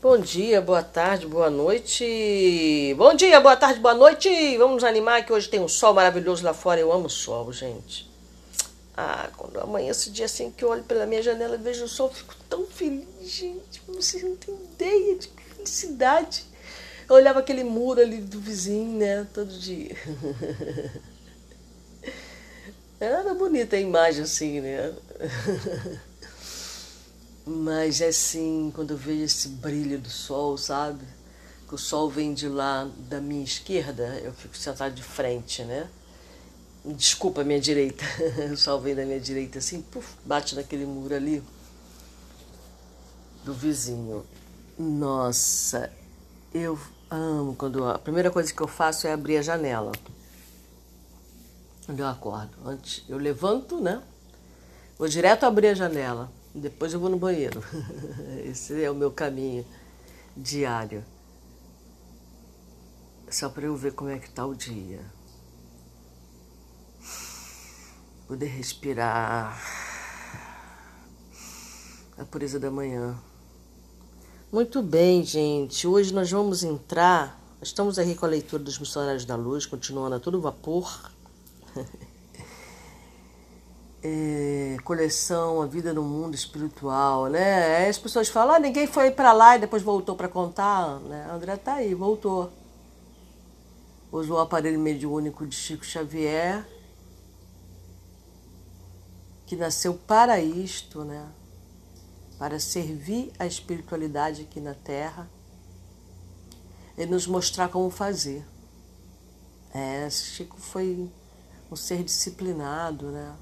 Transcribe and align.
Bom 0.00 0.16
dia, 0.16 0.60
boa 0.60 0.80
tarde, 0.80 1.26
boa 1.26 1.50
noite. 1.50 2.94
Bom 2.96 3.14
dia, 3.14 3.40
boa 3.40 3.56
tarde, 3.56 3.80
boa 3.80 3.94
noite. 3.94 4.56
Vamos 4.56 4.84
animar 4.84 5.26
que 5.26 5.32
hoje 5.32 5.48
tem 5.48 5.58
um 5.58 5.66
sol 5.66 5.92
maravilhoso 5.92 6.44
lá 6.44 6.54
fora. 6.54 6.78
Eu 6.78 6.92
amo 6.92 7.10
sol, 7.10 7.52
gente. 7.52 8.08
Ah, 8.96 9.28
quando 9.36 9.58
amanhece 9.58 10.10
dia 10.10 10.26
assim 10.26 10.52
que 10.52 10.64
eu 10.64 10.68
olho 10.68 10.84
pela 10.84 11.04
minha 11.04 11.20
janela 11.20 11.56
e 11.56 11.58
vejo 11.58 11.84
o 11.84 11.88
sol, 11.88 12.10
fico 12.10 12.32
tão 12.48 12.64
feliz, 12.64 13.08
gente. 13.22 13.82
Vocês 13.88 14.22
não 14.22 14.36
têm 14.36 14.54
ideia 14.54 15.16
de 15.16 15.26
que 15.26 15.42
felicidade. 15.42 16.44
Eu 17.08 17.16
olhava 17.16 17.40
aquele 17.40 17.64
muro 17.64 18.00
ali 18.00 18.18
do 18.18 18.38
vizinho, 18.38 18.98
né? 18.98 19.26
Todo 19.34 19.50
dia. 19.50 19.96
Era 23.00 23.34
bonita 23.34 23.74
a 23.74 23.80
imagem 23.80 24.22
assim, 24.22 24.60
né? 24.60 24.94
Mas 27.50 28.02
é 28.02 28.08
assim, 28.08 28.70
quando 28.74 28.90
eu 28.90 28.96
vejo 28.98 29.22
esse 29.22 29.48
brilho 29.48 29.98
do 29.98 30.10
sol, 30.10 30.58
sabe? 30.58 31.02
Que 31.66 31.74
o 31.74 31.78
sol 31.78 32.10
vem 32.10 32.34
de 32.34 32.46
lá 32.46 32.86
da 33.08 33.22
minha 33.22 33.42
esquerda, 33.42 34.20
eu 34.22 34.34
fico 34.34 34.54
sentado 34.54 34.94
de 34.94 35.02
frente, 35.02 35.64
né? 35.64 35.88
Desculpa, 36.84 37.42
minha 37.42 37.58
direita. 37.58 38.04
O 38.52 38.56
sol 38.56 38.78
vem 38.82 38.94
da 38.94 39.02
minha 39.06 39.18
direita 39.18 39.60
assim, 39.60 39.80
puf, 39.80 40.14
bate 40.26 40.54
naquele 40.54 40.84
muro 40.84 41.14
ali 41.14 41.42
do 43.46 43.54
vizinho. 43.54 44.26
Nossa, 44.78 45.90
eu 46.52 46.78
amo 47.10 47.54
quando 47.56 47.82
a 47.86 47.98
primeira 47.98 48.30
coisa 48.30 48.52
que 48.52 48.60
eu 48.60 48.68
faço 48.68 49.06
é 49.06 49.12
abrir 49.14 49.38
a 49.38 49.42
janela. 49.42 49.92
Quando 51.86 52.00
eu 52.00 52.08
acordo, 52.08 52.50
antes 52.66 53.04
eu 53.08 53.16
levanto, 53.16 53.80
né? 53.80 54.02
Vou 54.98 55.08
direto 55.08 55.44
abrir 55.44 55.68
a 55.68 55.74
janela 55.74 56.36
depois 56.54 56.92
eu 56.92 57.00
vou 57.00 57.10
no 57.10 57.18
banheiro. 57.18 57.62
Esse 58.44 58.82
é 58.82 58.90
o 58.90 58.94
meu 58.94 59.10
caminho 59.10 59.64
diário. 60.36 61.04
Só 63.30 63.48
para 63.48 63.66
eu 63.66 63.76
ver 63.76 63.92
como 63.92 64.10
é 64.10 64.18
que 64.18 64.30
tá 64.30 64.46
o 64.46 64.54
dia. 64.54 65.00
Poder 68.26 68.46
respirar. 68.46 69.60
A 72.16 72.24
pureza 72.24 72.58
da 72.58 72.70
manhã. 72.70 73.16
Muito 74.50 74.82
bem, 74.82 75.24
gente. 75.24 75.86
Hoje 75.86 76.12
nós 76.12 76.30
vamos 76.30 76.62
entrar. 76.62 77.38
Estamos 77.60 77.98
aqui 77.98 78.14
com 78.14 78.24
a 78.24 78.28
leitura 78.28 78.62
dos 78.62 78.78
Missionários 78.78 79.24
da 79.24 79.36
Luz, 79.36 79.66
continuando 79.66 80.16
a 80.16 80.20
todo 80.20 80.40
vapor. 80.40 81.10
É, 84.02 84.76
coleção 84.84 85.60
A 85.60 85.66
Vida 85.66 85.92
no 85.92 86.02
Mundo 86.02 86.34
Espiritual, 86.34 87.26
né? 87.26 87.78
Aí 87.78 87.88
as 87.88 87.98
pessoas 87.98 88.28
falam, 88.28 88.54
ah, 88.54 88.58
ninguém 88.58 88.86
foi 88.86 89.10
para 89.10 89.32
lá 89.32 89.56
e 89.56 89.60
depois 89.60 89.82
voltou 89.82 90.14
para 90.14 90.28
contar, 90.28 91.00
né? 91.00 91.26
A 91.28 91.34
André 91.34 91.56
tá 91.56 91.74
aí, 91.74 91.94
voltou. 91.94 92.52
Usou 94.10 94.38
o 94.38 94.40
aparelho 94.40 94.78
mediúnico 94.78 95.46
de 95.46 95.54
Chico 95.54 95.84
Xavier, 95.84 96.66
que 99.46 99.56
nasceu 99.56 99.94
para 99.94 100.40
isto, 100.40 101.04
né? 101.04 101.26
Para 102.38 102.60
servir 102.60 103.32
a 103.38 103.46
espiritualidade 103.46 104.42
aqui 104.42 104.60
na 104.60 104.74
Terra 104.74 105.28
e 106.96 107.04
nos 107.04 107.26
mostrar 107.26 107.68
como 107.68 107.90
fazer. 107.90 108.46
É, 109.74 110.08
Chico 110.08 110.56
foi 110.58 111.10
um 111.70 111.76
ser 111.76 112.02
disciplinado, 112.02 113.10
né? 113.10 113.34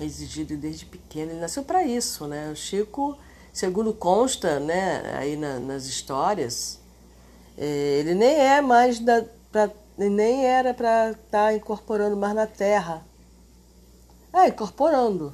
Exigido 0.00 0.56
desde 0.56 0.86
pequeno. 0.86 1.32
Ele 1.32 1.40
nasceu 1.40 1.62
para 1.62 1.84
isso, 1.84 2.26
né? 2.26 2.50
O 2.50 2.56
Chico, 2.56 3.16
segundo 3.52 3.92
consta, 3.92 4.58
né, 4.58 5.14
aí 5.16 5.36
na, 5.36 5.60
nas 5.60 5.86
histórias, 5.86 6.80
é, 7.56 7.98
ele 8.00 8.14
nem 8.14 8.34
é 8.34 8.60
mais 8.60 8.98
da, 8.98 9.24
pra, 9.52 9.70
nem 9.96 10.44
era 10.44 10.74
para 10.74 11.10
estar 11.10 11.30
tá 11.30 11.54
incorporando 11.54 12.16
mais 12.16 12.34
na 12.34 12.46
Terra. 12.46 13.04
É, 14.32 14.48
incorporando. 14.48 15.32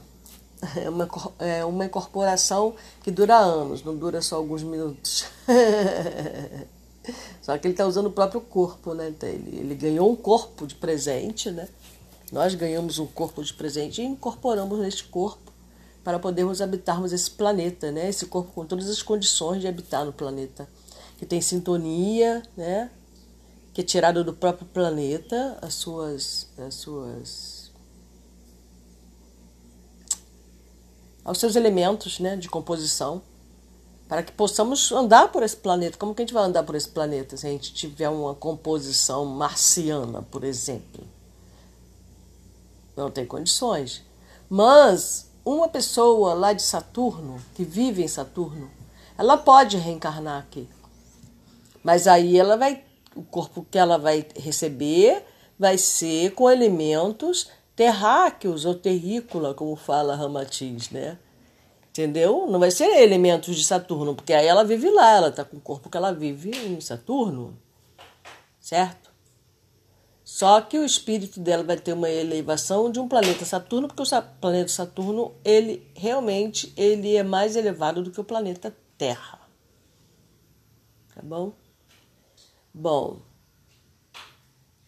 É 0.76 0.91
uma, 0.91 1.09
é 1.38 1.65
uma 1.65 1.87
incorporação 1.87 2.75
que 3.03 3.10
dura 3.10 3.34
anos, 3.34 3.82
não 3.82 3.97
dura 3.97 4.20
só 4.20 4.37
alguns 4.37 4.62
minutos. 4.62 5.25
só 7.41 7.56
que 7.56 7.66
ele 7.66 7.72
está 7.72 7.87
usando 7.87 8.06
o 8.06 8.12
próprio 8.12 8.43
corpo, 8.43 8.93
né? 8.93 9.09
Então, 9.09 9.26
ele, 9.26 9.59
ele 9.59 9.75
ganhou 9.75 10.12
um 10.12 10.15
corpo 10.15 10.66
de 10.66 10.75
presente, 10.75 11.50
né? 11.50 11.66
Nós 12.30 12.54
ganhamos 12.54 12.98
um 12.98 13.06
corpo 13.06 13.42
de 13.42 13.52
presente 13.52 14.00
e 14.00 14.04
incorporamos 14.04 14.78
neste 14.78 15.04
corpo 15.04 15.52
para 16.04 16.18
podermos 16.18 16.62
habitarmos 16.62 17.12
esse 17.12 17.30
planeta, 17.30 17.91
né? 17.91 18.08
Esse 18.08 18.26
corpo 18.26 18.52
com 18.52 18.64
todas 18.64 18.88
as 18.88 19.02
condições 19.02 19.60
de 19.60 19.68
habitar 19.68 20.04
no 20.04 20.12
planeta, 20.12 20.69
que 21.19 21.26
tem 21.26 21.40
sintonia, 21.40 22.42
né? 22.56 22.90
Que 23.74 23.80
é 23.80 23.84
tirado 23.84 24.24
do 24.24 24.32
próprio 24.32 24.66
planeta 24.66 25.58
as 25.60 25.74
suas 25.74 26.48
as 26.56 26.74
suas 26.74 27.70
aos 31.24 31.38
seus 31.38 31.54
elementos, 31.54 32.19
né, 32.19 32.34
de 32.34 32.48
composição, 32.48 33.22
para 34.08 34.22
que 34.22 34.32
possamos 34.32 34.90
andar 34.90 35.30
por 35.30 35.42
esse 35.42 35.56
planeta. 35.56 35.96
Como 35.98 36.14
que 36.14 36.22
a 36.22 36.24
gente 36.24 36.34
vai 36.34 36.44
andar 36.44 36.62
por 36.64 36.74
esse 36.74 36.88
planeta 36.88 37.36
se 37.36 37.46
a 37.46 37.50
gente 37.50 37.72
tiver 37.72 38.08
uma 38.08 38.34
composição 38.34 39.24
marciana, 39.24 40.22
por 40.22 40.42
exemplo? 40.42 41.04
Não 43.00 43.11
tem 43.11 43.27
condições. 43.27 44.03
Mas 44.49 45.31
uma 45.44 45.69
pessoa 45.69 46.34
lá 46.34 46.53
de 46.53 46.62
Saturno, 46.62 47.41
que 47.55 47.65
vive 47.65 48.03
em 48.03 48.09
Saturno, 48.09 48.71
ela 49.16 49.37
pode 49.37 49.77
reencarnar 49.77 50.38
aqui. 50.38 50.69
Mas 51.83 52.06
aí 52.06 52.38
ela 52.38 52.56
vai, 52.56 52.84
o 53.16 53.22
corpo 53.22 53.66
que 53.71 53.78
ela 53.78 53.99
vai 53.99 54.27
receber 54.37 55.25
vai 55.59 55.78
ser 55.78 56.33
com 56.34 56.50
elementos 56.50 57.49
terráqueos 57.75 58.65
ou 58.66 58.75
terrícola, 58.75 59.55
como 59.55 59.75
fala 59.77 60.15
Ramatiz, 60.15 60.91
né? 60.91 61.19
Entendeu? 61.88 62.47
Não 62.49 62.61
vai 62.61 62.71
ser 62.71 62.84
elementos 63.03 63.56
de 63.56 63.65
Saturno, 63.65 64.15
porque 64.15 64.32
aí 64.32 64.47
ela 64.47 64.62
vive 64.62 64.91
lá, 64.91 65.17
ela 65.17 65.28
está 65.28 65.44
com 65.44 65.56
o 65.56 65.61
corpo 65.61 65.91
que 65.91 65.97
ela 65.97 66.12
vive 66.12 66.50
em 66.50 66.81
Saturno, 66.81 67.59
certo? 68.61 69.09
Só 70.40 70.62
que 70.62 70.78
o 70.78 70.86
espírito 70.86 71.38
dela 71.38 71.62
vai 71.62 71.76
ter 71.76 71.92
uma 71.92 72.08
elevação 72.08 72.90
de 72.90 72.98
um 72.98 73.06
planeta 73.06 73.44
Saturno, 73.44 73.86
porque 73.86 74.02
o 74.02 74.22
planeta 74.40 74.70
Saturno, 74.70 75.34
ele 75.44 75.86
realmente 75.94 76.72
ele 76.78 77.14
é 77.14 77.22
mais 77.22 77.56
elevado 77.56 78.02
do 78.02 78.10
que 78.10 78.22
o 78.22 78.24
planeta 78.24 78.74
Terra. 78.96 79.38
Tá 81.14 81.20
bom? 81.22 81.52
Bom, 82.72 83.20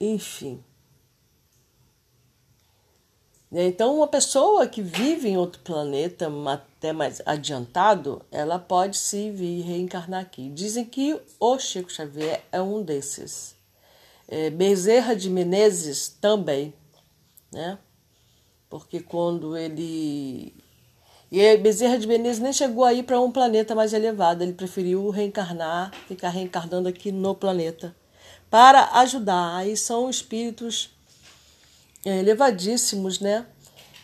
enfim. 0.01 0.65
Então, 3.53 3.97
uma 3.97 4.09
pessoa 4.09 4.67
que 4.67 4.81
vive 4.81 5.29
em 5.29 5.37
outro 5.37 5.61
planeta, 5.61 6.33
até 6.51 6.95
mais 6.95 7.21
adiantado, 7.27 8.25
ela 8.31 8.59
pode 8.59 8.97
se 8.97 9.31
vir 9.31 9.61
reencarnar 9.61 10.23
aqui. 10.23 10.49
Dizem 10.49 10.87
que 10.87 11.21
o 11.39 11.59
Chico 11.59 11.93
Xavier 11.93 12.43
é 12.51 12.63
um 12.63 12.83
desses 12.83 13.55
é, 13.55 13.62
Bezerra 14.51 15.15
de 15.15 15.29
Menezes 15.29 16.09
também, 16.09 16.73
né? 17.53 17.79
Porque 18.71 19.01
quando 19.01 19.55
ele. 19.55 20.55
E 21.31 21.57
Bezerra 21.59 21.99
de 21.99 22.07
Menezes 22.07 22.41
nem 22.41 22.53
chegou 22.53 22.85
aí 22.85 23.03
para 23.03 23.21
um 23.21 23.31
planeta 23.31 23.75
mais 23.75 23.93
elevado, 23.93 24.43
ele 24.43 24.55
preferiu 24.55 25.11
reencarnar, 25.11 25.93
ficar 26.09 26.31
reencarnando 26.31 26.89
aqui 26.89 27.13
no 27.13 27.35
planeta, 27.35 27.95
para 28.49 28.99
ajudar. 29.01 29.57
Aí 29.57 29.77
são 29.77 30.09
espíritos 30.09 30.91
é, 32.05 32.19
elevadíssimos, 32.19 33.21
né? 33.21 33.47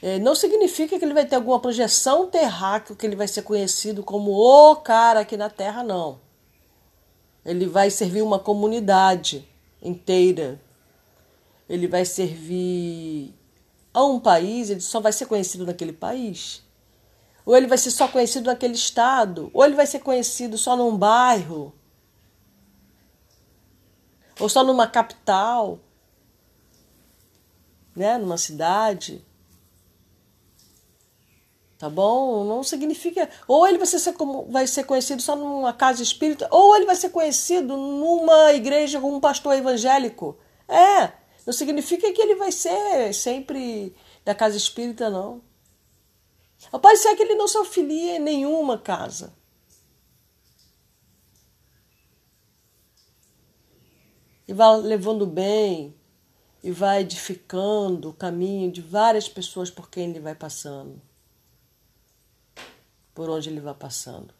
É, 0.02 0.18
não 0.18 0.34
significa 0.34 0.98
que 0.98 1.04
ele 1.04 1.14
vai 1.14 1.24
ter 1.24 1.36
alguma 1.36 1.58
projeção 1.58 2.28
terráquea, 2.28 2.94
que 2.94 3.06
ele 3.06 3.16
vai 3.16 3.26
ser 3.26 3.42
conhecido 3.42 4.02
como 4.02 4.32
o 4.32 4.76
cara 4.76 5.20
aqui 5.20 5.36
na 5.36 5.48
Terra, 5.48 5.82
não. 5.82 6.20
Ele 7.44 7.66
vai 7.66 7.90
servir 7.90 8.22
uma 8.22 8.38
comunidade 8.38 9.48
inteira. 9.82 10.60
Ele 11.68 11.86
vai 11.86 12.04
servir 12.04 13.34
a 13.92 14.04
um 14.04 14.20
país, 14.20 14.70
ele 14.70 14.80
só 14.80 15.00
vai 15.00 15.12
ser 15.12 15.26
conhecido 15.26 15.66
naquele 15.66 15.92
país. 15.92 16.62
Ou 17.44 17.56
ele 17.56 17.66
vai 17.66 17.78
ser 17.78 17.90
só 17.90 18.06
conhecido 18.08 18.46
naquele 18.46 18.74
estado, 18.74 19.50
ou 19.54 19.64
ele 19.64 19.74
vai 19.74 19.86
ser 19.86 20.00
conhecido 20.00 20.58
só 20.58 20.76
num 20.76 20.96
bairro, 20.96 21.72
ou 24.38 24.48
só 24.48 24.62
numa 24.62 24.86
capital, 24.86 25.78
né, 27.96 28.18
numa 28.18 28.38
cidade 28.38 29.24
tá 31.78 31.88
bom? 31.88 32.44
Não 32.44 32.62
significa. 32.62 33.30
Ou 33.46 33.66
ele 33.66 33.78
vai 33.78 33.86
ser, 33.86 34.14
vai 34.48 34.66
ser 34.66 34.84
conhecido 34.84 35.22
só 35.22 35.36
numa 35.36 35.72
casa 35.72 36.02
espírita, 36.02 36.48
ou 36.50 36.76
ele 36.76 36.86
vai 36.86 36.96
ser 36.96 37.10
conhecido 37.10 37.76
numa 37.76 38.52
igreja 38.52 39.00
com 39.00 39.14
um 39.14 39.20
pastor 39.20 39.54
evangélico. 39.54 40.36
É, 40.68 41.12
não 41.46 41.52
significa 41.52 42.12
que 42.12 42.20
ele 42.20 42.34
vai 42.34 42.52
ser 42.52 43.14
sempre 43.14 43.94
da 44.24 44.34
casa 44.34 44.56
espírita, 44.56 45.08
não. 45.08 45.40
Pode 46.82 46.98
ser 46.98 47.08
é 47.08 47.16
que 47.16 47.22
ele 47.22 47.36
não 47.36 47.46
se 47.46 47.56
auxilie 47.56 48.16
em 48.16 48.18
nenhuma 48.18 48.76
casa. 48.76 49.32
E 54.46 54.52
vai 54.52 54.76
levando 54.78 55.26
bem, 55.26 55.94
e 56.62 56.70
vai 56.70 57.02
edificando 57.02 58.10
o 58.10 58.14
caminho 58.14 58.72
de 58.72 58.80
várias 58.80 59.28
pessoas 59.28 59.70
por 59.70 59.88
quem 59.88 60.10
ele 60.10 60.20
vai 60.20 60.34
passando 60.34 61.00
por 63.18 63.28
onde 63.28 63.48
ele 63.48 63.60
vai 63.60 63.74
passando. 63.74 64.32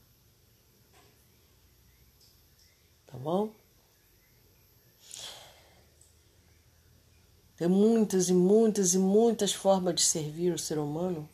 Tá 3.08 3.19
bom? 3.19 3.52
Tem 7.56 7.66
muitas 7.66 8.28
e 8.28 8.32
muitas 8.32 8.94
e 8.94 8.98
muitas 9.00 9.52
formas 9.52 9.96
de 9.96 10.02
servir 10.02 10.54
o 10.54 10.58
ser 10.60 10.78
humano. 10.78 11.28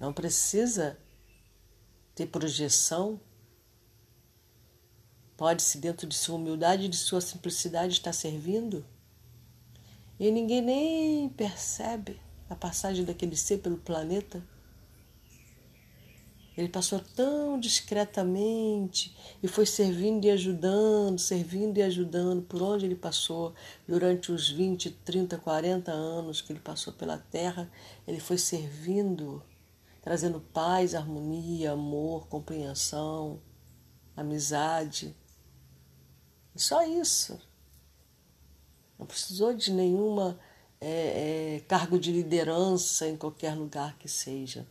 Não 0.00 0.10
precisa 0.10 0.98
ter 2.14 2.28
projeção. 2.28 3.20
Pode-se, 5.36 5.76
dentro 5.76 6.06
de 6.06 6.16
sua 6.16 6.36
humildade 6.36 6.86
e 6.86 6.88
de 6.88 6.96
sua 6.96 7.20
simplicidade, 7.20 7.92
estar 7.92 8.14
servindo. 8.14 8.86
E 10.18 10.30
ninguém 10.30 10.62
nem 10.62 11.28
percebe 11.28 12.24
a 12.48 12.54
passagem 12.54 13.04
daquele 13.04 13.36
ser 13.36 13.58
pelo 13.58 13.76
planeta. 13.76 14.42
Ele 16.56 16.68
passou 16.70 16.98
tão 16.98 17.60
discretamente 17.60 19.14
e 19.42 19.48
foi 19.48 19.66
servindo 19.66 20.24
e 20.24 20.30
ajudando, 20.30 21.18
servindo 21.18 21.76
e 21.76 21.82
ajudando 21.82 22.42
por 22.42 22.62
onde 22.62 22.86
ele 22.86 22.94
passou 22.94 23.54
durante 23.86 24.32
os 24.32 24.48
20, 24.48 24.90
30, 24.90 25.36
40 25.36 25.92
anos 25.92 26.40
que 26.40 26.52
ele 26.52 26.60
passou 26.60 26.94
pela 26.94 27.18
terra. 27.18 27.70
Ele 28.08 28.18
foi 28.18 28.38
servindo, 28.38 29.42
trazendo 30.00 30.40
paz, 30.40 30.94
harmonia, 30.94 31.72
amor, 31.72 32.26
compreensão, 32.26 33.38
amizade. 34.16 35.14
Só 36.54 36.86
isso. 36.86 37.38
Não 38.98 39.04
precisou 39.04 39.52
de 39.52 39.70
nenhuma 39.70 40.38
é, 40.80 41.56
é, 41.56 41.60
cargo 41.66 41.98
de 41.98 42.12
liderança 42.12 43.08
em 43.08 43.16
qualquer 43.16 43.54
lugar 43.54 43.96
que 43.98 44.08
seja. 44.08 44.66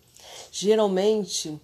Geralmente, 0.52 1.60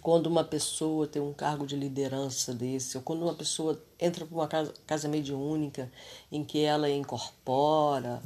quando 0.00 0.26
uma 0.26 0.44
pessoa 0.44 1.06
tem 1.06 1.20
um 1.20 1.32
cargo 1.32 1.66
de 1.66 1.76
liderança 1.76 2.54
desse, 2.54 2.96
ou 2.96 3.02
quando 3.02 3.22
uma 3.22 3.34
pessoa 3.34 3.82
entra 3.98 4.24
para 4.24 4.34
uma 4.34 4.48
casa, 4.48 4.74
casa 4.86 5.08
mediúnica 5.08 5.90
em 6.32 6.44
que 6.44 6.60
ela 6.60 6.88
incorpora, 6.90 8.22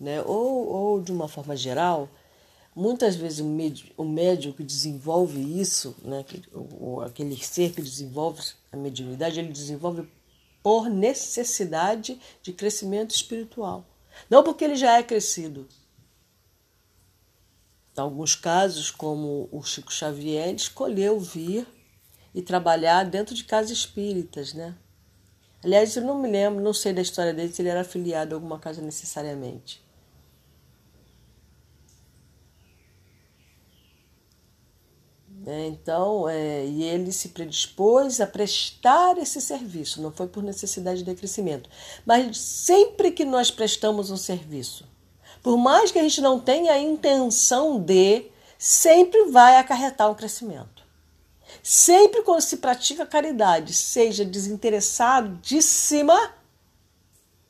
né, 0.00 0.22
ou, 0.22 0.66
ou 0.66 1.02
de 1.02 1.12
uma 1.12 1.28
forma 1.28 1.54
geral, 1.56 2.08
muitas 2.74 3.14
vezes 3.14 3.40
o, 3.40 3.44
médio, 3.44 3.92
o 3.96 4.04
médium 4.04 4.52
que 4.52 4.64
desenvolve 4.64 5.60
isso, 5.60 5.94
né, 6.02 6.24
que, 6.24 6.42
ou, 6.52 7.02
aquele 7.02 7.36
ser 7.36 7.72
que 7.72 7.82
desenvolve 7.82 8.42
a 8.72 8.76
mediunidade, 8.76 9.38
ele 9.38 9.52
desenvolve 9.52 10.08
por 10.62 10.88
necessidade 10.88 12.18
de 12.42 12.52
crescimento 12.52 13.14
espiritual. 13.14 13.84
Não 14.28 14.42
porque 14.42 14.64
ele 14.64 14.76
já 14.76 14.98
é 14.98 15.02
crescido, 15.02 15.68
em 17.96 18.00
alguns 18.00 18.34
casos, 18.34 18.90
como 18.90 19.50
o 19.52 19.62
Chico 19.62 19.92
Xavier, 19.92 20.48
ele 20.48 20.56
escolheu 20.56 21.20
vir 21.20 21.66
e 22.34 22.40
trabalhar 22.40 23.04
dentro 23.04 23.34
de 23.34 23.44
casas 23.44 23.70
espíritas, 23.70 24.54
né? 24.54 24.74
Aliás, 25.62 25.94
eu 25.94 26.02
não 26.02 26.18
me 26.18 26.26
lembro, 26.26 26.62
não 26.62 26.72
sei 26.72 26.94
da 26.94 27.02
história 27.02 27.34
dele, 27.34 27.52
se 27.52 27.60
ele 27.60 27.68
era 27.68 27.82
afiliado 27.82 28.34
a 28.34 28.36
alguma 28.36 28.58
casa 28.58 28.80
necessariamente. 28.80 29.81
É, 35.44 35.66
então, 35.66 36.28
é, 36.28 36.64
e 36.64 36.84
ele 36.84 37.10
se 37.10 37.30
predispôs 37.30 38.20
a 38.20 38.26
prestar 38.26 39.18
esse 39.18 39.40
serviço, 39.40 40.00
não 40.00 40.12
foi 40.12 40.28
por 40.28 40.42
necessidade 40.42 41.02
de 41.02 41.14
crescimento. 41.14 41.68
Mas 42.06 42.38
sempre 42.38 43.10
que 43.10 43.24
nós 43.24 43.50
prestamos 43.50 44.10
um 44.10 44.16
serviço 44.16 44.92
por 45.42 45.58
mais 45.58 45.90
que 45.90 45.98
a 45.98 46.02
gente 46.02 46.20
não 46.20 46.38
tenha 46.38 46.72
a 46.72 46.78
intenção 46.78 47.80
de, 47.80 48.26
sempre 48.56 49.24
vai 49.30 49.56
acarretar 49.56 50.08
um 50.08 50.14
crescimento. 50.14 50.84
Sempre 51.62 52.22
quando 52.22 52.40
se 52.40 52.56
pratica 52.58 53.04
caridade, 53.04 53.74
seja 53.74 54.24
desinteressadíssima, 54.24 56.32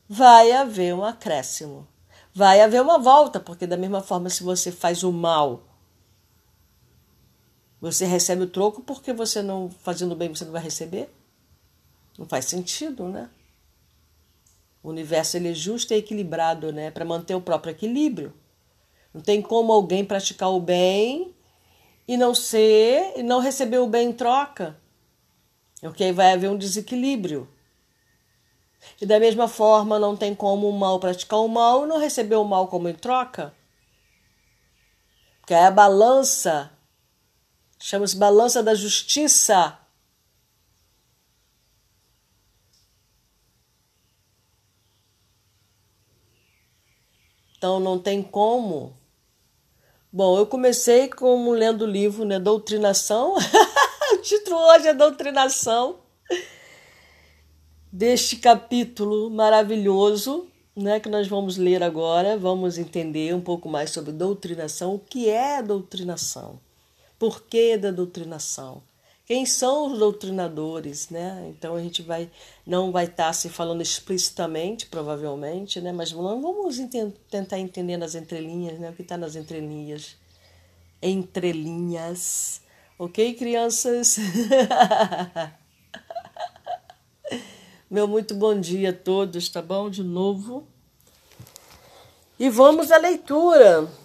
vai 0.08 0.52
haver 0.52 0.94
um 0.94 1.04
acréscimo. 1.04 1.86
Vai 2.34 2.62
haver 2.62 2.80
uma 2.80 2.98
volta, 2.98 3.38
porque 3.38 3.66
da 3.66 3.76
mesma 3.76 4.00
forma, 4.00 4.30
se 4.30 4.42
você 4.42 4.72
faz 4.72 5.02
o 5.02 5.12
mal, 5.12 5.60
você 7.82 8.06
recebe 8.06 8.44
o 8.44 8.46
troco 8.46 8.80
porque 8.80 9.12
você 9.12 9.42
não 9.42 9.68
fazendo 9.68 10.14
bem 10.14 10.28
você 10.28 10.44
não 10.44 10.52
vai 10.52 10.62
receber? 10.62 11.12
Não 12.16 12.24
faz 12.24 12.44
sentido, 12.44 13.08
né? 13.08 13.28
O 14.84 14.90
universo 14.90 15.36
ele 15.36 15.50
é 15.50 15.54
justo 15.54 15.92
e 15.92 15.96
equilibrado, 15.96 16.72
né, 16.72 16.92
para 16.92 17.04
manter 17.04 17.34
o 17.34 17.40
próprio 17.40 17.72
equilíbrio. 17.72 18.32
Não 19.12 19.20
tem 19.20 19.42
como 19.42 19.72
alguém 19.72 20.04
praticar 20.04 20.50
o 20.50 20.60
bem 20.60 21.34
e 22.06 22.16
não 22.16 22.34
ser 22.36 23.14
e 23.16 23.22
não 23.22 23.40
receber 23.40 23.78
o 23.78 23.88
bem 23.88 24.10
em 24.10 24.12
troca. 24.12 24.76
Ok? 25.82 26.12
Vai 26.12 26.34
haver 26.34 26.50
um 26.50 26.56
desequilíbrio. 26.56 27.48
E 29.00 29.06
da 29.06 29.18
mesma 29.18 29.48
forma, 29.48 29.98
não 29.98 30.16
tem 30.16 30.34
como 30.36 30.68
o 30.68 30.78
mal 30.78 31.00
praticar 31.00 31.40
o 31.40 31.48
mal 31.48 31.84
e 31.84 31.88
não 31.88 31.98
receber 31.98 32.36
o 32.36 32.44
mal 32.44 32.68
como 32.68 32.88
em 32.88 32.94
troca. 32.94 33.52
Porque 35.40 35.54
é 35.54 35.66
a 35.66 35.70
balança, 35.70 36.70
chama-se 37.82 38.16
balança 38.16 38.62
da 38.62 38.74
justiça. 38.76 39.76
Então 47.58 47.80
não 47.80 47.98
tem 47.98 48.22
como. 48.22 48.96
Bom, 50.12 50.38
eu 50.38 50.46
comecei 50.46 51.08
como 51.08 51.50
lendo 51.52 51.82
o 51.82 51.86
livro, 51.86 52.24
né, 52.24 52.38
Doutrinação. 52.38 53.34
o 54.14 54.18
título 54.18 54.56
hoje 54.58 54.88
é 54.88 54.94
Doutrinação. 54.94 56.00
Deste 57.90 58.36
capítulo 58.36 59.28
maravilhoso, 59.28 60.48
né, 60.74 61.00
que 61.00 61.08
nós 61.08 61.26
vamos 61.26 61.56
ler 61.56 61.82
agora, 61.82 62.38
vamos 62.38 62.78
entender 62.78 63.34
um 63.34 63.40
pouco 63.40 63.68
mais 63.68 63.90
sobre 63.90 64.12
doutrinação, 64.12 64.94
o 64.94 64.98
que 64.98 65.28
é 65.28 65.62
doutrinação, 65.62 66.58
por 67.22 67.44
que 67.44 67.76
da 67.76 67.92
doutrinação, 67.92 68.82
quem 69.24 69.46
são 69.46 69.92
os 69.92 69.98
doutrinadores, 70.00 71.08
né? 71.08 71.46
Então 71.50 71.76
a 71.76 71.80
gente 71.80 72.02
vai 72.02 72.28
não 72.66 72.90
vai 72.90 73.04
estar 73.04 73.26
tá 73.26 73.32
se 73.32 73.48
falando 73.48 73.80
explicitamente, 73.80 74.86
provavelmente, 74.86 75.80
né? 75.80 75.92
Mas 75.92 76.10
vamos 76.10 76.80
tentar 77.30 77.60
entender 77.60 77.96
nas 77.96 78.16
entrelinhas, 78.16 78.80
né? 78.80 78.90
O 78.90 78.92
que 78.92 79.02
está 79.02 79.16
nas 79.16 79.36
entrelinhas, 79.36 80.16
entrelinhas, 81.00 82.60
ok, 82.98 83.34
crianças? 83.34 84.16
Meu 87.88 88.08
muito 88.08 88.34
bom 88.34 88.58
dia 88.58 88.90
a 88.90 88.92
todos, 88.92 89.48
tá 89.48 89.62
bom? 89.62 89.88
De 89.88 90.02
novo. 90.02 90.66
E 92.36 92.50
vamos 92.50 92.90
à 92.90 92.96
leitura. 92.96 94.01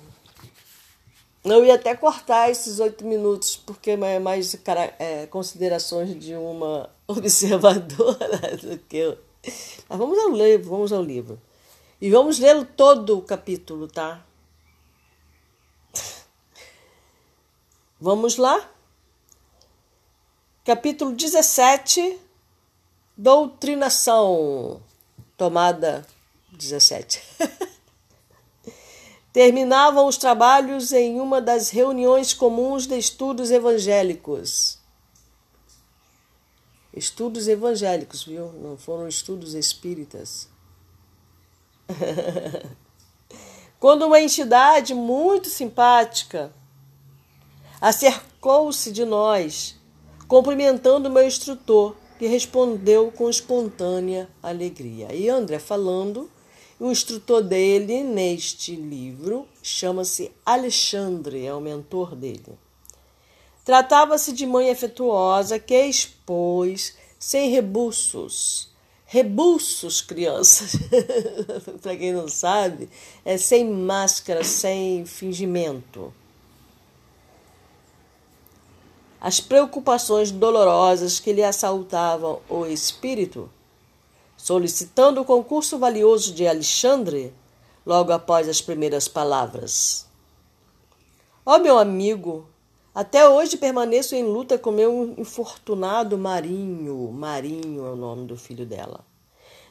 Eu 1.54 1.66
ia 1.66 1.76
até 1.76 1.96
cortar 1.96 2.50
esses 2.50 2.80
oito 2.80 3.06
minutos, 3.06 3.56
porque 3.56 3.92
é 3.92 4.20
mais 4.20 4.56
é, 5.00 5.26
considerações 5.28 6.18
de 6.20 6.36
uma 6.36 6.90
observadora 7.08 8.58
do 8.62 8.78
que 8.80 8.98
eu. 8.98 9.18
Mas 9.88 9.98
vamos 9.98 10.18
ao 10.20 10.32
livro, 10.32 10.70
vamos 10.70 10.92
ao 10.92 11.02
livro. 11.02 11.42
E 12.00 12.10
vamos 12.12 12.38
ler 12.40 12.66
todo 12.76 13.18
o 13.18 13.22
capítulo, 13.22 13.88
tá? 13.88 14.24
Vamos 18.00 18.38
lá? 18.38 18.70
Capítulo 20.64 21.14
17, 21.14 22.20
Doutrinação. 23.18 24.82
Tomada 25.36 26.06
17. 26.52 27.24
terminavam 29.32 30.08
os 30.08 30.18
trabalhos 30.18 30.92
em 30.92 31.20
uma 31.20 31.40
das 31.42 31.70
reuniões 31.70 32.34
comuns 32.34 32.88
de 32.88 32.98
estudos 32.98 33.52
evangélicos. 33.52 34.80
Estudos 36.94 37.48
evangélicos, 37.48 38.24
viu? 38.24 38.52
Não 38.54 38.76
foram 38.78 39.08
estudos 39.08 39.54
espíritas. 39.54 40.50
Quando 43.80 44.08
uma 44.08 44.20
entidade 44.20 44.96
muito 44.96 45.48
simpática 45.48 46.52
acercou-se 47.80 48.92
de 48.92 49.06
nós, 49.06 49.76
cumprimentando 50.28 51.12
meu 51.12 51.26
instrutor, 51.26 51.96
que 52.18 52.26
respondeu 52.26 53.12
com 53.12 53.30
espontânea 53.30 54.28
alegria. 54.42 55.14
E 55.14 55.30
André 55.30 55.60
falando 55.60 56.30
o 56.80 56.92
instrutor 56.92 57.42
dele 57.42 58.04
neste 58.04 58.76
livro 58.76 59.48
chama-se 59.64 60.32
Alexandre, 60.46 61.46
é 61.46 61.54
o 61.54 61.60
mentor 61.60 62.16
dele. 62.16 62.58
Tratava-se 63.66 64.32
de 64.32 64.46
mãe 64.46 64.70
afetuosa 64.70 65.60
que 65.60 65.78
expôs 65.88 66.96
sem 67.20 67.50
rebuços. 67.50 68.70
Rebuços, 69.06 70.02
crianças, 70.02 70.74
para 71.82 71.96
quem 71.96 72.12
não 72.12 72.28
sabe, 72.28 72.90
é 73.24 73.38
sem 73.38 73.66
máscara, 73.70 74.44
sem 74.44 75.06
fingimento. 75.06 76.14
As 79.20 79.40
preocupações 79.40 80.30
dolorosas 80.30 81.20
que 81.20 81.34
lhe 81.34 81.44
assaltavam 81.44 82.42
o 82.50 82.66
espírito, 82.66 83.50
solicitando 84.48 85.20
o 85.20 85.26
concurso 85.26 85.78
valioso 85.78 86.32
de 86.32 86.48
Alexandre, 86.48 87.34
logo 87.86 88.14
após 88.14 88.48
as 88.48 88.62
primeiras 88.62 89.06
palavras. 89.06 90.08
Ó 91.46 91.58
oh, 91.58 91.60
meu 91.60 91.78
amigo, 91.78 92.48
até 92.96 93.28
hoje 93.28 93.58
permaneço 93.58 94.16
em 94.16 94.24
luta 94.24 94.58
com 94.58 94.72
meu 94.72 95.14
infortunado 95.18 96.18
Marinho. 96.18 97.12
Marinho 97.12 97.86
é 97.86 97.92
o 97.92 97.98
nome 97.98 98.26
do 98.26 98.38
filho 98.38 98.66
dela. 98.66 99.02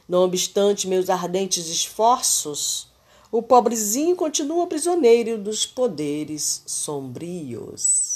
Não 0.07 0.19
obstante 0.23 0.87
meus 0.87 1.09
ardentes 1.09 1.67
esforços, 1.69 2.87
o 3.31 3.41
pobrezinho 3.41 4.15
continua 4.15 4.67
prisioneiro 4.67 5.39
dos 5.39 5.65
poderes 5.65 6.61
sombrios. 6.67 8.06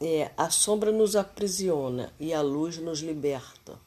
É, 0.00 0.30
a 0.36 0.48
sombra 0.48 0.92
nos 0.92 1.16
aprisiona 1.16 2.12
e 2.20 2.32
a 2.32 2.40
luz 2.40 2.78
nos 2.78 3.00
liberta. 3.00 3.78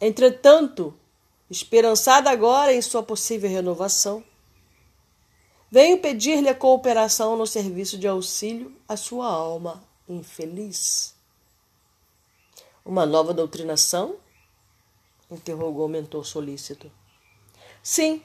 Entretanto, 0.00 0.94
esperançada 1.50 2.30
agora 2.30 2.72
em 2.72 2.80
sua 2.80 3.02
possível 3.02 3.50
renovação, 3.50 4.24
venho 5.70 6.00
pedir-lhe 6.00 6.48
a 6.48 6.54
cooperação 6.54 7.36
no 7.36 7.46
serviço 7.46 7.98
de 7.98 8.08
auxílio 8.08 8.74
à 8.88 8.96
sua 8.96 9.26
alma 9.26 9.82
infeliz. 10.08 11.14
Uma 12.84 13.06
nova 13.06 13.34
doutrinação? 13.34 14.16
interrogou 15.30 15.86
o 15.86 15.88
mentor 15.88 16.26
solícito. 16.26 16.90
Sim, 17.82 18.22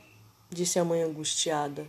disse 0.49 0.79
a 0.79 0.83
mãe 0.83 1.03
angustiada. 1.03 1.87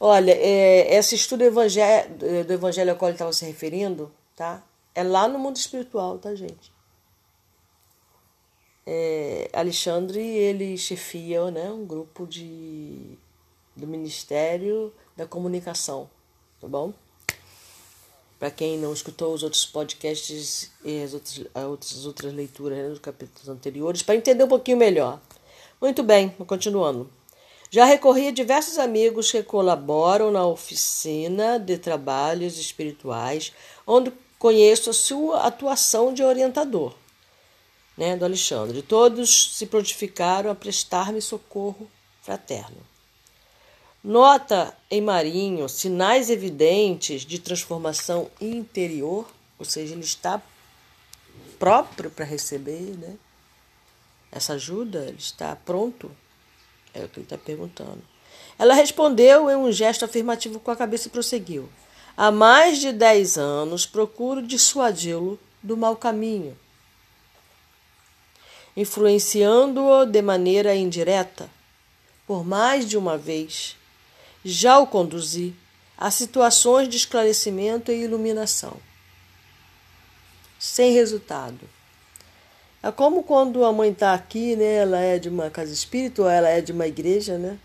Olha, 0.00 0.32
é, 0.32 0.94
esse 0.94 1.14
estudo 1.14 1.40
do 1.40 1.44
evangelho, 1.44 2.14
do 2.44 2.52
evangelho 2.52 2.90
ao 2.90 2.96
qual 2.96 3.08
ele 3.08 3.16
estava 3.16 3.32
se 3.32 3.44
referindo, 3.44 4.12
tá? 4.36 4.62
É 4.94 5.02
lá 5.02 5.26
no 5.26 5.38
mundo 5.38 5.56
espiritual, 5.56 6.18
tá, 6.18 6.34
gente? 6.34 6.72
é, 8.90 9.50
Alexandre 9.52 10.18
ele 10.18 10.78
chefia 10.78 11.50
né, 11.50 11.70
um 11.70 11.84
grupo 11.84 12.26
de, 12.26 13.18
do 13.76 13.86
Ministério 13.86 14.90
da 15.14 15.26
Comunicação, 15.26 16.08
tá 16.58 16.66
bom? 16.66 16.94
Para 18.38 18.50
quem 18.50 18.78
não 18.78 18.94
escutou 18.94 19.34
os 19.34 19.42
outros 19.42 19.66
podcasts 19.66 20.70
e 20.82 21.02
as 21.02 21.12
outras, 21.12 21.46
as 21.54 22.06
outras 22.06 22.32
leituras 22.32 22.78
né, 22.78 22.88
dos 22.88 22.98
capítulos 22.98 23.48
anteriores, 23.50 24.02
para 24.02 24.16
entender 24.16 24.44
um 24.44 24.48
pouquinho 24.48 24.78
melhor. 24.78 25.20
Muito 25.78 26.02
bem, 26.02 26.30
continuando. 26.46 27.10
Já 27.70 27.84
recorri 27.84 28.28
a 28.28 28.32
diversos 28.32 28.78
amigos 28.78 29.30
que 29.30 29.42
colaboram 29.42 30.30
na 30.30 30.46
oficina 30.46 31.58
de 31.58 31.76
trabalhos 31.76 32.58
espirituais, 32.58 33.52
onde 33.86 34.12
conheço 34.38 34.90
a 34.90 34.94
sua 34.94 35.42
atuação 35.46 36.14
de 36.14 36.22
orientador 36.22 36.94
né, 37.98 38.16
do 38.16 38.24
Alexandre. 38.24 38.80
Todos 38.80 39.56
se 39.56 39.66
prontificaram 39.66 40.50
a 40.50 40.54
prestar-me 40.54 41.20
socorro 41.20 41.90
fraterno. 42.22 42.78
Nota 44.02 44.74
em 44.88 45.02
Marinho 45.02 45.68
sinais 45.68 46.30
evidentes 46.30 47.22
de 47.22 47.40
transformação 47.40 48.30
interior, 48.40 49.28
ou 49.58 49.64
seja, 49.64 49.92
ele 49.92 50.04
está 50.04 50.40
próprio 51.58 52.08
para 52.08 52.24
receber 52.24 52.96
né, 52.96 53.16
essa 54.30 54.52
ajuda, 54.52 55.06
ele 55.08 55.18
está 55.18 55.56
pronto? 55.56 56.10
É 56.98 57.04
o 57.04 57.08
que 57.08 57.18
ele 57.18 57.26
está 57.26 57.38
perguntando. 57.38 58.02
Ela 58.58 58.74
respondeu 58.74 59.48
em 59.50 59.56
um 59.56 59.70
gesto 59.70 60.04
afirmativo 60.04 60.58
com 60.58 60.70
a 60.70 60.76
cabeça 60.76 61.08
e 61.08 61.10
prosseguiu. 61.10 61.68
Há 62.16 62.30
mais 62.30 62.78
de 62.78 62.92
dez 62.92 63.38
anos 63.38 63.86
procuro 63.86 64.42
dissuadi-lo 64.42 65.38
do 65.62 65.76
mau 65.76 65.96
caminho 65.96 66.56
influenciando-o 68.78 70.06
de 70.06 70.22
maneira 70.22 70.72
indireta. 70.72 71.50
Por 72.24 72.46
mais 72.46 72.88
de 72.88 72.96
uma 72.96 73.18
vez, 73.18 73.76
já 74.44 74.78
o 74.78 74.86
conduzi 74.86 75.52
a 75.96 76.12
situações 76.12 76.88
de 76.88 76.96
esclarecimento 76.96 77.90
e 77.90 78.04
iluminação. 78.04 78.76
Sem 80.60 80.92
resultado. 80.92 81.58
É 82.82 82.92
como 82.92 83.22
quando 83.24 83.64
a 83.64 83.72
mãe 83.72 83.90
está 83.90 84.14
aqui, 84.14 84.54
né? 84.54 84.76
Ela 84.76 85.00
é 85.00 85.18
de 85.18 85.28
uma 85.28 85.50
casa 85.50 85.72
espírita 85.72 86.22
ou 86.22 86.28
ela 86.28 86.48
é 86.48 86.60
de 86.60 86.72
uma 86.72 86.86
igreja, 86.86 87.36
né? 87.36 87.58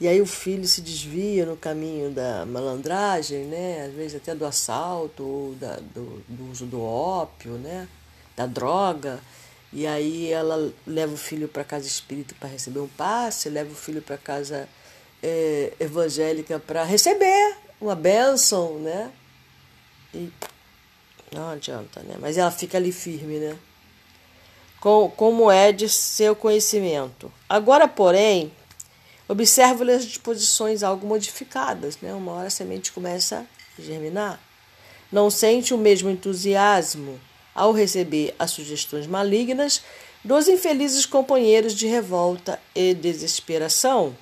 E 0.00 0.06
aí 0.06 0.20
o 0.20 0.26
filho 0.26 0.66
se 0.66 0.80
desvia 0.80 1.44
no 1.44 1.56
caminho 1.56 2.10
da 2.10 2.46
malandragem, 2.46 3.44
né? 3.46 3.86
Às 3.86 3.94
vezes 3.94 4.16
até 4.16 4.34
do 4.34 4.44
assalto 4.44 5.24
ou 5.24 5.54
da, 5.54 5.76
do, 5.94 6.22
do 6.28 6.50
uso 6.50 6.66
do 6.66 6.80
ópio, 6.82 7.52
né? 7.52 7.88
Da 8.36 8.46
droga. 8.46 9.20
E 9.72 9.86
aí 9.86 10.30
ela 10.30 10.72
leva 10.86 11.14
o 11.14 11.16
filho 11.16 11.48
para 11.48 11.64
casa 11.64 11.86
espírita 11.86 12.34
para 12.38 12.48
receber 12.48 12.80
um 12.80 12.88
passe, 12.88 13.48
leva 13.48 13.70
o 13.70 13.74
filho 13.74 14.00
para 14.00 14.16
casa 14.16 14.68
é, 15.22 15.72
evangélica 15.80 16.58
para 16.60 16.84
receber 16.84 17.56
uma 17.80 17.94
bênção, 17.94 18.78
né? 18.78 19.10
E 20.14 20.30
não 21.32 21.50
adianta, 21.50 22.00
né? 22.02 22.16
Mas 22.20 22.38
ela 22.38 22.50
fica 22.50 22.78
ali 22.78 22.92
firme, 22.92 23.38
né? 23.38 23.56
Com, 24.80 25.10
como 25.10 25.50
é 25.50 25.72
de 25.72 25.88
seu 25.88 26.36
conhecimento. 26.36 27.32
Agora, 27.48 27.88
porém, 27.88 28.52
observo-lhe 29.28 29.92
as 29.92 30.04
disposições 30.04 30.82
algo 30.82 31.06
modificadas, 31.06 31.98
né? 32.00 32.14
Uma 32.14 32.32
hora 32.32 32.46
a 32.46 32.50
semente 32.50 32.92
começa 32.92 33.46
a 33.78 33.82
germinar. 33.82 34.40
Não 35.10 35.30
sente 35.30 35.74
o 35.74 35.78
mesmo 35.78 36.10
entusiasmo 36.10 37.20
ao 37.54 37.72
receber 37.72 38.34
as 38.38 38.52
sugestões 38.52 39.06
malignas 39.06 39.82
dos 40.24 40.48
infelizes 40.48 41.06
companheiros 41.06 41.74
de 41.74 41.86
revolta 41.86 42.60
e 42.74 42.94
desesperação. 42.94 44.16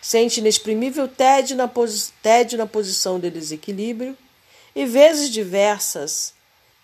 Sente 0.00 0.40
inexprimível 0.40 1.08
tédio 1.08 1.56
na, 1.56 1.70
tédio 2.22 2.58
na 2.58 2.66
posição 2.66 3.18
de 3.18 3.30
desequilíbrio 3.30 4.16
e, 4.74 4.84
vezes 4.84 5.30
diversas, 5.30 6.34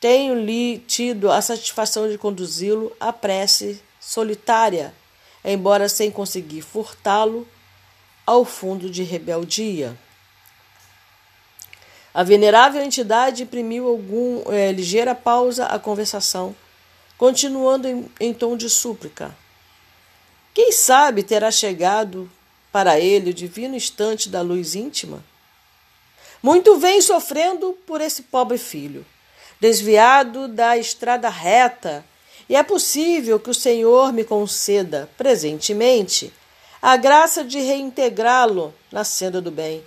tenho-lhe 0.05 0.81
tido 0.81 1.33
a 1.33 1.41
satisfação 1.41 2.11
de 2.11 2.19
conduzi-lo 2.19 2.95
à 3.01 3.11
prece 3.11 3.81
solitária, 3.99 4.93
embora 5.43 5.89
sem 5.89 6.11
conseguir 6.11 6.61
furtá-lo 6.61 7.49
ao 8.27 8.45
fundo 8.45 8.91
de 8.91 9.03
rebeldia. 9.03 9.99
A 12.13 12.23
venerável 12.23 12.83
entidade 12.83 13.45
imprimiu 13.45 13.89
algum 13.89 14.43
é, 14.53 14.73
ligeira 14.73 15.15
pausa 15.15 15.65
à 15.69 15.79
conversação, 15.79 16.55
continuando 17.17 17.89
em, 17.89 18.07
em 18.21 18.35
tom 18.35 18.59
de 18.59 18.69
súplica. 18.69 19.35
Quem 20.53 20.71
sabe 20.71 21.23
terá 21.23 21.51
chegado 21.51 22.31
para 22.71 23.01
ele 23.01 23.31
o 23.31 23.35
divino 23.35 23.75
instante 23.75 24.29
da 24.29 24.43
luz 24.43 24.75
íntima? 24.75 25.25
Muito 26.43 26.79
vem 26.79 27.01
sofrendo 27.01 27.73
por 27.87 28.03
esse 28.03 28.25
pobre 28.25 28.59
filho, 28.59 29.07
desviado 29.65 30.47
da 30.47 30.77
estrada 30.77 31.31
reta, 31.31 32.05
e 32.51 32.55
é 32.55 32.63
possível 32.63 33.41
que 33.41 33.49
o 33.49 33.55
Senhor 33.55 34.13
me 34.13 34.23
conceda, 34.23 35.09
presentemente, 35.17 36.31
a 36.83 36.99
graça 36.99 37.43
de 37.43 37.59
reintegrá-lo 37.61 38.75
na 38.93 39.05
senda 39.05 39.41
do 39.41 39.51
bem. 39.51 39.83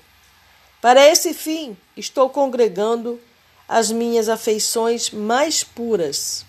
Para 0.81 1.07
esse 1.07 1.31
fim, 1.31 1.77
estou 1.96 2.27
congregando 2.27 3.22
as 3.69 3.91
minhas 3.91 4.29
afeições 4.29 5.12
mais 5.12 5.63
puras. 5.63 6.43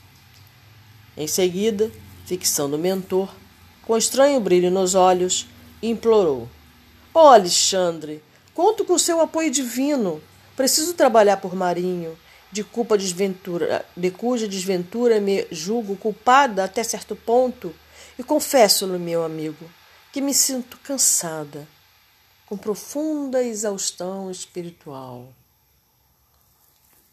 Em 1.15 1.27
seguida, 1.27 1.93
fixando 2.25 2.77
o 2.77 2.79
mentor, 2.79 3.29
com 3.83 3.95
estranho 3.95 4.41
brilho 4.41 4.71
nos 4.71 4.95
olhos, 4.95 5.47
implorou: 5.83 6.49
Ó 7.13 7.25
oh, 7.25 7.29
Alexandre, 7.35 8.23
conto 8.55 8.87
com 8.87 8.97
seu 8.97 9.21
apoio 9.21 9.51
divino. 9.51 10.23
Preciso 10.57 10.95
trabalhar 10.95 11.37
por 11.37 11.55
Marinho, 11.55 12.17
de 12.51 12.65
culpa 12.65 12.97
desventura, 12.97 13.85
de 13.97 14.11
cuja 14.11 14.49
desventura 14.49 15.21
me 15.21 15.47
julgo 15.51 15.97
culpada 15.97 16.65
até 16.65 16.83
certo 16.83 17.15
ponto, 17.15 17.75
e 18.19 18.23
confesso-lhe, 18.23 18.99
meu 18.99 19.25
amigo, 19.25 19.71
que 20.13 20.21
me 20.21 20.35
sinto 20.35 20.79
cansada 20.79 21.69
com 22.47 22.57
profunda 22.57 23.43
exaustão 23.43 24.31
espiritual. 24.31 25.33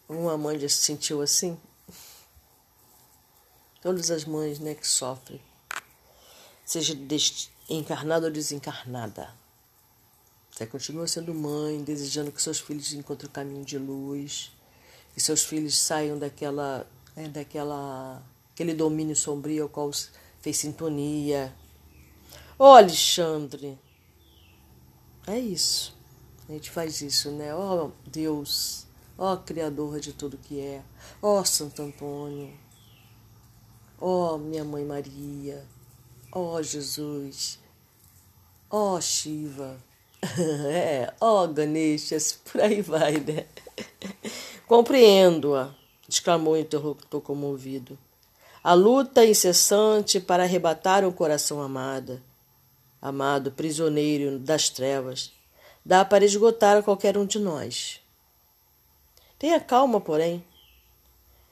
Uma 0.07 0.37
mãe 0.37 0.57
já 0.57 0.69
se 0.69 0.77
sentiu 0.77 1.21
assim? 1.21 1.59
Todas 3.81 4.09
as 4.09 4.23
mães 4.25 4.59
né, 4.59 4.73
que 4.73 4.87
sofrem, 4.87 5.41
seja 6.65 6.97
encarnada 7.69 8.27
ou 8.27 8.31
desencarnada. 8.31 9.29
Você 10.49 10.65
continua 10.65 11.05
sendo 11.05 11.33
mãe, 11.33 11.83
desejando 11.83 12.31
que 12.31 12.41
seus 12.41 12.59
filhos 12.59 12.93
encontrem 12.93 13.29
o 13.29 13.31
caminho 13.31 13.65
de 13.65 13.77
luz, 13.77 14.54
que 15.15 15.21
seus 15.21 15.45
filhos 15.45 15.77
saiam 15.77 16.19
daquela, 16.19 16.85
né, 17.15 17.29
daquela, 17.29 18.21
aquele 18.53 18.73
domínio 18.73 19.15
sombrio 19.15 19.63
ao 19.63 19.69
qual 19.69 19.89
fez 20.41 20.57
sintonia. 20.57 21.55
Ô 22.59 22.65
oh, 22.65 22.75
Alexandre, 22.75 23.79
é 25.25 25.39
isso. 25.39 25.95
A 26.49 26.51
gente 26.51 26.69
faz 26.69 27.01
isso, 27.01 27.31
né? 27.31 27.55
Ó 27.55 27.85
oh, 27.85 27.91
Deus, 28.05 28.85
ó 29.17 29.33
oh, 29.33 29.37
Criador 29.37 30.01
de 30.01 30.11
tudo 30.11 30.37
que 30.37 30.59
é, 30.59 30.83
ó 31.21 31.39
oh, 31.39 31.45
Santo 31.45 31.81
Antônio, 31.81 32.53
ó 33.99 34.35
oh, 34.35 34.37
minha 34.37 34.65
Mãe 34.65 34.83
Maria, 34.83 35.65
ó 36.29 36.55
oh, 36.55 36.61
Jesus, 36.61 37.57
ó 38.69 38.95
oh, 38.95 39.01
Shiva. 39.01 39.81
é, 40.69 41.13
ó 41.21 41.45
oh, 41.45 41.47
Ganeshas, 41.47 42.33
por 42.43 42.59
aí 42.59 42.81
vai, 42.81 43.13
né? 43.13 43.45
Compreendo-a, 44.67 45.75
exclamou 46.09 46.55
o 46.55 46.57
interlocutor 46.57 47.21
comovido. 47.21 47.99
A 48.63 48.73
luta 48.73 49.23
incessante 49.23 50.19
para 50.19 50.41
arrebatar 50.41 51.05
o 51.05 51.13
coração 51.13 51.61
amada, 51.61 52.19
amado 52.99 53.51
prisioneiro 53.51 54.39
das 54.39 54.69
trevas, 54.69 55.31
dá 55.85 56.03
para 56.03 56.25
esgotar 56.25 56.77
a 56.77 56.81
qualquer 56.81 57.15
um 57.15 57.27
de 57.27 57.37
nós. 57.37 58.01
Tenha 59.37 59.59
calma, 59.59 60.01
porém. 60.01 60.43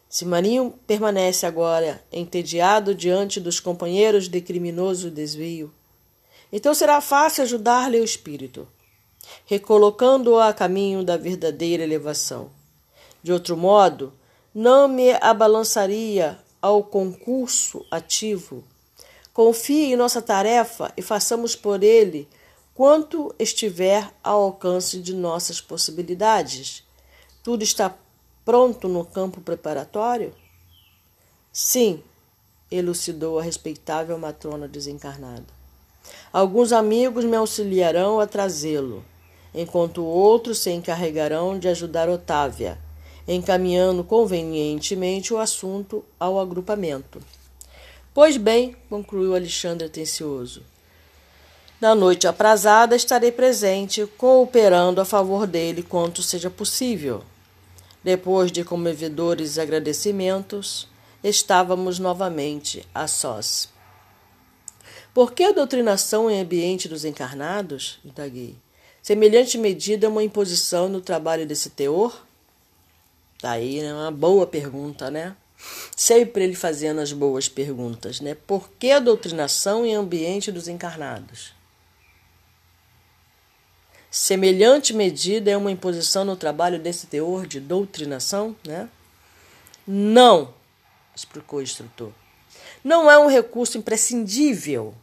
Se 0.09 0.25
Marinho 0.25 0.73
permanece 0.87 1.45
agora 1.45 2.03
entediado 2.11 2.95
diante 2.95 3.39
dos 3.39 3.59
companheiros 3.59 4.27
de 4.27 4.41
criminoso 4.41 5.11
desvio, 5.11 5.71
então 6.51 6.73
será 6.73 6.99
fácil 6.99 7.43
ajudar-lhe 7.43 7.99
o 7.99 8.03
espírito, 8.03 8.67
recolocando-o 9.45 10.39
a 10.39 10.51
caminho 10.51 11.03
da 11.03 11.15
verdadeira 11.15 11.83
elevação. 11.83 12.62
De 13.23 13.31
outro 13.31 13.55
modo, 13.55 14.13
não 14.53 14.87
me 14.87 15.13
abalançaria 15.13 16.37
ao 16.61 16.83
concurso 16.83 17.85
ativo. 17.89 18.63
Confie 19.33 19.93
em 19.93 19.95
nossa 19.95 20.21
tarefa 20.21 20.93
e 20.95 21.01
façamos 21.01 21.55
por 21.55 21.81
ele 21.81 22.27
quanto 22.75 23.33
estiver 23.39 24.13
ao 24.23 24.43
alcance 24.43 24.99
de 24.99 25.15
nossas 25.15 25.61
possibilidades. 25.61 26.83
Tudo 27.41 27.63
está 27.63 27.95
pronto 28.43 28.87
no 28.87 29.05
campo 29.05 29.41
preparatório? 29.41 30.33
Sim, 31.51 32.03
elucidou 32.69 33.39
a 33.39 33.43
respeitável 33.43 34.17
matrona 34.17 34.67
desencarnada. 34.67 35.45
Alguns 36.31 36.71
amigos 36.71 37.23
me 37.23 37.35
auxiliarão 37.35 38.19
a 38.19 38.27
trazê-lo, 38.27 39.03
enquanto 39.53 40.03
outros 40.03 40.59
se 40.59 40.71
encarregarão 40.71 41.57
de 41.57 41.67
ajudar 41.67 42.09
Otávia, 42.09 42.79
encaminhando 43.27 44.03
convenientemente 44.03 45.33
o 45.33 45.37
assunto 45.37 46.03
ao 46.19 46.39
agrupamento. 46.39 47.21
Pois 48.13 48.37
bem, 48.37 48.75
concluiu 48.89 49.35
Alexandre 49.35 49.87
atencioso. 49.87 50.61
Na 51.81 51.95
noite 51.95 52.27
aprazada 52.27 52.95
estarei 52.95 53.31
presente, 53.31 54.05
cooperando 54.17 55.01
a 55.01 55.05
favor 55.05 55.45
dele 55.45 55.83
quanto 55.83 56.21
seja 56.21 56.49
possível. 56.49 57.23
Depois 58.03 58.51
de 58.51 58.63
comovedores 58.63 59.57
agradecimentos, 59.57 60.87
estávamos 61.23 61.99
novamente 61.99 62.85
a 62.93 63.07
sós. 63.07 63.69
Por 65.13 65.31
que 65.31 65.43
a 65.43 65.51
doutrinação 65.51 66.29
em 66.29 66.41
ambiente 66.41 66.87
dos 66.87 67.05
encarnados? 67.05 67.99
Indaguei. 68.03 68.55
Semelhante 69.01 69.57
medida 69.57 70.05
é 70.05 70.09
uma 70.09 70.23
imposição 70.23 70.87
no 70.87 71.01
trabalho 71.01 71.45
desse 71.45 71.69
teor? 71.69 72.25
Tá 73.43 73.59
é 73.59 73.93
uma 73.93 74.09
boa 74.09 74.47
pergunta, 74.47 75.11
né? 75.11 75.35
Sempre 75.97 76.45
ele 76.45 76.55
fazendo 76.55 77.01
as 77.01 77.11
boas 77.11 77.49
perguntas, 77.49 78.21
né? 78.21 78.37
Por 78.47 78.69
que 78.79 78.89
a 78.89 79.01
doutrinação 79.01 79.85
em 79.85 79.93
ambiente 79.93 80.49
dos 80.49 80.69
encarnados? 80.69 81.53
Semelhante 84.09 84.93
medida 84.93 85.51
é 85.51 85.57
uma 85.57 85.73
imposição 85.73 86.23
no 86.23 86.37
trabalho 86.37 86.79
desse 86.79 87.05
teor 87.05 87.45
de 87.45 87.59
doutrinação, 87.59 88.55
né? 88.65 88.87
Não, 89.85 90.53
explicou 91.13 91.59
o 91.59 91.63
instrutor. 91.63 92.13
Não 92.81 93.11
é 93.11 93.19
um 93.19 93.27
recurso 93.27 93.77
imprescindível 93.77 94.95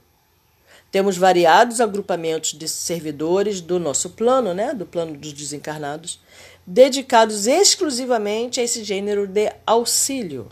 temos 0.90 1.16
variados 1.16 1.80
agrupamentos 1.80 2.52
de 2.52 2.68
servidores 2.68 3.60
do 3.60 3.78
nosso 3.78 4.10
plano, 4.10 4.52
né, 4.52 4.74
do 4.74 4.84
plano 4.84 5.16
dos 5.16 5.32
desencarnados, 5.32 6.18
dedicados 6.72 7.48
exclusivamente 7.48 8.60
a 8.60 8.62
esse 8.62 8.84
gênero 8.84 9.26
de 9.26 9.52
auxílio. 9.66 10.48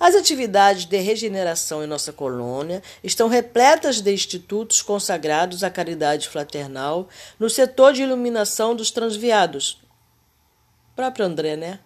As 0.00 0.16
atividades 0.16 0.84
de 0.84 0.96
regeneração 0.96 1.84
em 1.84 1.86
nossa 1.86 2.12
colônia 2.12 2.82
estão 3.04 3.28
repletas 3.28 4.00
de 4.00 4.12
institutos 4.12 4.82
consagrados 4.82 5.62
à 5.62 5.70
caridade 5.70 6.28
fraternal 6.28 7.08
no 7.38 7.48
setor 7.48 7.92
de 7.92 8.02
iluminação 8.02 8.74
dos 8.74 8.90
transviados. 8.90 9.78
O 10.90 10.96
próprio 10.96 11.24
André, 11.24 11.54
né? 11.54 11.78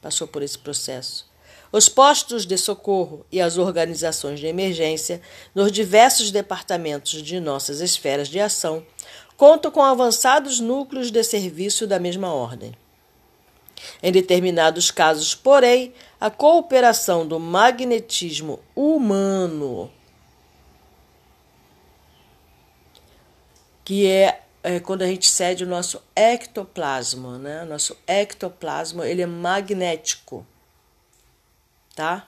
Passou 0.00 0.26
por 0.26 0.42
esse 0.42 0.58
processo 0.58 1.30
os 1.72 1.88
postos 1.88 2.44
de 2.44 2.58
socorro 2.58 3.24
e 3.32 3.40
as 3.40 3.56
organizações 3.56 4.38
de 4.38 4.46
emergência 4.46 5.22
nos 5.54 5.72
diversos 5.72 6.30
departamentos 6.30 7.22
de 7.22 7.40
nossas 7.40 7.80
esferas 7.80 8.28
de 8.28 8.38
ação 8.38 8.84
contam 9.36 9.70
com 9.70 9.82
avançados 9.82 10.60
núcleos 10.60 11.10
de 11.10 11.22
serviço 11.22 11.86
da 11.86 11.98
mesma 11.98 12.32
ordem. 12.32 12.74
Em 14.02 14.12
determinados 14.12 14.90
casos, 14.90 15.34
porém, 15.34 15.92
a 16.20 16.30
cooperação 16.30 17.26
do 17.26 17.40
magnetismo 17.40 18.60
humano, 18.76 19.90
que 23.84 24.08
é, 24.08 24.42
é, 24.62 24.78
quando 24.78 25.02
a 25.02 25.06
gente 25.06 25.28
cede 25.28 25.64
o 25.64 25.66
nosso 25.66 26.00
ectoplasma, 26.14 27.38
né? 27.38 27.64
Nosso 27.64 27.96
ectoplasma 28.06 29.06
ele 29.08 29.22
é 29.22 29.26
magnético 29.26 30.46
tá? 31.94 32.26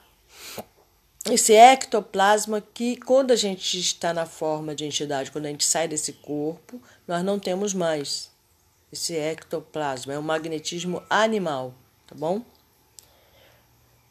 Esse 1.29 1.53
ectoplasma 1.53 2.61
que 2.61 2.97
quando 2.97 3.31
a 3.31 3.35
gente 3.35 3.79
está 3.79 4.13
na 4.13 4.25
forma 4.25 4.75
de 4.75 4.85
entidade, 4.85 5.31
quando 5.31 5.47
a 5.47 5.49
gente 5.49 5.65
sai 5.65 5.87
desse 5.87 6.13
corpo, 6.13 6.81
nós 7.07 7.23
não 7.23 7.39
temos 7.39 7.73
mais. 7.73 8.29
Esse 8.91 9.15
ectoplasma 9.15 10.13
é 10.13 10.19
um 10.19 10.21
magnetismo 10.21 11.03
animal, 11.09 11.73
tá 12.07 12.15
bom? 12.15 12.41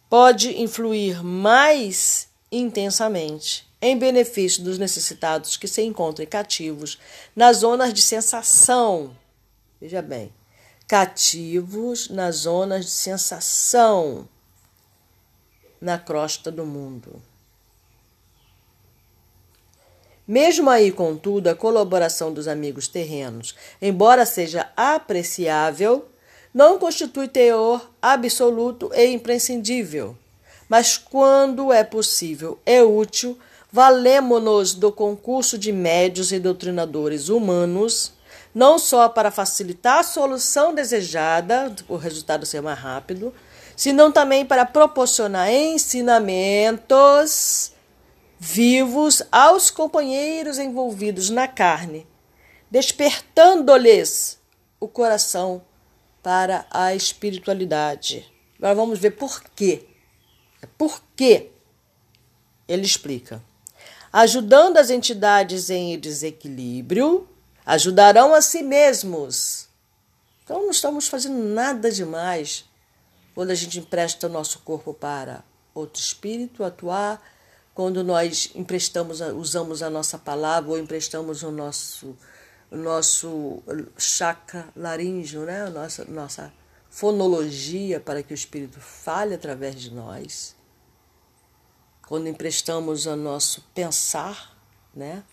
Pode 0.09 0.61
influir 0.61 1.23
mais 1.25 2.29
intensamente 2.51 3.67
em 3.81 3.99
benefício 3.99 4.63
dos 4.63 4.79
necessitados 4.79 5.57
que 5.57 5.67
se 5.67 5.83
encontram 5.83 6.27
cativos 6.27 6.99
nas 7.35 7.59
zonas 7.59 7.93
de 7.93 8.01
sensação. 8.01 9.17
Veja 9.81 10.01
bem, 10.01 10.33
cativos 10.87 12.09
nas 12.09 12.37
zonas 12.37 12.85
de 12.85 12.91
sensação 12.91 14.29
na 15.81 15.99
crosta 15.99 16.51
do 16.51 16.65
mundo. 16.65 17.21
Mesmo 20.27 20.71
aí, 20.71 20.91
contudo, 20.91 21.49
a 21.49 21.55
colaboração 21.55 22.33
dos 22.33 22.49
amigos 22.49 22.89
terrenos, 22.89 23.55
embora 23.81 24.25
seja 24.25 24.71
apreciável, 24.75 26.07
não 26.53 26.79
constitui 26.79 27.29
teor 27.29 27.91
absoluto 28.01 28.91
e 28.95 29.07
imprescindível. 29.09 30.17
Mas 30.67 30.97
quando 30.97 31.71
é 31.71 31.85
possível 31.85 32.59
e 32.65 32.81
útil, 32.81 33.39
valemo-nos 33.71 34.73
do 34.73 34.91
concurso 34.91 35.59
de 35.59 35.71
médios 35.73 36.33
e 36.33 36.39
doutrinadores 36.39 37.29
humanos, 37.29 38.15
não 38.55 38.79
só 38.79 39.11
para 39.11 39.31
facilitar 39.31 39.99
a 39.99 40.05
solução 40.05 40.75
desejada, 40.75 41.71
o 41.87 41.97
resultado 41.97 42.47
ser 42.47 42.63
mais 42.63 42.79
rápido, 42.79 43.35
senão 43.77 44.11
também 44.11 44.47
para 44.47 44.65
proporcionar 44.65 45.53
ensinamentos 45.53 47.74
vivos 48.45 49.23
aos 49.33 49.71
companheiros 49.71 50.59
envolvidos 50.59 51.31
na 51.31 51.49
carne, 51.49 52.07
despertando-lhes 52.71 54.39
o 54.79 54.87
coração 54.87 55.63
para 56.23 56.67
a 56.71 56.95
espiritualidade. 56.95 58.31
Agora 58.59 58.75
vamos 58.75 58.99
ver 58.99 59.13
por 59.13 59.43
quê. 59.43 59.87
Por 60.77 61.03
quê? 61.17 61.53
Ele 62.69 62.85
explica. 62.85 63.43
Ajudando 64.13 64.77
as 64.77 64.91
entidades 64.91 65.71
em 65.71 65.99
desequilíbrio, 65.99 67.27
ajudarão 67.65 68.35
a 68.35 68.43
si 68.43 68.63
mesmos. 68.63 69.71
Então 70.45 70.61
não 70.61 70.71
estamos 70.71 71.09
fazendo 71.09 71.43
nada 71.43 71.91
demais 71.91 72.67
quando 73.35 73.53
a 73.53 73.55
gente 73.55 73.79
empresta 73.79 74.27
o 74.27 74.31
nosso 74.31 74.59
corpo 74.59 74.93
para 74.93 75.43
outro 75.75 76.01
espírito 76.01 76.63
atuar, 76.63 77.21
quando 77.75 78.05
nós 78.05 78.53
emprestamos, 78.55 79.21
usamos 79.21 79.83
a 79.83 79.91
nossa 79.91 80.17
palavra 80.17 80.71
ou 80.71 80.79
emprestamos 80.79 81.43
o 81.43 81.51
nosso, 81.51 82.17
o 82.71 82.77
nosso 82.77 83.63
chakra 83.99 84.69
laríngeo, 84.77 85.45
né? 85.45 85.63
a 85.63 85.71
nossa, 85.71 86.05
nossa 86.05 86.53
fonologia 86.89 87.99
para 87.99 88.23
que 88.23 88.33
o 88.33 88.35
Espírito 88.35 88.81
fale 88.81 89.35
através 89.35 89.75
de 89.75 89.93
nós. 89.93 90.55
Quando 92.07 92.29
emprestamos 92.29 93.07
o 93.07 93.17
nosso 93.17 93.63
pensar, 93.75 94.57
né? 94.95 95.25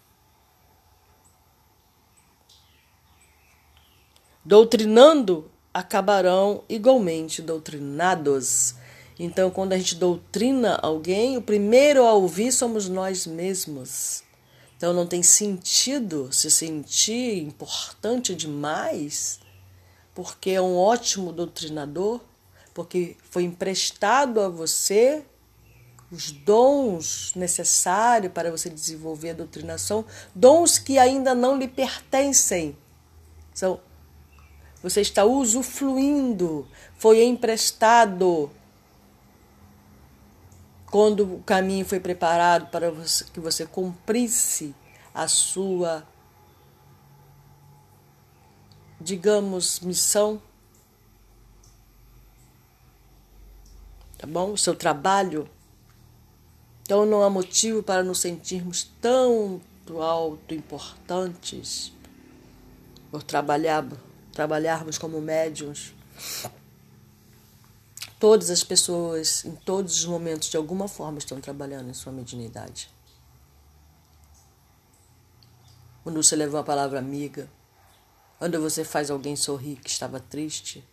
Doutrinando, 4.44 5.52
acabarão 5.72 6.64
igualmente 6.68 7.42
doutrinados. 7.42 8.76
Então, 9.20 9.52
quando 9.52 9.74
a 9.74 9.78
gente 9.78 9.96
doutrina 9.96 10.80
alguém, 10.82 11.38
o 11.38 11.42
primeiro 11.42 12.06
a 12.06 12.14
ouvir 12.14 12.52
somos 12.52 12.90
nós 12.90 13.28
mesmos. 13.28 14.24
Então, 14.78 14.94
não 14.94 15.06
tem 15.06 15.22
sentido 15.22 16.32
se 16.32 16.50
sentir 16.50 17.44
importante 17.44 18.34
demais, 18.34 19.40
porque 20.16 20.52
é 20.52 20.62
um 20.62 20.76
ótimo 20.76 21.32
doutrinador, 21.32 22.20
porque 22.74 23.16
foi 23.30 23.44
emprestado 23.44 24.40
a 24.40 24.50
você 24.50 25.24
os 26.12 26.32
dons 26.32 27.32
necessários 27.36 28.34
para 28.34 28.52
você 28.52 28.70
desenvolver 28.70 29.30
a 29.30 29.36
doutrinação, 29.36 30.04
dons 30.36 30.78
que 30.78 30.98
ainda 30.98 31.34
não 31.34 31.58
lhe 31.58 31.68
pertencem. 31.68 32.76
São 33.54 33.80
você 34.84 35.02
está 35.02 35.24
usufruindo, 35.24 36.68
foi 36.98 37.24
emprestado. 37.24 38.50
Quando 40.92 41.36
o 41.36 41.44
caminho 41.44 41.86
foi 41.86 42.00
preparado 42.00 42.70
para 42.70 42.92
que 43.34 43.40
você 43.40 43.66
cumprisse 43.66 44.76
a 45.14 45.28
sua, 45.28 46.06
digamos, 49.00 49.80
missão. 49.80 50.42
Tá 54.18 54.28
bom? 54.28 54.52
O 54.52 54.58
seu 54.58 54.76
trabalho. 54.76 55.50
Então 56.84 57.06
não 57.06 57.24
há 57.24 57.30
motivo 57.30 57.82
para 57.82 58.04
nos 58.04 58.20
sentirmos 58.20 58.84
tão 59.02 59.62
alto 60.00 60.54
importantes 60.54 61.92
por 63.10 63.24
trabalhar 63.24 63.86
trabalharmos 64.32 64.98
como 64.98 65.20
médiums, 65.22 65.94
todas 68.22 68.52
as 68.52 68.64
pessoas, 68.64 69.44
em 69.44 69.56
todos 69.56 69.98
os 69.98 70.06
momentos, 70.06 70.48
de 70.48 70.56
alguma 70.56 70.88
forma, 70.88 71.18
estão 71.18 71.42
trabalhando 71.42 71.90
em 71.90 71.94
sua 71.94 72.14
mediunidade. 72.14 72.88
Quando 76.04 76.22
você 76.22 76.36
leva 76.36 76.58
uma 76.58 76.64
palavra 76.64 77.00
amiga, 77.00 77.50
quando 78.38 78.62
você 78.62 78.84
faz 78.84 79.10
alguém 79.10 79.36
sorrir 79.36 79.78
que 79.78 79.90
estava 79.90 80.20
triste, 80.20 80.88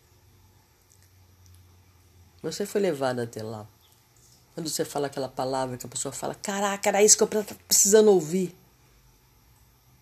você 2.41 2.65
foi 2.65 2.81
levado 2.81 3.19
até 3.19 3.43
lá. 3.43 3.67
Quando 4.55 4.67
você 4.67 4.83
fala 4.83 5.05
aquela 5.05 5.29
palavra 5.29 5.77
que 5.77 5.85
a 5.85 5.89
pessoa 5.89 6.11
fala, 6.11 6.33
caraca, 6.33 6.89
era 6.89 7.03
isso 7.03 7.15
que 7.15 7.21
eu 7.21 7.27
estava 7.27 7.59
precisando 7.67 8.09
ouvir. 8.09 8.57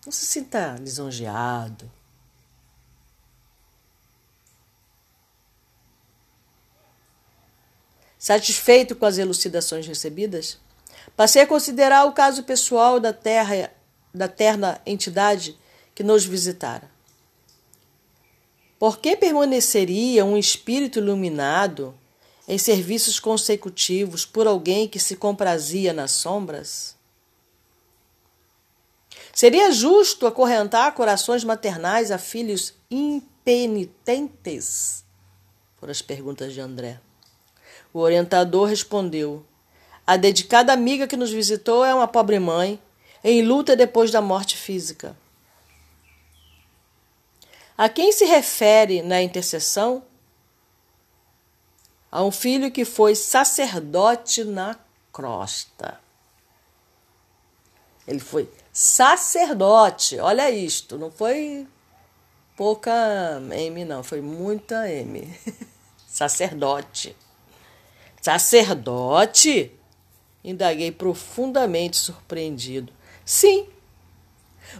Não 0.06 0.12
se 0.12 0.24
sinta 0.24 0.76
lisonjeado, 0.80 1.92
Satisfeito 8.18 8.96
com 8.96 9.06
as 9.06 9.16
elucidações 9.16 9.86
recebidas, 9.86 10.58
passei 11.16 11.42
a 11.42 11.46
considerar 11.46 12.04
o 12.04 12.12
caso 12.12 12.42
pessoal 12.42 12.98
da 12.98 13.12
terra, 13.12 13.70
da 14.12 14.26
terna 14.26 14.80
entidade 14.84 15.56
que 15.94 16.02
nos 16.02 16.24
visitara. 16.24 16.90
Por 18.78 18.98
que 18.98 19.16
permaneceria 19.16 20.24
um 20.24 20.36
espírito 20.36 20.98
iluminado 20.98 21.94
em 22.46 22.58
serviços 22.58 23.18
consecutivos 23.20 24.26
por 24.26 24.46
alguém 24.46 24.86
que 24.88 24.98
se 24.98 25.16
comprazia 25.16 25.92
nas 25.92 26.12
sombras? 26.12 26.96
Seria 29.32 29.70
justo 29.70 30.26
acorrentar 30.26 30.94
corações 30.94 31.44
maternais 31.44 32.10
a 32.10 32.18
filhos 32.18 32.74
impenitentes? 32.90 35.04
Foram 35.76 35.92
as 35.92 36.02
perguntas 36.02 36.52
de 36.52 36.60
André. 36.60 37.00
O 37.98 38.00
orientador 38.00 38.68
respondeu: 38.68 39.44
A 40.06 40.16
dedicada 40.16 40.72
amiga 40.72 41.08
que 41.08 41.16
nos 41.16 41.32
visitou 41.32 41.84
é 41.84 41.92
uma 41.92 42.06
pobre 42.06 42.38
mãe, 42.38 42.80
em 43.24 43.42
luta 43.42 43.74
depois 43.74 44.12
da 44.12 44.22
morte 44.22 44.56
física. 44.56 45.16
A 47.76 47.88
quem 47.88 48.12
se 48.12 48.24
refere 48.24 49.02
na 49.02 49.20
intercessão? 49.20 50.04
A 52.08 52.22
um 52.22 52.30
filho 52.30 52.70
que 52.70 52.84
foi 52.84 53.16
sacerdote 53.16 54.44
na 54.44 54.78
crosta. 55.12 55.98
Ele 58.06 58.20
foi 58.20 58.48
sacerdote, 58.72 60.20
olha 60.20 60.48
isto, 60.48 60.96
não 60.96 61.10
foi 61.10 61.66
pouca 62.56 62.92
M, 63.50 63.84
não, 63.84 64.04
foi 64.04 64.20
muita 64.20 64.88
M. 64.88 65.36
sacerdote. 66.06 67.16
Sacerdote? 68.20 69.72
Indaguei 70.42 70.90
profundamente 70.90 71.96
surpreendido. 71.96 72.92
Sim. 73.24 73.66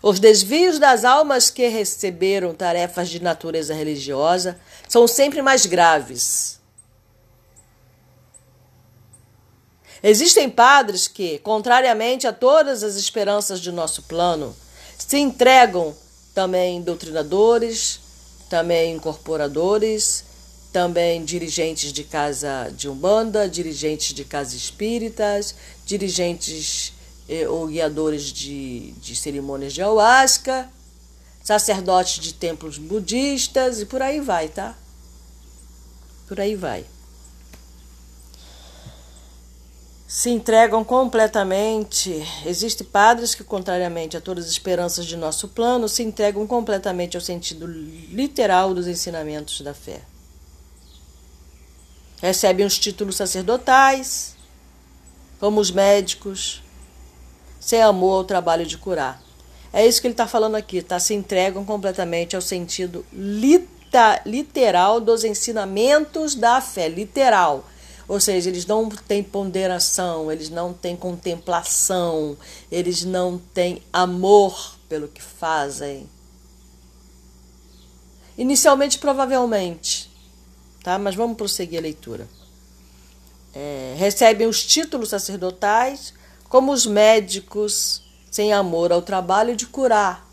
Os 0.03 0.21
desvios 0.21 0.79
das 0.79 1.05
almas 1.05 1.51
que 1.51 1.67
receberam 1.69 2.55
tarefas 2.55 3.09
de 3.09 3.23
natureza 3.23 3.75
religiosa 3.75 4.59
são 4.89 5.09
sempre 5.09 5.43
mais 5.43 5.67
graves. 5.67 6.59
Existem 10.03 10.49
padres 10.49 11.09
que, 11.09 11.39
contrariamente 11.41 12.27
a 12.27 12.33
todas 12.33 12.85
as 12.85 12.95
esperanças 12.95 13.61
de 13.61 13.73
nosso 13.73 14.03
plano, 14.05 14.55
se 14.97 15.19
entregam 15.19 15.95
também 16.35 16.81
doutrinadores, 16.81 17.99
também 18.49 18.95
incorporadores, 18.95 20.25
também 20.73 21.25
dirigentes 21.25 21.93
de 21.93 22.05
casa 22.05 22.71
de 22.77 22.89
umbanda, 22.89 23.49
dirigentes 23.49 24.13
de 24.13 24.25
casa 24.25 24.55
espíritas, 24.55 25.55
dirigentes 25.87 26.93
eh, 27.29 27.49
ou 27.49 27.67
guiadores 27.67 28.25
de, 28.25 28.93
de 28.93 29.17
cerimônias 29.17 29.73
de 29.73 29.83
ayahuasca, 29.83 30.71
sacerdotes 31.43 32.23
de 32.23 32.35
templos 32.35 32.77
budistas 32.77 33.81
e 33.81 33.87
por 33.87 34.03
aí 34.03 34.21
vai, 34.21 34.49
tá? 34.49 34.77
Por 36.27 36.39
aí 36.39 36.55
vai. 36.55 36.85
Se 40.07 40.31
entregam 40.31 40.83
completamente. 40.85 42.27
Existem 42.45 42.87
padres 42.87 43.35
que, 43.35 43.45
contrariamente 43.45 44.17
a 44.17 44.21
todas 44.21 44.47
as 44.47 44.51
esperanças 44.51 45.07
de 45.07 45.17
nosso 45.17 45.49
plano, 45.49 45.89
se 45.89 46.03
entregam 46.03 46.47
completamente 46.47 47.17
ao 47.17 47.21
sentido 47.21 47.67
literal 47.67 48.75
dos 48.75 48.87
ensinamentos 48.87 49.61
da 49.61 49.75
fé 49.75 50.03
recebem 52.21 52.67
os 52.67 52.79
títulos 52.79 53.17
sacerdotais, 53.17 54.35
como 55.39 55.61
os 55.61 55.71
médicos, 55.71 56.63
sem 57.61 57.83
amor 57.83 58.19
ao 58.19 58.25
trabalho 58.25 58.67
de 58.67 58.77
curar. 58.79 59.23
É 59.73 59.87
isso 59.87 60.01
que 60.01 60.07
ele 60.07 60.15
está 60.15 60.27
falando 60.27 60.55
aqui, 60.55 60.83
tá? 60.83 60.99
Se 60.99 61.15
entregam 61.15 61.65
completamente 61.65 62.35
ao 62.35 62.43
sentido 62.43 63.05
lita, 63.13 64.21
literal 64.25 65.01
dos 65.01 65.25
ensinamentos 65.25 66.35
da 66.35 66.61
fé, 66.61 66.89
literal. 66.89 67.65
Ou 68.09 68.19
seja, 68.19 68.49
eles 68.49 68.65
não 68.65 68.89
têm 68.89 69.23
ponderação, 69.23 70.33
eles 70.33 70.49
não 70.49 70.73
têm 70.73 70.97
contemplação, 70.97 72.39
eles 72.73 73.05
não 73.05 73.39
têm 73.53 73.83
amor 73.93 74.77
pelo 74.89 75.09
que 75.09 75.23
fazem. 75.23 76.09
Inicialmente, 78.39 78.99
provavelmente, 78.99 80.08
tá? 80.89 80.99
Mas 80.99 81.15
vamos 81.15 81.37
prosseguir 81.37 81.79
a 81.79 81.83
leitura. 81.83 82.27
É, 83.55 83.95
recebem 83.99 84.47
os 84.47 84.65
títulos 84.65 85.11
sacerdotais 85.11 86.15
como 86.49 86.73
os 86.73 86.87
médicos 86.87 88.03
sem 88.31 88.55
amor 88.55 88.91
ao 88.91 89.03
trabalho 89.03 89.55
de 89.55 89.67
curar, 89.67 90.27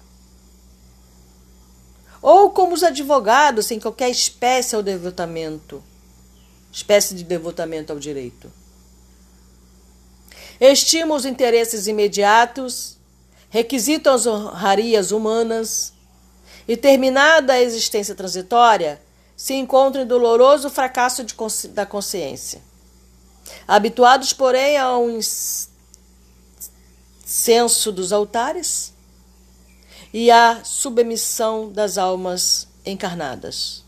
ou 2.21 2.51
como 2.51 2.73
os 2.73 2.83
advogados 2.83 3.65
sem 3.65 3.81
qualquer 3.81 4.09
espécie 4.09 4.77
ao 4.77 4.81
devotamento, 4.81 5.83
espécie 6.71 7.15
de 7.15 7.25
devotamento 7.25 7.91
ao 7.91 7.99
direito. 7.99 8.49
Estimam 10.57 11.17
os 11.17 11.25
interesses 11.25 11.85
imediatos, 11.85 12.97
requisitam 13.49 14.13
as 14.13 14.25
honrarias 14.25 15.11
humanas 15.11 15.91
e, 16.65 16.77
terminada 16.77 17.53
a 17.53 17.61
existência 17.61 18.15
transitória, 18.15 19.01
se 19.35 19.53
encontram 19.53 20.03
em 20.03 20.07
doloroso 20.07 20.69
fracasso 20.69 21.23
de, 21.23 21.35
da 21.69 21.85
consciência. 21.85 22.61
Habituados, 23.67 24.33
porém, 24.33 24.77
ao 24.77 25.09
incenso 25.09 25.81
dos 27.91 28.11
altares 28.11 28.93
e 30.13 30.31
a 30.31 30.63
submissão 30.63 31.71
das 31.71 31.97
almas 31.97 32.67
encarnadas. 32.85 33.83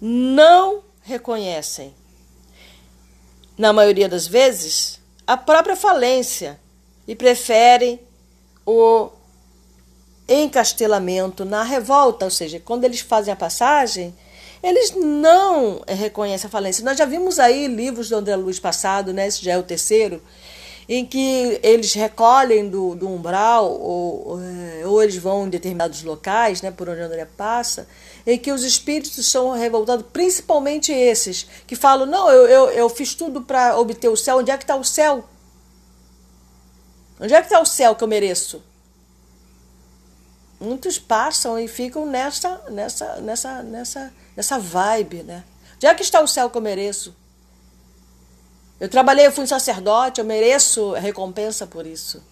Não 0.00 0.84
reconhecem, 1.02 1.94
na 3.56 3.72
maioria 3.72 4.08
das 4.08 4.26
vezes, 4.26 5.00
a 5.26 5.36
própria 5.36 5.74
falência 5.74 6.60
e 7.08 7.14
preferem 7.14 8.00
o 8.64 9.10
encastelamento 10.28 11.44
na 11.44 11.62
revolta, 11.62 12.24
ou 12.24 12.30
seja, 12.30 12.60
quando 12.60 12.84
eles 12.84 13.00
fazem 13.00 13.32
a 13.32 13.36
passagem, 13.36 14.14
eles 14.62 14.92
não 14.96 15.82
reconhecem 15.86 16.48
a 16.48 16.50
falência. 16.50 16.84
Nós 16.84 16.98
já 16.98 17.04
vimos 17.04 17.38
aí 17.38 17.68
livros 17.68 18.08
do 18.08 18.16
André 18.16 18.34
Luiz 18.36 18.58
passado, 18.58 19.12
né? 19.12 19.26
Esse 19.26 19.44
já 19.44 19.52
é 19.52 19.58
o 19.58 19.62
terceiro, 19.62 20.20
em 20.88 21.04
que 21.04 21.60
eles 21.62 21.92
recolhem 21.94 22.68
do, 22.68 22.94
do 22.94 23.08
umbral 23.08 23.70
ou, 23.72 24.40
é, 24.40 24.86
ou 24.86 25.02
eles 25.02 25.16
vão 25.16 25.46
em 25.46 25.50
determinados 25.50 26.02
locais, 26.02 26.62
né, 26.62 26.70
por 26.70 26.88
onde 26.88 27.00
André 27.00 27.26
passa, 27.36 27.88
em 28.24 28.38
que 28.38 28.52
os 28.52 28.62
espíritos 28.62 29.26
são 29.26 29.50
revoltados, 29.52 30.06
principalmente 30.12 30.92
esses, 30.92 31.46
que 31.66 31.74
falam, 31.74 32.06
não, 32.06 32.30
eu, 32.30 32.46
eu, 32.46 32.70
eu 32.70 32.88
fiz 32.88 33.14
tudo 33.14 33.42
para 33.42 33.76
obter 33.76 34.08
o 34.08 34.16
céu, 34.16 34.38
onde 34.38 34.50
é 34.50 34.56
que 34.56 34.62
está 34.62 34.76
o 34.76 34.84
céu? 34.84 35.24
Onde 37.20 37.34
é 37.34 37.40
que 37.40 37.46
está 37.46 37.60
o 37.60 37.66
céu 37.66 37.94
que 37.96 38.04
eu 38.04 38.08
mereço? 38.08 38.62
Muitos 40.58 40.98
passam 40.98 41.58
e 41.58 41.68
ficam 41.68 42.06
nessa, 42.06 42.62
nessa, 42.70 43.16
nessa, 43.16 43.62
nessa, 43.62 44.12
nessa 44.34 44.58
vibe, 44.58 45.22
né? 45.22 45.44
É 45.82 45.94
que 45.94 46.02
está 46.02 46.20
o 46.20 46.26
céu 46.26 46.48
que 46.48 46.56
eu 46.56 46.62
mereço? 46.62 47.14
Eu 48.80 48.88
trabalhei, 48.88 49.26
eu 49.26 49.32
fui 49.32 49.44
um 49.44 49.46
sacerdote, 49.46 50.20
eu 50.20 50.24
mereço 50.24 50.92
recompensa 50.92 51.66
por 51.66 51.86
isso. 51.86 52.22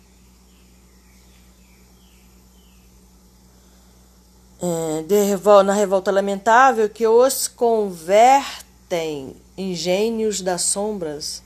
É, 4.61 5.63
na 5.63 5.75
revolta 5.75 6.11
lamentável 6.11 6.89
que 6.89 7.07
os 7.07 7.49
convertem 7.49 9.37
em 9.57 9.75
gênios 9.75 10.41
das 10.41 10.63
sombras, 10.63 11.43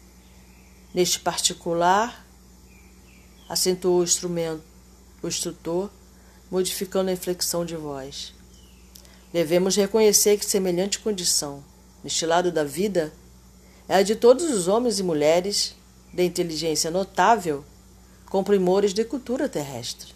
neste 0.95 1.19
particular, 1.19 2.25
acentuou 3.49 4.01
o 4.01 4.05
instrumento, 4.05 4.63
o 5.23 5.27
instrutor, 5.27 5.91
modificando 6.51 7.11
a 7.11 7.13
inflexão 7.13 7.65
de 7.65 7.77
voz. 7.77 8.35
Devemos 9.33 9.77
reconhecer 9.77 10.39
que 10.39 10.47
semelhante 10.47 10.99
condição, 10.99 11.63
neste 12.03 12.25
lado 12.25 12.51
da 12.51 12.65
vida, 12.65 13.13
é 13.89 13.97
a 13.97 14.03
de 14.03 14.17
todos 14.17 14.45
os 14.51 14.69
homens 14.69 14.99
e 14.99 15.03
mulheres 15.03 15.75
de 16.13 16.23
inteligência 16.25 16.91
notável, 16.91 17.65
com 18.27 18.45
primores 18.45 18.93
de 18.93 19.05
cultura 19.05 19.49
terrestre, 19.49 20.15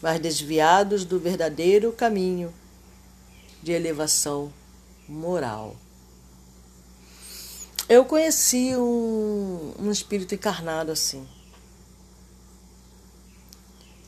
mas 0.00 0.20
desviados 0.20 1.04
do 1.04 1.18
verdadeiro 1.18 1.92
caminho 1.92 2.52
de 3.62 3.72
elevação 3.72 4.52
moral. 5.08 5.76
Eu 7.88 8.04
conheci 8.04 8.74
um, 8.76 9.74
um 9.78 9.90
espírito 9.90 10.34
encarnado 10.34 10.92
assim. 10.92 11.26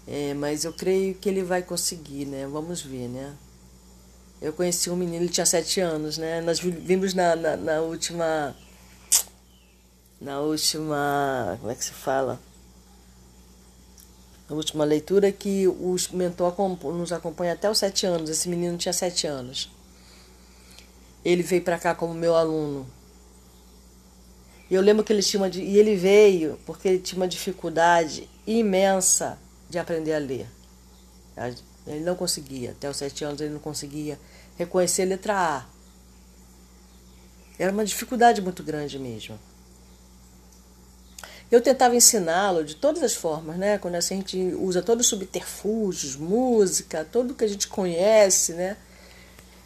É, 0.07 0.35
mas 0.35 0.65
eu 0.65 0.73
creio 0.73 1.15
que 1.15 1.29
ele 1.29 1.43
vai 1.43 1.63
conseguir, 1.63 2.27
né? 2.27 2.47
Vamos 2.47 2.83
ver, 2.83 3.09
né? 3.09 3.35
Eu 4.41 4.53
conheci 4.53 4.91
um 4.91 4.97
menino, 4.97 5.23
ele 5.25 5.29
tinha 5.29 5.47
sete 5.47 5.81
anos, 5.81 6.19
né? 6.19 6.41
Nós 6.41 6.59
vimos 6.59 7.15
na, 7.15 7.37
na, 7.37 7.57
na 7.57 7.81
última. 7.81 8.57
Na 10.21 10.41
última. 10.41 11.57
Como 11.61 11.71
é 11.71 11.75
que 11.77 11.85
se 11.85 11.93
fala? 11.93 12.41
Na 14.51 14.57
última 14.57 14.85
leitura 14.85 15.31
que 15.31 15.69
o 15.69 15.95
mentor 16.13 16.55
nos 16.93 17.13
acompanha 17.13 17.53
até 17.53 17.71
os 17.71 17.79
sete 17.79 18.05
anos. 18.05 18.29
Esse 18.29 18.49
menino 18.49 18.77
tinha 18.77 18.93
sete 18.93 19.29
anos. 19.29 19.71
Ele 21.25 21.45
veio 21.45 21.63
para 21.63 21.79
cá 21.79 21.95
como 21.95 22.13
meu 22.13 22.35
aluno. 22.35 22.85
E 24.69 24.75
eu 24.75 24.83
lembro 24.83 25.05
que 25.05 25.13
ele 25.13 25.23
tinha 25.23 25.41
uma. 25.41 25.49
E 25.49 25.79
ele 25.79 25.95
veio 25.95 26.59
porque 26.67 26.89
ele 26.89 26.99
tinha 26.99 27.17
uma 27.21 27.29
dificuldade 27.29 28.29
imensa 28.45 29.39
de 29.73 29.79
aprender 29.79 30.13
a 30.13 30.19
ler. 30.19 30.47
Ele 31.87 32.05
não 32.05 32.15
conseguia, 32.15 32.73
até 32.73 32.89
os 32.91 32.97
sete 32.99 33.25
anos 33.25 33.41
ele 33.41 33.55
não 33.55 33.59
conseguia 33.59 34.21
reconhecer 34.57 35.03
a 35.03 35.07
letra 35.07 35.35
A. 35.35 35.67
Era 37.59 37.73
uma 37.73 37.85
dificuldade 37.85 38.43
muito 38.43 38.63
grande 38.63 38.99
mesmo. 38.99 39.39
Eu 41.51 41.61
tentava 41.61 41.97
ensiná-lo 41.97 42.65
de 42.65 42.77
todas 42.77 43.03
as 43.03 43.15
formas, 43.15 43.57
né? 43.57 43.79
Quando 43.79 43.95
assim, 43.95 44.15
a 44.15 44.17
gente 44.19 44.39
usa 44.59 44.83
todos 44.83 45.07
os 45.07 45.11
subterfúgios, 45.11 46.17
música, 46.17 47.07
tudo 47.11 47.35
que 47.35 47.45
a 47.45 47.49
gente 47.49 47.67
conhece, 47.69 48.53
né? 48.53 48.77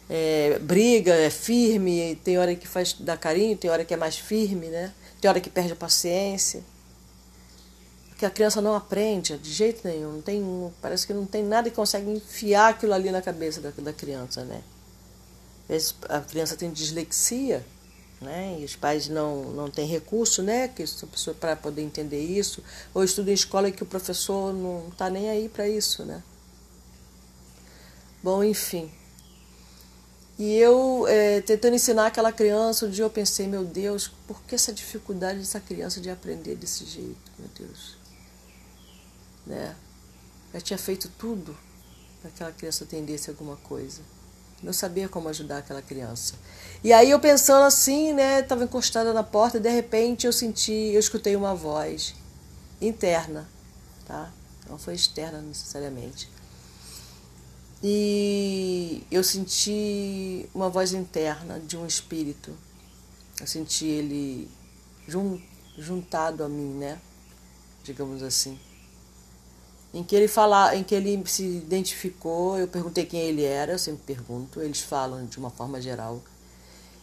É, 0.09 0.57
briga, 0.59 1.13
é 1.13 1.29
firme, 1.29 2.15
tem 2.23 2.37
hora 2.37 2.55
que 2.55 2.67
faz 2.67 2.93
dar 2.93 3.17
carinho, 3.17 3.57
tem 3.57 3.69
hora 3.69 3.83
que 3.83 3.93
é 3.93 3.97
mais 3.97 4.17
firme, 4.17 4.67
né? 4.67 4.93
Tem 5.19 5.29
hora 5.29 5.41
que 5.41 5.49
perde 5.49 5.73
a 5.73 5.75
paciência 5.75 6.63
que 8.17 8.25
a 8.25 8.29
criança 8.31 8.59
não 8.61 8.75
aprende 8.75 9.37
de 9.37 9.51
jeito 9.51 9.87
nenhum. 9.87 10.13
Não 10.13 10.21
tem, 10.21 10.73
parece 10.81 11.05
que 11.05 11.13
não 11.13 11.25
tem 11.25 11.43
nada 11.43 11.69
que 11.69 11.75
consegue 11.75 12.09
enfiar 12.09 12.69
aquilo 12.69 12.93
ali 12.93 13.11
na 13.11 13.21
cabeça 13.21 13.61
da, 13.61 13.69
da 13.69 13.93
criança, 13.93 14.43
né? 14.43 14.61
A 16.09 16.21
criança 16.21 16.55
tem 16.55 16.71
dislexia, 16.71 17.63
né? 18.19 18.57
E 18.59 18.65
os 18.65 18.75
pais 18.75 19.07
não, 19.07 19.51
não 19.51 19.69
têm 19.69 19.85
recurso, 19.85 20.41
né? 20.41 20.67
Que 20.67 20.83
para 21.39 21.55
poder 21.55 21.83
entender 21.83 22.21
isso, 22.23 22.63
ou 22.93 23.03
estuda 23.03 23.29
em 23.29 23.35
escola 23.35 23.71
que 23.71 23.83
o 23.83 23.85
professor 23.85 24.51
não 24.51 24.87
está 24.89 25.09
nem 25.09 25.29
aí 25.29 25.47
para 25.47 25.67
isso, 25.67 26.03
né? 26.03 26.23
Bom, 28.23 28.43
enfim. 28.43 28.91
E 30.39 30.55
eu, 30.55 31.05
é, 31.07 31.41
tentando 31.41 31.75
ensinar 31.75 32.07
aquela 32.07 32.31
criança, 32.31 32.85
um 32.85 32.89
dia 32.89 33.03
eu 33.03 33.09
pensei, 33.09 33.47
meu 33.47 33.63
Deus, 33.63 34.07
por 34.27 34.41
que 34.43 34.55
essa 34.55 34.71
dificuldade 34.71 35.39
dessa 35.39 35.59
criança 35.59 35.99
de 35.99 36.09
aprender 36.09 36.55
desse 36.55 36.85
jeito, 36.85 37.31
meu 37.37 37.49
Deus? 37.57 37.96
Né? 39.47 39.75
Já 40.53 40.61
tinha 40.61 40.77
feito 40.77 41.09
tudo 41.17 41.57
para 42.21 42.29
aquela 42.29 42.51
criança 42.51 42.83
atendesse 42.83 43.29
alguma 43.29 43.55
coisa. 43.57 44.01
Não 44.61 44.73
sabia 44.73 45.07
como 45.07 45.29
ajudar 45.29 45.59
aquela 45.59 45.81
criança. 45.81 46.33
E 46.83 46.91
aí 46.91 47.11
eu 47.11 47.19
pensando 47.19 47.63
assim, 47.63 48.13
né, 48.13 48.39
estava 48.39 48.63
encostada 48.63 49.13
na 49.13 49.23
porta 49.23 49.57
e 49.57 49.59
de 49.59 49.69
repente 49.69 50.25
eu 50.25 50.33
senti, 50.33 50.71
eu 50.71 50.99
escutei 50.99 51.35
uma 51.35 51.53
voz 51.53 52.15
interna, 52.81 53.47
tá? 54.05 54.31
Não 54.67 54.77
foi 54.77 54.95
externa 54.95 55.41
necessariamente. 55.41 56.29
E 57.83 59.03
eu 59.11 59.23
senti 59.23 60.49
uma 60.53 60.69
voz 60.69 60.91
interna 60.91 61.59
de 61.59 61.77
um 61.77 61.85
espírito. 61.85 62.57
Eu 63.39 63.45
senti 63.45 63.85
ele 63.85 64.49
jun, 65.07 65.39
juntado 65.77 66.43
a 66.43 66.49
mim, 66.49 66.73
né? 66.73 66.99
Digamos 67.83 68.23
assim 68.23 68.59
em 69.93 70.03
que 70.03 70.15
ele 70.15 70.27
fala, 70.27 70.75
em 70.75 70.83
que 70.83 70.93
ele 70.93 71.23
se 71.25 71.43
identificou, 71.43 72.57
eu 72.57 72.67
perguntei 72.67 73.05
quem 73.05 73.21
ele 73.21 73.43
era, 73.43 73.71
eu 73.71 73.79
sempre 73.79 74.03
pergunto, 74.05 74.61
eles 74.61 74.81
falam 74.81 75.25
de 75.25 75.37
uma 75.37 75.49
forma 75.49 75.81
geral. 75.81 76.21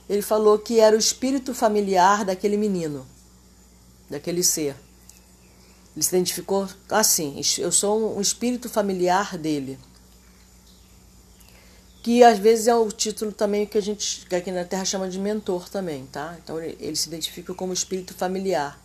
Ele 0.09 0.23
falou 0.23 0.59
que 0.59 0.81
era 0.81 0.94
o 0.94 0.99
espírito 0.99 1.55
familiar 1.55 2.25
daquele 2.25 2.57
menino, 2.57 3.07
daquele 4.09 4.42
ser. 4.42 4.77
Ele 5.94 6.03
se 6.03 6.09
identificou 6.09 6.68
assim, 6.90 7.40
eu 7.59 7.73
sou 7.73 8.16
um 8.16 8.20
espírito 8.20 8.68
familiar 8.68 9.38
dele. 9.38 9.79
Que 12.03 12.23
às 12.23 12.38
vezes 12.38 12.66
é 12.66 12.75
o 12.75 12.92
título 12.92 13.33
também 13.33 13.64
que 13.64 13.79
a 13.79 13.81
gente 13.81 14.27
que 14.27 14.35
aqui 14.35 14.53
na 14.53 14.64
Terra 14.64 14.85
chama 14.85 15.09
de 15.09 15.18
mentor 15.18 15.70
também, 15.70 16.05
tá? 16.07 16.37
Então 16.42 16.61
ele, 16.61 16.94
se 16.94 17.09
identifica 17.09 17.55
como 17.55 17.73
espírito 17.73 18.12
familiar. 18.12 18.79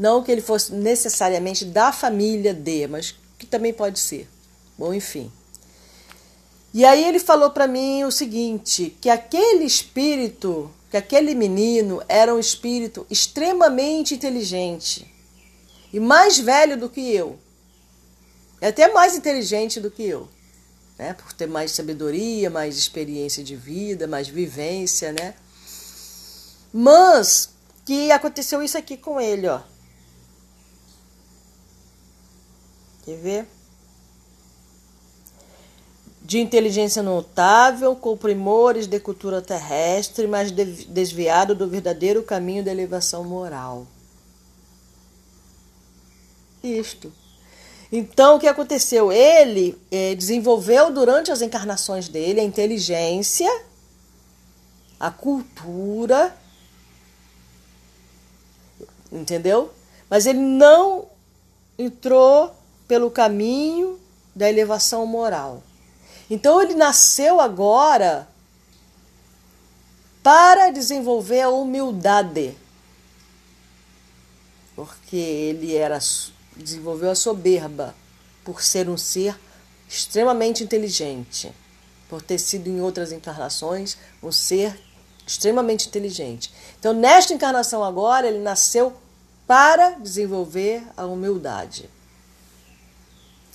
Não 0.00 0.22
que 0.22 0.32
ele 0.32 0.40
fosse 0.40 0.72
necessariamente 0.72 1.62
da 1.62 1.92
família 1.92 2.54
de, 2.54 2.86
mas 2.86 3.14
que 3.38 3.44
também 3.44 3.70
pode 3.70 3.98
ser. 3.98 4.26
Bom, 4.78 4.94
enfim. 4.94 5.30
E 6.72 6.86
aí 6.86 7.04
ele 7.04 7.18
falou 7.18 7.50
para 7.50 7.68
mim 7.68 8.02
o 8.04 8.10
seguinte, 8.10 8.96
que 8.98 9.10
aquele 9.10 9.62
espírito, 9.62 10.70
que 10.90 10.96
aquele 10.96 11.34
menino 11.34 12.02
era 12.08 12.34
um 12.34 12.38
espírito 12.38 13.06
extremamente 13.10 14.14
inteligente 14.14 15.06
e 15.92 16.00
mais 16.00 16.38
velho 16.38 16.78
do 16.78 16.88
que 16.88 17.14
eu. 17.14 17.38
É 18.58 18.68
até 18.68 18.90
mais 18.90 19.14
inteligente 19.14 19.80
do 19.80 19.90
que 19.90 20.04
eu, 20.04 20.26
né? 20.98 21.12
Por 21.12 21.34
ter 21.34 21.46
mais 21.46 21.72
sabedoria, 21.72 22.48
mais 22.48 22.78
experiência 22.78 23.44
de 23.44 23.54
vida, 23.54 24.06
mais 24.06 24.28
vivência, 24.28 25.12
né? 25.12 25.34
Mas 26.72 27.50
que 27.84 28.10
aconteceu 28.10 28.62
isso 28.62 28.78
aqui 28.78 28.96
com 28.96 29.20
ele, 29.20 29.46
ó. 29.46 29.60
Quer 33.04 33.16
ver? 33.16 33.48
De 36.22 36.38
inteligência 36.38 37.02
notável, 37.02 37.96
com 37.96 38.16
primores 38.16 38.86
de 38.86 39.00
cultura 39.00 39.42
terrestre, 39.42 40.26
mas 40.26 40.50
desviado 40.50 41.54
do 41.54 41.68
verdadeiro 41.68 42.22
caminho 42.22 42.62
da 42.62 42.70
elevação 42.70 43.24
moral. 43.24 43.86
Isto. 46.62 47.12
Então, 47.90 48.36
o 48.36 48.38
que 48.38 48.46
aconteceu? 48.46 49.10
Ele 49.10 49.76
eh, 49.90 50.14
desenvolveu 50.14 50.92
durante 50.92 51.32
as 51.32 51.42
encarnações 51.42 52.08
dele 52.08 52.40
a 52.40 52.44
inteligência, 52.44 53.50
a 54.98 55.10
cultura, 55.10 56.36
entendeu? 59.10 59.72
Mas 60.08 60.26
ele 60.26 60.38
não 60.38 61.06
entrou 61.76 62.54
pelo 62.90 63.08
caminho 63.08 64.00
da 64.34 64.48
elevação 64.48 65.06
moral. 65.06 65.62
Então, 66.28 66.60
ele 66.60 66.74
nasceu 66.74 67.40
agora 67.40 68.28
para 70.24 70.72
desenvolver 70.72 71.42
a 71.42 71.50
humildade. 71.50 72.58
Porque 74.74 75.14
ele 75.14 75.76
era 75.76 76.00
desenvolveu 76.56 77.12
a 77.12 77.14
soberba 77.14 77.94
por 78.44 78.60
ser 78.60 78.88
um 78.88 78.96
ser 78.96 79.38
extremamente 79.88 80.64
inteligente, 80.64 81.52
por 82.08 82.20
ter 82.20 82.38
sido 82.38 82.66
em 82.66 82.80
outras 82.80 83.12
encarnações 83.12 83.96
um 84.20 84.32
ser 84.32 84.76
extremamente 85.24 85.86
inteligente. 85.86 86.52
Então, 86.80 86.92
nesta 86.92 87.32
encarnação 87.32 87.84
agora, 87.84 88.26
ele 88.26 88.40
nasceu 88.40 88.92
para 89.46 89.90
desenvolver 89.90 90.82
a 90.96 91.06
humildade. 91.06 91.88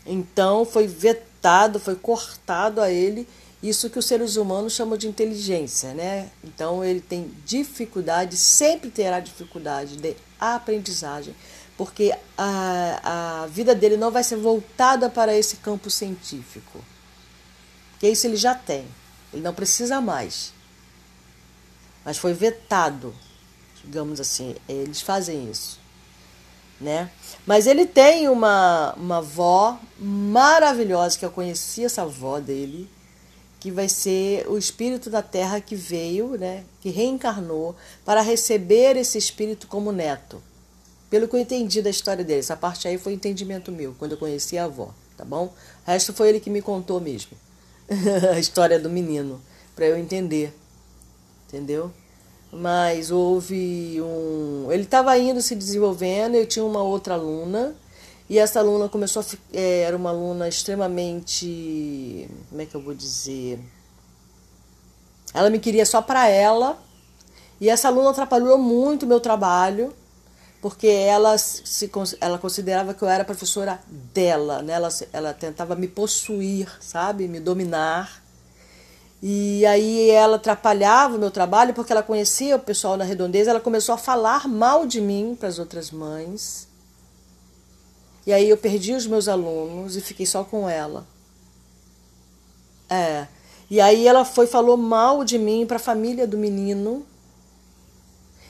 Então, 0.06 0.66
foi 0.66 0.88
vetado, 0.88 1.80
foi 1.80 1.96
cortado 1.96 2.82
a 2.82 2.92
ele 2.92 3.28
isso 3.64 3.90
que 3.90 3.98
os 3.98 4.06
seres 4.06 4.36
humanos 4.36 4.74
chamam 4.74 4.98
de 4.98 5.08
inteligência, 5.08 5.94
né? 5.94 6.30
Então, 6.44 6.84
ele 6.84 7.02
tem 7.02 7.32
dificuldade, 7.46 8.38
sempre 8.38 8.92
terá 8.92 9.20
dificuldade 9.20 9.98
de 9.98 10.16
aprendizagem, 10.40 11.36
porque 11.78 12.14
a, 12.38 13.42
a 13.44 13.48
vida 13.48 13.74
dele 13.74 13.98
não 13.98 14.12
vai 14.12 14.24
ser 14.24 14.36
voltada 14.36 15.10
para 15.10 15.36
esse 15.36 15.58
campo 15.58 15.90
científico. 15.90 16.84
Porque 17.92 18.08
isso 18.08 18.28
ele 18.28 18.36
já 18.36 18.54
tem, 18.54 18.86
ele 19.34 19.42
não 19.42 19.54
precisa 19.54 20.00
mais. 20.00 20.54
Mas 22.04 22.20
foi 22.20 22.34
vetado, 22.34 23.16
digamos 23.84 24.20
assim, 24.20 24.56
eles 24.70 25.02
fazem 25.02 25.50
isso. 25.50 25.80
Né? 26.80 27.10
Mas 27.48 27.66
ele 27.66 27.86
tem 27.86 28.30
uma, 28.30 28.94
uma 28.96 29.18
avó 29.18 29.80
maravilhosa, 30.00 31.18
que 31.18 31.26
eu 31.26 31.32
conheci 31.32 31.86
essa 31.86 32.04
avó 32.04 32.40
dele, 32.40 32.90
que 33.60 33.72
vai 33.72 33.90
ser 33.90 34.48
o 34.48 34.58
espírito 34.58 35.10
da 35.10 35.22
terra 35.22 35.60
que 35.60 35.76
veio, 35.76 36.38
né, 36.38 36.64
que 36.82 36.90
reencarnou 36.90 37.76
para 38.04 38.22
receber 38.22 38.96
esse 38.98 39.18
espírito 39.18 39.68
como 39.68 39.92
neto. 39.92 40.42
Pelo 41.10 41.28
que 41.28 41.36
eu 41.36 41.40
entendi 41.40 41.82
da 41.82 41.90
história 41.90 42.24
dele, 42.24 42.40
essa 42.40 42.56
parte 42.56 42.88
aí 42.88 42.98
foi 42.98 43.14
entendimento 43.14 43.72
meu, 43.72 43.96
quando 43.98 44.12
eu 44.14 44.18
conheci 44.18 44.58
a 44.58 44.66
avó, 44.66 44.94
tá 45.18 45.24
bom? 45.24 45.46
O 45.46 45.52
resto 45.92 46.14
foi 46.14 46.30
ele 46.30 46.40
que 46.40 46.50
me 46.50 46.62
contou 46.62 47.00
mesmo. 47.00 47.38
a 48.34 48.40
história 48.40 48.80
do 48.80 48.90
menino, 48.90 49.42
para 49.76 49.86
eu 49.86 49.98
entender. 49.98 50.54
Entendeu? 51.48 51.92
Mas 52.52 53.12
houve 53.12 54.02
um. 54.02 54.72
Ele 54.72 54.84
estava 54.84 55.18
indo 55.18 55.42
se 55.42 55.56
desenvolvendo, 55.56 56.36
eu 56.36 56.46
tinha 56.46 56.66
uma 56.66 56.82
outra 56.82 57.14
aluna, 57.16 57.76
e 58.30 58.40
essa 58.40 58.60
aluna 58.60 58.90
começou 58.90 59.22
a. 59.22 59.26
É, 59.54 59.82
era 59.82 59.96
uma 59.96 60.10
aluna 60.10 60.48
extremamente. 60.48 62.30
Como 62.50 62.62
é 62.62 62.66
que 62.66 62.76
eu 62.76 62.82
vou 62.82 62.94
dizer? 62.94 63.60
Ela 65.34 65.50
me 65.50 65.60
queria 65.60 65.86
só 65.86 66.02
para 66.02 66.28
ela, 66.30 66.82
e 67.60 67.70
essa 67.70 67.88
aluna 67.88 68.12
atrapalhou 68.12 68.58
muito 68.58 69.06
meu 69.06 69.20
trabalho 69.20 69.94
porque 70.66 70.88
ela 70.88 71.38
se 71.38 71.92
ela 72.20 72.40
considerava 72.40 72.92
que 72.96 73.04
eu 73.04 73.08
era 73.08 73.24
professora 73.24 73.80
dela, 73.88 74.64
né? 74.64 74.74
Ela, 74.74 74.90
ela 75.14 75.32
tentava 75.32 75.76
me 75.76 75.88
possuir, 75.88 76.68
sabe, 76.82 77.28
me 77.28 77.40
dominar. 77.40 78.24
E 79.22 79.64
aí 79.68 80.10
ela 80.10 80.38
atrapalhava 80.38 81.18
o 81.18 81.20
meu 81.20 81.30
trabalho 81.30 81.72
porque 81.72 81.92
ela 81.92 82.02
conhecia 82.02 82.56
o 82.56 82.60
pessoal 82.60 82.98
na 82.98 83.04
redondeza, 83.04 83.52
ela 83.52 83.60
começou 83.60 83.94
a 83.94 83.98
falar 84.00 84.48
mal 84.48 84.88
de 84.88 85.00
mim 85.00 85.38
para 85.40 85.50
as 85.50 85.60
outras 85.60 85.92
mães. 85.92 86.68
E 88.26 88.34
aí 88.34 88.50
eu 88.50 88.58
perdi 88.58 88.94
os 88.94 89.06
meus 89.06 89.28
alunos 89.28 89.96
e 89.96 90.02
fiquei 90.02 90.26
só 90.26 90.44
com 90.44 90.68
ela. 90.68 91.06
É. 92.90 93.28
E 93.70 93.82
aí 93.82 94.08
ela 94.08 94.26
foi 94.26 94.48
falou 94.48 94.78
mal 94.78 95.24
de 95.24 95.38
mim 95.38 95.66
para 95.66 95.78
a 95.78 95.80
família 95.80 96.28
do 96.28 96.38
menino 96.38 97.06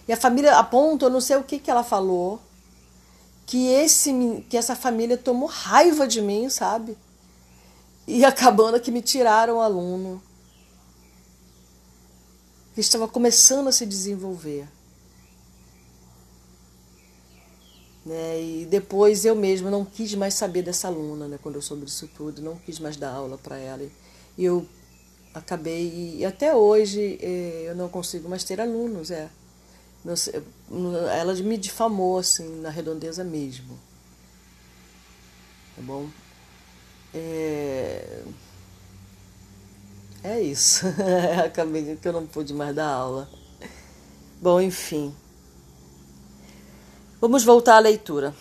e 0.08 0.14
a 0.14 0.18
família 0.18 0.58
aponta, 0.58 1.06
eu 1.06 1.10
não 1.10 1.22
sei 1.22 1.36
o 1.38 1.44
que, 1.44 1.58
que 1.58 1.72
ela 1.72 1.84
falou, 1.84 2.40
que, 3.46 3.68
esse, 3.68 4.46
que 4.50 4.58
essa 4.58 4.76
família 4.76 5.18
tomou 5.18 5.50
raiva 5.50 6.08
de 6.08 6.22
mim, 6.22 6.50
sabe? 6.50 6.98
E 8.08 8.24
acabando 8.24 8.80
que 8.80 8.92
me 8.92 9.02
tiraram 9.02 9.58
o 9.58 9.62
aluno. 9.62 10.22
Que 12.76 12.82
estava 12.82 13.08
começando 13.08 13.68
a 13.68 13.72
se 13.72 13.86
desenvolver. 13.86 14.68
Né? 18.06 18.42
E 18.42 18.66
depois 18.66 19.26
eu 19.26 19.36
mesma 19.36 19.72
não 19.72 19.84
quis 19.84 20.14
mais 20.14 20.36
saber 20.36 20.62
dessa 20.62 20.88
aluna, 20.88 21.28
né? 21.28 21.40
quando 21.42 21.56
eu 21.56 21.62
soube 21.62 21.86
disso 21.86 22.10
tudo, 22.16 22.42
não 22.42 22.56
quis 22.56 22.80
mais 22.80 22.96
dar 22.96 23.12
aula 23.12 23.38
para 23.38 23.58
ela. 23.58 23.82
E 24.38 24.46
eu 24.46 24.66
acabei, 25.34 26.16
e 26.18 26.26
até 26.26 26.56
hoje 26.56 27.18
eh, 27.22 27.66
eu 27.68 27.76
não 27.76 27.90
consigo 27.90 28.30
mais 28.30 28.44
ter 28.44 28.62
alunos, 28.62 29.12
é 29.12 29.30
ela 31.18 31.34
me 31.34 31.58
difamou 31.58 32.20
assim 32.20 32.62
na 32.62 32.70
redondeza 32.70 33.24
mesmo 33.24 33.80
tá 35.76 35.82
bom 35.82 36.08
é, 37.14 38.22
é 40.24 40.42
isso 40.42 40.86
acabei 41.44 41.96
que 41.96 42.08
eu 42.08 42.14
não 42.14 42.28
pude 42.28 42.54
mais 42.54 42.76
dar 42.76 42.88
aula 42.88 43.28
bom 44.40 44.62
enfim 44.62 45.14
vamos 47.28 47.44
voltar 47.44 47.78
à 47.78 47.80
leitura 47.80 48.34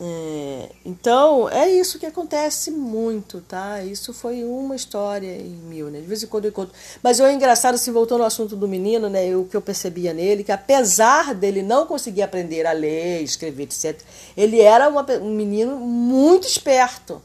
é, 0.00 0.70
então, 0.84 1.48
é 1.48 1.70
isso 1.70 2.00
que 2.00 2.06
acontece 2.06 2.70
muito, 2.72 3.40
tá? 3.42 3.80
Isso 3.84 4.12
foi 4.12 4.42
uma 4.42 4.74
história 4.74 5.36
em 5.36 5.50
mil, 5.50 5.88
né? 5.88 6.00
De 6.00 6.06
vez 6.06 6.22
em 6.22 6.26
quando 6.26 6.46
eu 6.46 6.52
conto. 6.52 6.72
Mas 7.00 7.20
o 7.20 7.28
engraçado, 7.28 7.76
se 7.76 7.84
assim, 7.84 7.92
voltando 7.92 8.22
ao 8.22 8.26
assunto 8.26 8.56
do 8.56 8.66
menino, 8.66 9.08
né? 9.08 9.36
O 9.36 9.44
que 9.44 9.56
eu 9.56 9.62
percebia 9.62 10.12
nele, 10.12 10.42
que 10.42 10.50
apesar 10.50 11.32
dele 11.32 11.62
não 11.62 11.86
conseguir 11.86 12.22
aprender 12.22 12.66
a 12.66 12.72
ler, 12.72 13.22
escrever, 13.22 13.64
etc., 13.64 14.00
ele 14.36 14.60
era 14.60 14.88
uma, 14.88 15.06
um 15.20 15.32
menino 15.32 15.76
muito 15.76 16.46
esperto. 16.46 17.22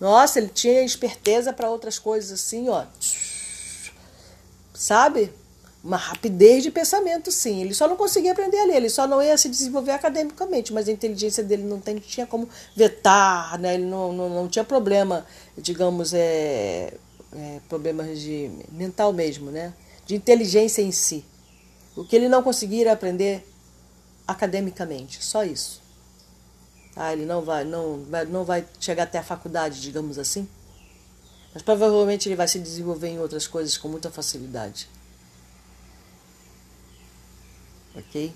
Nossa, 0.00 0.40
ele 0.40 0.48
tinha 0.48 0.82
esperteza 0.82 1.52
para 1.52 1.70
outras 1.70 2.00
coisas 2.00 2.32
assim, 2.32 2.68
ó. 2.68 2.84
Sabe? 4.74 5.32
Uma 5.84 5.98
rapidez 5.98 6.62
de 6.62 6.70
pensamento, 6.70 7.30
sim. 7.30 7.60
Ele 7.60 7.74
só 7.74 7.86
não 7.86 7.94
conseguia 7.94 8.32
aprender 8.32 8.58
a 8.58 8.64
ler, 8.64 8.76
ele 8.76 8.88
só 8.88 9.06
não 9.06 9.22
ia 9.22 9.36
se 9.36 9.50
desenvolver 9.50 9.90
academicamente, 9.90 10.72
mas 10.72 10.88
a 10.88 10.92
inteligência 10.92 11.44
dele 11.44 11.62
não, 11.62 11.78
tinha 12.00 12.26
como 12.26 12.48
vetar, 12.74 13.58
né? 13.60 13.74
ele 13.74 13.84
não, 13.84 14.10
não, 14.10 14.30
não 14.30 14.48
tinha 14.48 14.64
problema, 14.64 15.26
digamos, 15.58 16.14
é, 16.14 16.94
é, 17.34 17.60
problemas 17.68 18.18
de 18.18 18.50
mental 18.72 19.12
mesmo, 19.12 19.50
né? 19.50 19.74
de 20.06 20.14
inteligência 20.14 20.80
em 20.80 20.90
si. 20.90 21.22
O 21.94 22.02
que 22.02 22.16
ele 22.16 22.30
não 22.30 22.42
conseguia 22.42 22.90
aprender 22.90 23.46
academicamente, 24.26 25.22
só 25.22 25.44
isso. 25.44 25.82
Ah, 26.96 27.12
ele 27.12 27.26
não 27.26 27.42
vai, 27.42 27.64
não, 27.64 28.02
vai, 28.04 28.24
não 28.24 28.42
vai 28.42 28.64
chegar 28.80 29.02
até 29.02 29.18
a 29.18 29.22
faculdade, 29.22 29.82
digamos 29.82 30.18
assim, 30.18 30.48
mas 31.52 31.62
provavelmente 31.62 32.26
ele 32.26 32.36
vai 32.36 32.48
se 32.48 32.58
desenvolver 32.58 33.08
em 33.08 33.18
outras 33.18 33.46
coisas 33.46 33.76
com 33.76 33.88
muita 33.88 34.10
facilidade. 34.10 34.88
Ok? 37.94 38.34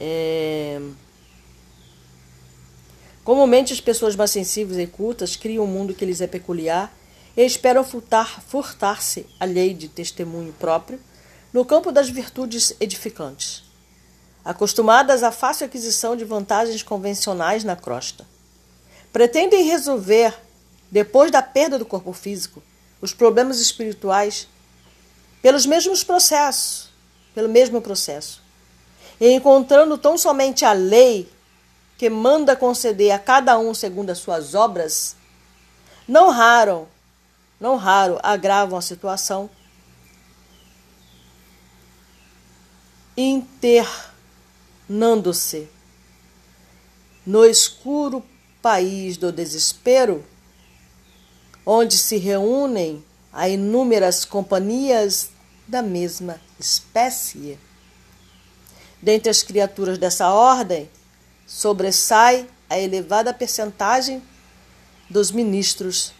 É... 0.00 0.80
Comumente 3.24 3.72
as 3.72 3.80
pessoas 3.80 4.14
mais 4.14 4.30
sensíveis 4.30 4.78
e 4.78 4.86
cultas 4.86 5.34
criam 5.34 5.64
um 5.64 5.66
mundo 5.66 5.94
que 5.94 6.04
lhes 6.04 6.20
é 6.20 6.26
peculiar 6.26 6.96
e 7.36 7.42
esperam 7.42 7.82
furtar, 7.82 8.40
furtar-se 8.40 9.26
a 9.40 9.44
lei 9.44 9.74
de 9.74 9.88
testemunho 9.88 10.52
próprio 10.52 11.00
no 11.52 11.64
campo 11.64 11.90
das 11.90 12.08
virtudes 12.08 12.74
edificantes, 12.78 13.64
acostumadas 14.44 15.22
à 15.22 15.32
fácil 15.32 15.66
aquisição 15.66 16.14
de 16.14 16.24
vantagens 16.24 16.82
convencionais 16.82 17.64
na 17.64 17.74
crosta. 17.74 18.24
Pretendem 19.12 19.64
resolver, 19.64 20.32
depois 20.90 21.30
da 21.30 21.42
perda 21.42 21.78
do 21.78 21.86
corpo 21.86 22.12
físico, 22.12 22.62
os 23.00 23.12
problemas 23.12 23.60
espirituais 23.60 24.46
pelos 25.42 25.66
mesmos 25.66 26.04
processos, 26.04 26.90
pelo 27.34 27.48
mesmo 27.48 27.80
processo 27.82 28.45
encontrando 29.20 29.96
tão 29.96 30.18
somente 30.18 30.64
a 30.64 30.72
lei 30.72 31.28
que 31.96 32.10
manda 32.10 32.54
conceder 32.54 33.12
a 33.12 33.18
cada 33.18 33.58
um 33.58 33.72
segundo 33.72 34.10
as 34.10 34.18
suas 34.18 34.54
obras, 34.54 35.16
não 36.06 36.30
raro, 36.30 36.86
não 37.58 37.76
raro 37.76 38.18
agravam 38.22 38.78
a 38.78 38.82
situação, 38.82 39.48
internando-se 43.16 45.68
no 47.24 47.44
escuro 47.44 48.22
país 48.60 49.16
do 49.16 49.32
desespero, 49.32 50.24
onde 51.64 51.96
se 51.96 52.18
reúnem 52.18 53.02
a 53.32 53.48
inúmeras 53.48 54.24
companhias 54.24 55.30
da 55.66 55.82
mesma 55.82 56.40
espécie. 56.60 57.58
Dentre 59.00 59.30
as 59.30 59.42
criaturas 59.42 59.98
dessa 59.98 60.30
ordem, 60.30 60.90
sobressai 61.46 62.48
a 62.68 62.78
elevada 62.78 63.32
percentagem 63.32 64.22
dos 65.08 65.30
ministros 65.30 66.12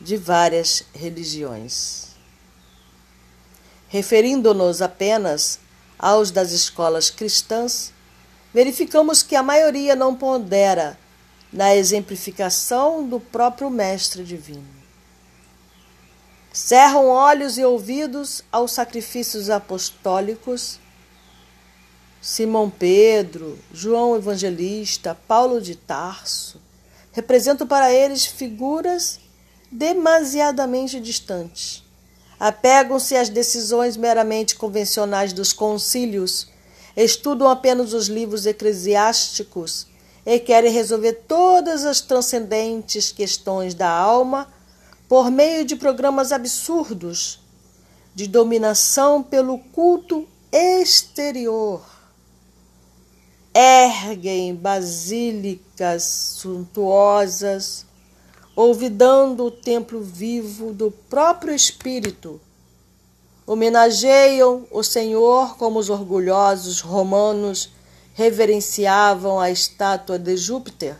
de 0.00 0.16
várias 0.16 0.84
religiões. 0.94 2.08
Referindo-nos 3.88 4.82
apenas 4.82 5.58
aos 5.98 6.30
das 6.30 6.52
escolas 6.52 7.10
cristãs, 7.10 7.92
verificamos 8.52 9.22
que 9.22 9.36
a 9.36 9.42
maioria 9.42 9.94
não 9.94 10.14
pondera 10.14 10.98
na 11.52 11.74
exemplificação 11.74 13.06
do 13.06 13.20
próprio 13.20 13.70
Mestre 13.70 14.24
Divino. 14.24 14.66
Cerram 16.52 17.08
olhos 17.08 17.58
e 17.58 17.64
ouvidos 17.64 18.42
aos 18.50 18.72
sacrifícios 18.72 19.50
apostólicos. 19.50 20.78
Simão 22.24 22.70
Pedro, 22.70 23.58
João 23.70 24.16
Evangelista, 24.16 25.14
Paulo 25.28 25.60
de 25.60 25.76
Tarso 25.76 26.58
representam 27.12 27.66
para 27.66 27.92
eles 27.92 28.24
figuras 28.24 29.20
demasiadamente 29.70 30.98
distantes. 31.00 31.84
Apegam-se 32.40 33.14
às 33.14 33.28
decisões 33.28 33.98
meramente 33.98 34.56
convencionais 34.56 35.34
dos 35.34 35.52
concílios, 35.52 36.48
estudam 36.96 37.46
apenas 37.46 37.92
os 37.92 38.08
livros 38.08 38.46
eclesiásticos 38.46 39.86
e 40.24 40.38
querem 40.38 40.72
resolver 40.72 41.24
todas 41.28 41.84
as 41.84 42.00
transcendentes 42.00 43.12
questões 43.12 43.74
da 43.74 43.90
alma 43.90 44.50
por 45.06 45.30
meio 45.30 45.62
de 45.62 45.76
programas 45.76 46.32
absurdos 46.32 47.38
de 48.14 48.26
dominação 48.26 49.22
pelo 49.22 49.58
culto 49.58 50.26
exterior. 50.50 51.93
Erguem 53.56 54.52
basílicas 54.52 56.02
suntuosas, 56.02 57.86
olvidando 58.56 59.44
o 59.44 59.50
templo 59.50 60.02
vivo 60.02 60.72
do 60.72 60.90
próprio 60.90 61.54
Espírito. 61.54 62.40
Homenageiam 63.46 64.66
o 64.72 64.82
Senhor 64.82 65.56
como 65.56 65.78
os 65.78 65.88
orgulhosos 65.88 66.80
romanos 66.80 67.70
reverenciavam 68.12 69.38
a 69.38 69.52
estátua 69.52 70.18
de 70.18 70.36
Júpiter, 70.36 70.96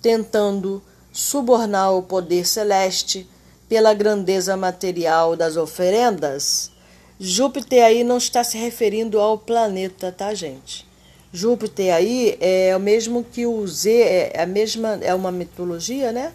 tentando 0.00 0.82
subornar 1.12 1.94
o 1.94 2.02
poder 2.02 2.44
celeste 2.44 3.30
pela 3.68 3.94
grandeza 3.94 4.56
material 4.56 5.36
das 5.36 5.56
oferendas. 5.56 6.72
Júpiter 7.20 7.84
aí 7.84 8.02
não 8.02 8.16
está 8.16 8.42
se 8.42 8.58
referindo 8.58 9.20
ao 9.20 9.38
planeta, 9.38 10.10
tá, 10.10 10.34
gente? 10.34 10.90
Júpiter 11.32 11.94
aí 11.94 12.36
é 12.40 12.76
o 12.76 12.80
mesmo 12.80 13.24
que 13.24 13.46
o 13.46 13.66
Z, 13.66 13.90
é 13.90 14.42
a 14.42 14.46
mesma, 14.46 14.98
é 15.00 15.14
uma 15.14 15.32
mitologia, 15.32 16.12
né? 16.12 16.32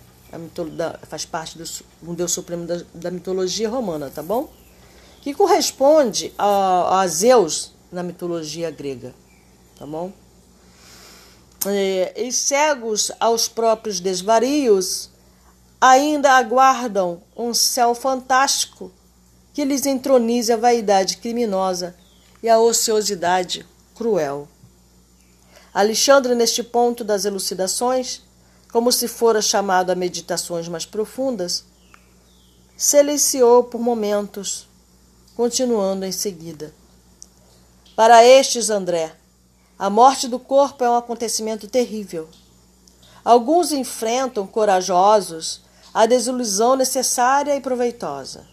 Faz 1.08 1.26
parte 1.26 1.58
do 1.58 1.64
um 2.04 2.14
deus 2.14 2.32
supremo 2.32 2.66
da, 2.66 2.82
da 2.94 3.12
mitologia 3.12 3.70
romana, 3.70 4.10
tá 4.10 4.24
bom? 4.24 4.50
Que 5.22 5.34
corresponde 5.34 6.34
a, 6.38 7.02
a 7.02 7.08
Zeus 7.08 7.74
na 7.92 8.04
mitologia 8.04 8.72
grega, 8.72 9.14
tá 9.78 9.86
bom? 9.86 10.12
é, 11.66 12.14
e 12.16 12.32
cegos 12.32 13.12
aos 13.20 13.48
próprios 13.48 14.00
desvarios, 14.00 15.10
ainda 15.80 16.34
aguardam 16.34 17.22
um 17.36 17.54
céu 17.54 17.96
fantástico 17.96 18.92
que 19.54 19.66
lhes 19.66 19.86
entronize 19.86 20.52
a 20.52 20.58
vaidade 20.58 21.18
criminosa 21.18 21.96
e 22.44 22.50
a 22.50 22.60
ociosidade 22.60 23.66
cruel. 23.96 24.48
Alexandre, 25.78 26.34
neste 26.34 26.64
ponto 26.64 27.04
das 27.04 27.24
elucidações, 27.24 28.24
como 28.72 28.92
se 28.92 29.08
fora 29.08 29.44
chamado 29.44 29.92
a 29.92 29.96
meditações 29.96 30.68
mais 30.68 30.88
profundas, 30.88 31.66
silenciou 32.76 33.64
por 33.64 33.80
momentos, 33.80 34.68
continuando 35.36 36.04
em 36.04 36.12
seguida. 36.12 36.74
Para 37.96 38.26
estes, 38.26 38.72
André, 38.72 39.16
a 39.78 39.88
morte 39.88 40.28
do 40.28 40.40
corpo 40.40 40.84
é 40.84 40.90
um 40.90 40.98
acontecimento 40.98 41.68
terrível. 41.68 42.28
Alguns 43.24 43.72
enfrentam, 43.72 44.48
corajosos, 44.48 45.62
a 45.94 46.08
desilusão 46.08 46.76
necessária 46.76 47.56
e 47.56 47.62
proveitosa. 47.62 48.48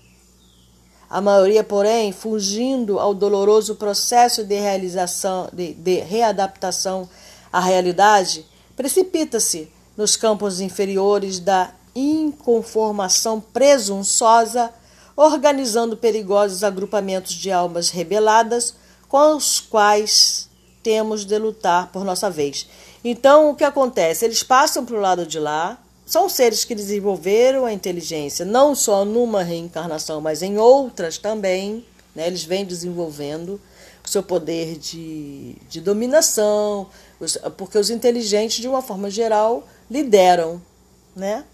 A 1.14 1.20
maioria, 1.20 1.62
porém, 1.62 2.10
fugindo 2.10 2.98
ao 2.98 3.14
doloroso 3.14 3.76
processo 3.76 4.42
de 4.42 4.56
realização, 4.56 5.48
de, 5.52 5.72
de 5.72 6.00
readaptação 6.00 7.08
à 7.52 7.60
realidade, 7.60 8.44
precipita-se 8.74 9.70
nos 9.96 10.16
campos 10.16 10.60
inferiores 10.60 11.38
da 11.38 11.70
inconformação 11.94 13.40
presunçosa, 13.40 14.72
organizando 15.14 15.96
perigosos 15.96 16.64
agrupamentos 16.64 17.34
de 17.34 17.52
almas 17.52 17.90
rebeladas 17.90 18.74
com 19.08 19.36
os 19.36 19.60
quais 19.60 20.50
temos 20.82 21.24
de 21.24 21.38
lutar 21.38 21.92
por 21.92 22.04
nossa 22.04 22.28
vez. 22.28 22.66
Então, 23.04 23.50
o 23.50 23.54
que 23.54 23.62
acontece? 23.62 24.24
Eles 24.24 24.42
passam 24.42 24.84
para 24.84 24.96
o 24.96 25.00
lado 25.00 25.24
de 25.24 25.38
lá, 25.38 25.78
são 26.06 26.28
seres 26.28 26.64
que 26.64 26.74
desenvolveram 26.74 27.64
a 27.64 27.72
inteligência, 27.72 28.44
não 28.44 28.74
só 28.74 29.04
numa 29.04 29.42
reencarnação, 29.42 30.20
mas 30.20 30.42
em 30.42 30.58
outras 30.58 31.18
também. 31.18 31.84
Né? 32.14 32.26
Eles 32.26 32.44
vêm 32.44 32.64
desenvolvendo 32.64 33.60
o 34.04 34.08
seu 34.08 34.22
poder 34.22 34.76
de, 34.76 35.56
de 35.68 35.80
dominação, 35.80 36.88
porque 37.56 37.78
os 37.78 37.88
inteligentes, 37.88 38.58
de 38.58 38.68
uma 38.68 38.82
forma 38.82 39.10
geral, 39.10 39.66
lideram, 39.90 40.60
né? 41.16 41.44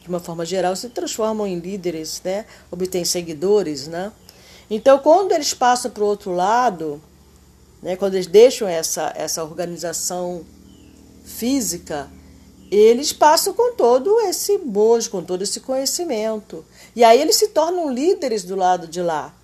De 0.00 0.08
uma 0.08 0.20
forma 0.20 0.44
geral, 0.44 0.76
se 0.76 0.88
transformam 0.88 1.46
em 1.46 1.58
líderes, 1.58 2.20
né? 2.24 2.46
Obtêm 2.70 3.04
seguidores, 3.04 3.88
né? 3.88 4.12
Então, 4.70 4.98
quando 5.00 5.32
eles 5.32 5.52
passam 5.52 5.90
para 5.90 6.02
o 6.04 6.06
outro 6.06 6.32
lado, 6.32 7.02
né, 7.82 7.96
quando 7.96 8.14
eles 8.14 8.26
deixam 8.26 8.68
essa, 8.68 9.12
essa 9.16 9.42
organização 9.42 10.46
física, 11.24 12.08
eles 12.76 13.12
passam 13.12 13.52
com 13.52 13.74
todo 13.74 14.18
esse 14.20 14.56
bojo, 14.56 15.10
com 15.10 15.22
todo 15.22 15.42
esse 15.42 15.60
conhecimento. 15.60 16.64
E 16.96 17.04
aí 17.04 17.20
eles 17.20 17.36
se 17.36 17.48
tornam 17.48 17.92
líderes 17.92 18.44
do 18.44 18.56
lado 18.56 18.86
de 18.86 19.02
lá. 19.02 19.34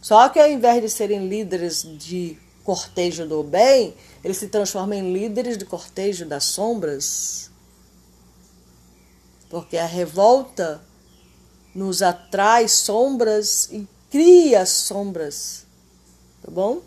Só 0.00 0.28
que 0.28 0.40
ao 0.40 0.50
invés 0.50 0.82
de 0.82 0.90
serem 0.90 1.28
líderes 1.28 1.82
de 1.82 2.36
cortejo 2.64 3.24
do 3.24 3.42
bem, 3.44 3.94
eles 4.24 4.36
se 4.36 4.48
transformam 4.48 4.98
em 4.98 5.12
líderes 5.12 5.56
de 5.56 5.64
cortejo 5.64 6.26
das 6.26 6.42
sombras. 6.42 7.50
Porque 9.48 9.76
a 9.78 9.86
revolta 9.86 10.82
nos 11.72 12.02
atrai 12.02 12.66
sombras 12.66 13.68
e 13.70 13.86
cria 14.10 14.66
sombras. 14.66 15.66
Tá 16.42 16.50
bom? 16.50 16.82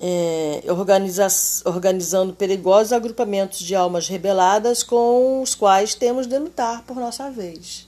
É, 0.00 0.62
organiza, 0.68 1.26
organizando 1.66 2.32
perigosos 2.32 2.92
agrupamentos 2.92 3.58
de 3.58 3.74
almas 3.74 4.08
rebeladas 4.08 4.82
com 4.82 5.42
os 5.42 5.54
quais 5.54 5.94
temos 5.94 6.26
de 6.26 6.38
lutar 6.38 6.82
por 6.82 6.96
nossa 6.96 7.30
vez. 7.30 7.86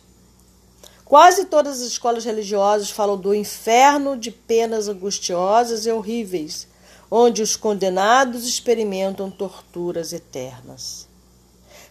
Quase 1.05 1.47
todas 1.47 1.81
as 1.81 1.89
escolas 1.89 2.25
religiosas 2.25 2.91
falam 2.91 3.17
do 3.17 3.35
inferno 3.35 4.17
de 4.17 4.31
penas 4.31 4.89
angustiosas 4.89 5.87
e 5.87 5.91
horríveis, 5.91 6.69
onde 7.11 7.43
os 7.43 7.57
condenados 7.57 8.47
experimentam 8.47 9.31
torturas 9.31 10.13
eternas. 10.13 11.07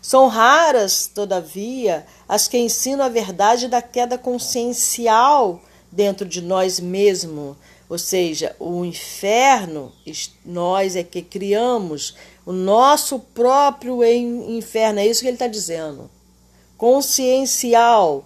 São 0.02 0.28
raras, 0.28 1.06
todavia, 1.06 2.06
as 2.28 2.48
que 2.48 2.58
ensinam 2.58 3.06
a 3.06 3.10
verdade 3.10 3.68
da 3.68 3.84
queda 3.84 4.18
consciencial 4.18 5.62
dentro 5.92 6.28
de 6.28 6.42
nós 6.42 6.80
mesmos, 6.80 7.56
ou 7.92 7.98
seja, 7.98 8.56
o 8.58 8.86
inferno, 8.86 9.92
nós 10.46 10.96
é 10.96 11.04
que 11.04 11.22
criamos 11.22 12.16
o 12.46 12.54
nosso 12.54 13.20
próprio 13.20 14.02
inferno, 14.02 15.02
é 15.02 15.06
isso 15.06 15.20
que 15.20 15.28
ele 15.28 15.36
está 15.36 15.48
dizendo. 15.48 16.10
Consciencial, 16.78 18.26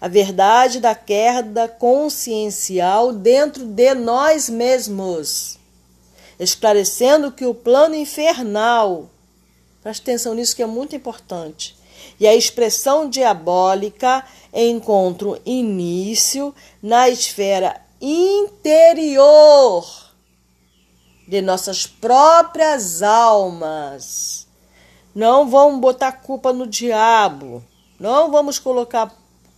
a 0.00 0.08
verdade 0.08 0.80
da 0.80 0.96
queda 0.96 1.68
consciencial 1.68 3.12
dentro 3.12 3.64
de 3.64 3.94
nós 3.94 4.48
mesmos, 4.48 5.60
esclarecendo 6.36 7.30
que 7.30 7.46
o 7.46 7.54
plano 7.54 7.94
infernal, 7.94 9.08
preste 9.80 10.02
atenção 10.02 10.34
nisso 10.34 10.56
que 10.56 10.62
é 10.64 10.66
muito 10.66 10.96
importante, 10.96 11.76
e 12.18 12.26
a 12.26 12.34
expressão 12.34 13.08
diabólica 13.08 14.26
encontra 14.52 15.40
início 15.46 16.52
na 16.82 17.08
esfera 17.08 17.83
interior 18.06 19.86
de 21.26 21.40
nossas 21.40 21.86
próprias 21.86 23.02
almas. 23.02 24.46
Não 25.14 25.48
vamos 25.48 25.80
botar 25.80 26.12
culpa 26.12 26.52
no 26.52 26.66
diabo. 26.66 27.64
Não 27.98 28.30
vamos 28.30 28.58
colocar 28.58 29.10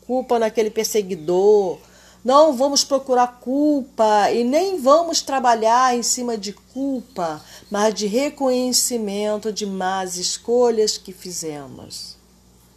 culpa 0.07 0.39
naquele 0.39 0.71
perseguidor. 0.71 1.79
Não 2.25 2.57
vamos 2.57 2.85
procurar 2.85 3.41
culpa 3.41 4.31
e 4.31 4.45
nem 4.45 4.81
vamos 4.81 5.23
trabalhar 5.23 5.97
em 5.97 6.03
cima 6.03 6.39
de 6.39 6.53
culpa, 6.53 7.43
mas 7.69 7.95
de 7.95 8.07
reconhecimento 8.07 9.53
de 9.53 9.67
más 9.67 10.17
escolhas 10.17 10.97
que 10.97 11.13
fizemos. 11.13 12.17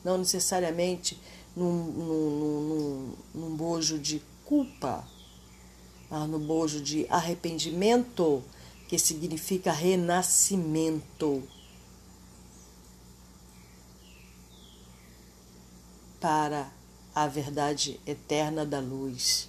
Não 0.04 0.18
necessariamente 0.18 1.20
num, 1.56 1.72
num, 1.74 2.30
num, 2.62 3.14
num 3.36 3.56
bojo 3.56 4.00
de 4.00 4.22
culpa, 4.46 5.04
mas 6.10 6.30
no 6.30 6.40
bojo 6.40 6.82
de 6.82 7.06
arrependimento, 7.10 8.44
que 8.88 8.98
significa 8.98 9.72
renascimento. 9.72 11.44
Para 16.20 16.72
a 17.14 17.28
verdade 17.28 18.00
eterna 18.06 18.66
da 18.66 18.80
luz. 18.80 19.49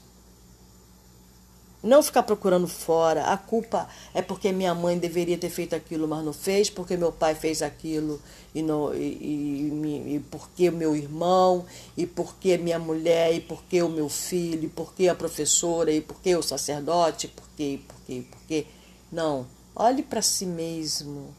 Não 1.83 2.03
ficar 2.03 2.23
procurando 2.25 2.69
fora. 2.69 3.25
A 3.25 3.39
culpa 3.39 3.89
é 4.13 4.21
porque 4.21 4.53
minha 4.53 4.75
mãe 4.75 4.99
deveria 4.99 5.39
ter 5.39 5.49
feito 5.49 5.75
aquilo, 5.75 6.07
mas 6.07 6.23
não 6.23 6.33
fez, 6.33 6.69
porque 6.69 6.95
meu 6.95 7.11
pai 7.11 7.35
fez 7.35 7.63
aquilo, 7.63 8.21
e, 8.55 8.61
não, 8.61 8.95
e, 8.95 8.99
e, 8.99 10.17
e 10.17 10.25
porque 10.31 10.71
meu 10.71 10.95
irmão, 10.95 11.65
e 11.97 12.07
porque 12.07 12.59
minha 12.59 12.79
mulher, 12.79 13.35
e 13.35 13.41
porque 13.41 13.83
o 13.83 13.89
meu 13.89 14.11
filho, 14.11 14.65
e 14.65 14.69
porque 14.69 15.09
a 15.09 15.15
professora, 15.15 15.91
e 15.91 16.03
porque 16.03 16.37
o 16.37 16.43
sacerdote, 16.43 17.29
porque, 17.29 17.81
porque, 17.89 18.25
porque. 18.31 18.67
Não. 19.11 19.47
Olhe 19.75 20.03
para 20.03 20.21
si 20.21 20.45
mesmo. 20.45 21.35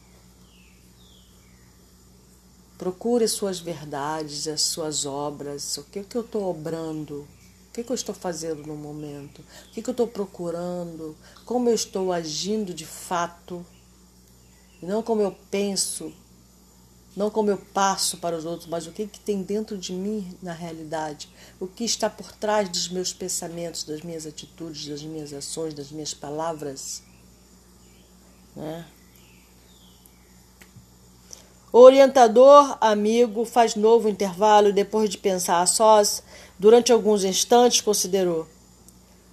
Procure 2.76 3.24
as 3.24 3.30
suas 3.30 3.60
verdades, 3.60 4.48
as 4.48 4.62
suas 4.62 5.06
obras. 5.06 5.76
O 5.76 5.84
que, 5.84 6.00
é 6.00 6.02
que 6.02 6.16
eu 6.16 6.22
estou 6.22 6.50
obrando? 6.50 7.28
O 7.72 7.74
que, 7.74 7.82
que 7.82 7.90
eu 7.90 7.94
estou 7.94 8.14
fazendo 8.14 8.66
no 8.66 8.76
momento? 8.76 9.38
O 9.40 9.72
que, 9.72 9.80
que 9.80 9.88
eu 9.88 9.92
estou 9.92 10.06
procurando? 10.06 11.16
Como 11.46 11.70
eu 11.70 11.74
estou 11.74 12.12
agindo 12.12 12.74
de 12.74 12.84
fato? 12.84 13.64
E 14.82 14.84
não 14.84 15.02
como 15.02 15.22
eu 15.22 15.34
penso, 15.50 16.12
não 17.16 17.30
como 17.30 17.48
eu 17.48 17.56
passo 17.56 18.18
para 18.18 18.36
os 18.36 18.44
outros, 18.44 18.68
mas 18.68 18.86
o 18.86 18.92
que, 18.92 19.06
que 19.06 19.18
tem 19.18 19.42
dentro 19.42 19.78
de 19.78 19.94
mim 19.94 20.36
na 20.42 20.52
realidade? 20.52 21.30
O 21.58 21.66
que 21.66 21.82
está 21.82 22.10
por 22.10 22.30
trás 22.32 22.68
dos 22.68 22.90
meus 22.90 23.14
pensamentos, 23.14 23.84
das 23.84 24.02
minhas 24.02 24.26
atitudes, 24.26 24.86
das 24.86 25.02
minhas 25.02 25.32
ações, 25.32 25.72
das 25.72 25.90
minhas 25.90 26.12
palavras? 26.12 27.02
Né? 28.54 28.84
O 31.72 31.78
orientador 31.78 32.76
amigo 32.82 33.46
faz 33.46 33.74
novo 33.76 34.06
intervalo 34.06 34.74
depois 34.74 35.08
de 35.08 35.16
pensar 35.16 35.62
a 35.62 35.66
sós, 35.66 36.22
durante 36.62 36.92
alguns 36.92 37.24
instantes, 37.24 37.80
considerou: 37.80 38.46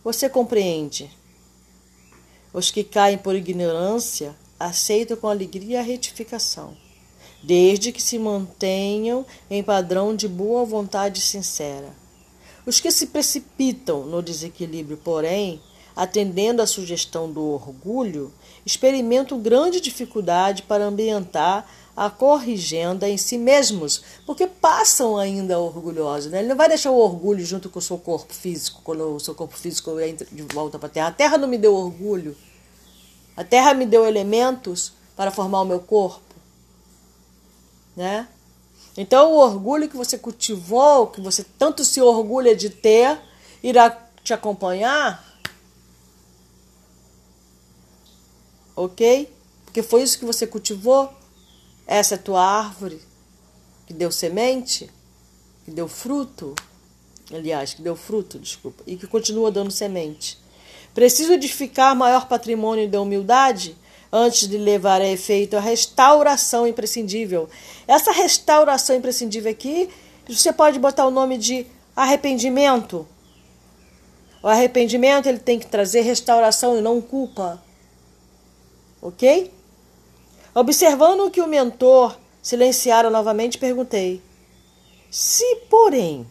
Você 0.03 0.27
compreende? 0.27 1.11
Os 2.51 2.71
que 2.71 2.83
caem 2.83 3.19
por 3.19 3.35
ignorância 3.35 4.35
aceitam 4.59 5.15
com 5.15 5.27
alegria 5.27 5.79
a 5.79 5.83
retificação, 5.83 6.75
desde 7.43 7.91
que 7.91 8.01
se 8.01 8.17
mantenham 8.17 9.23
em 9.47 9.61
padrão 9.61 10.15
de 10.15 10.27
boa 10.27 10.65
vontade 10.65 11.21
sincera. 11.21 11.93
Os 12.65 12.79
que 12.79 12.89
se 12.89 13.05
precipitam 13.05 14.07
no 14.07 14.23
desequilíbrio, 14.23 14.97
porém, 14.97 15.61
atendendo 15.95 16.63
à 16.63 16.65
sugestão 16.65 17.31
do 17.31 17.43
orgulho, 17.43 18.33
experimentam 18.65 19.39
grande 19.39 19.79
dificuldade 19.79 20.63
para 20.63 20.83
ambientar 20.83 21.69
a 21.99 22.09
corrigenda 22.09 23.09
em 23.09 23.17
si 23.17 23.37
mesmos, 23.37 24.01
porque 24.25 24.47
passam 24.47 25.17
ainda 25.17 25.59
orgulhosos. 25.59 26.31
Né? 26.31 26.39
Ele 26.39 26.47
não 26.47 26.55
vai 26.55 26.69
deixar 26.69 26.91
o 26.91 26.97
orgulho 26.97 27.45
junto 27.45 27.69
com 27.69 27.77
o 27.77 27.81
seu 27.81 27.97
corpo 27.97 28.33
físico, 28.33 28.79
quando 28.85 29.03
o 29.15 29.19
seu 29.19 29.35
corpo 29.35 29.57
físico 29.57 29.99
entra 29.99 30.25
de 30.31 30.41
volta 30.43 30.79
para 30.79 30.87
a 30.87 30.89
Terra. 30.89 31.07
A 31.07 31.11
Terra 31.11 31.37
não 31.37 31.45
me 31.45 31.57
deu 31.57 31.75
orgulho. 31.75 32.37
A 33.35 33.43
Terra 33.43 33.73
me 33.73 33.85
deu 33.85 34.05
elementos 34.05 34.93
para 35.13 35.29
formar 35.29 35.59
o 35.59 35.65
meu 35.65 35.81
corpo. 35.81 36.33
Né? 37.97 38.29
Então, 38.95 39.33
o 39.33 39.37
orgulho 39.37 39.89
que 39.89 39.97
você 39.97 40.17
cultivou, 40.17 41.07
que 41.07 41.19
você 41.19 41.45
tanto 41.57 41.83
se 41.83 41.99
orgulha 41.99 42.55
de 42.55 42.69
ter, 42.69 43.19
irá 43.61 43.89
te 44.23 44.33
acompanhar. 44.33 45.21
Ok? 48.73 49.29
Porque 49.65 49.83
foi 49.83 50.01
isso 50.01 50.17
que 50.17 50.23
você 50.23 50.47
cultivou 50.47 51.18
essa 51.91 52.13
é 52.13 52.17
tua 52.19 52.45
árvore 52.45 53.01
que 53.87 53.93
deu 53.93 54.11
semente, 54.11 54.91
que 55.65 55.71
deu 55.71 55.87
fruto, 55.87 56.53
aliás, 57.33 57.73
que 57.73 57.81
deu 57.81 57.95
fruto, 57.95 58.37
desculpa, 58.37 58.83
e 58.85 58.95
que 58.95 59.07
continua 59.07 59.49
dando 59.49 59.71
semente. 59.71 60.37
Preciso 60.93 61.33
edificar 61.33 61.95
maior 61.95 62.27
patrimônio 62.27 62.87
da 62.87 63.01
humildade 63.01 63.75
antes 64.13 64.47
de 64.47 64.55
levar 64.55 65.01
a 65.01 65.07
efeito 65.07 65.57
a 65.57 65.59
restauração 65.59 66.67
imprescindível. 66.67 67.49
Essa 67.87 68.11
restauração 68.11 68.95
imprescindível 68.95 69.51
aqui, 69.51 69.89
você 70.27 70.53
pode 70.53 70.77
botar 70.77 71.07
o 71.07 71.11
nome 71.11 71.39
de 71.39 71.65
arrependimento. 71.95 73.07
O 74.43 74.47
arrependimento 74.47 75.25
ele 75.25 75.39
tem 75.39 75.57
que 75.57 75.65
trazer 75.65 76.01
restauração 76.01 76.77
e 76.77 76.81
não 76.81 77.01
culpa. 77.01 77.59
OK? 79.01 79.57
Observando 80.59 81.31
que 81.31 81.39
o 81.39 81.47
mentor 81.47 82.19
silenciara 82.41 83.09
novamente, 83.09 83.57
perguntei: 83.57 84.21
Se, 85.09 85.55
porém, 85.69 86.29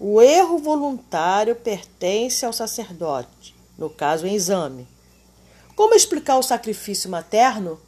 o 0.00 0.20
erro 0.20 0.58
voluntário 0.58 1.54
pertence 1.54 2.44
ao 2.44 2.52
sacerdote, 2.52 3.54
no 3.78 3.88
caso 3.88 4.26
em 4.26 4.34
exame, 4.34 4.88
como 5.76 5.94
explicar 5.94 6.38
o 6.38 6.42
sacrifício 6.42 7.08
materno? 7.08 7.80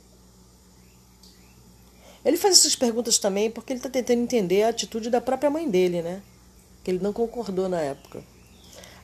Ele 2.25 2.37
faz 2.37 2.61
essas 2.61 2.77
perguntas 2.77 3.19
também 3.19 3.51
porque 3.51 3.73
ele 3.73 3.81
está 3.81 3.91
tentando 3.91 4.23
entender 4.23 4.63
a 4.63 4.69
atitude 4.69 5.11
da 5.11 5.21
própria 5.21 5.51
mãe 5.51 5.69
dele, 5.69 6.03
né? 6.03 6.23
Que 6.85 6.93
ele 6.93 7.03
não 7.03 7.13
concordou 7.13 7.69
na 7.69 7.81
época. 7.81 8.23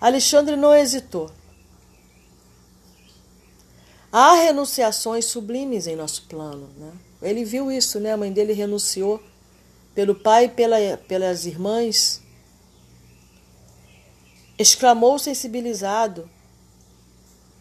Alexandre 0.00 0.54
não 0.54 0.72
hesitou. 0.72 1.32
Há 4.12 4.34
renunciações 4.34 5.26
sublimes 5.26 5.86
em 5.86 5.94
nosso 5.94 6.22
plano. 6.22 6.68
Né? 6.76 6.92
Ele 7.22 7.44
viu 7.44 7.70
isso, 7.70 8.00
né? 8.00 8.12
a 8.12 8.16
mãe 8.16 8.32
dele 8.32 8.52
renunciou 8.52 9.22
pelo 9.94 10.14
pai 10.14 10.46
e 10.46 10.48
pela, 10.48 10.76
pelas 11.08 11.46
irmãs. 11.46 12.20
Exclamou 14.58 15.18
sensibilizado. 15.18 16.28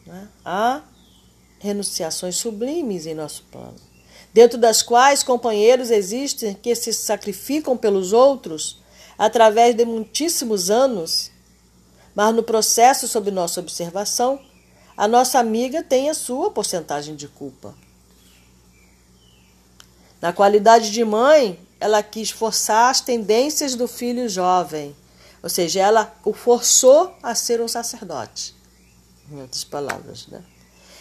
Né? 0.05 0.27
Há 0.43 0.81
renunciações 1.59 2.35
sublimes 2.37 3.05
em 3.05 3.13
nosso 3.13 3.43
plano, 3.51 3.75
dentro 4.33 4.57
das 4.57 4.81
quais 4.81 5.21
companheiros 5.23 5.91
existem 5.91 6.53
que 6.53 6.73
se 6.73 6.93
sacrificam 6.93 7.75
pelos 7.75 8.13
outros 8.13 8.81
através 9.17 9.75
de 9.75 9.83
muitíssimos 9.83 10.71
anos, 10.71 11.29
mas 12.15 12.33
no 12.33 12.41
processo 12.41 13.09
sob 13.09 13.29
nossa 13.29 13.59
observação 13.59 14.39
a 14.99 15.07
nossa 15.07 15.39
amiga 15.39 15.81
tem 15.81 16.09
a 16.09 16.13
sua 16.13 16.51
porcentagem 16.51 17.15
de 17.15 17.25
culpa. 17.25 17.73
Na 20.21 20.33
qualidade 20.33 20.91
de 20.91 21.05
mãe, 21.05 21.57
ela 21.79 22.03
quis 22.03 22.31
forçar 22.31 22.91
as 22.91 22.99
tendências 22.99 23.75
do 23.75 23.87
filho 23.87 24.27
jovem, 24.27 24.93
ou 25.41 25.49
seja, 25.49 25.79
ela 25.79 26.13
o 26.25 26.33
forçou 26.33 27.15
a 27.23 27.33
ser 27.33 27.61
um 27.61 27.67
sacerdote. 27.69 28.53
Em 29.31 29.39
outras 29.39 29.63
palavras, 29.63 30.27
né? 30.27 30.43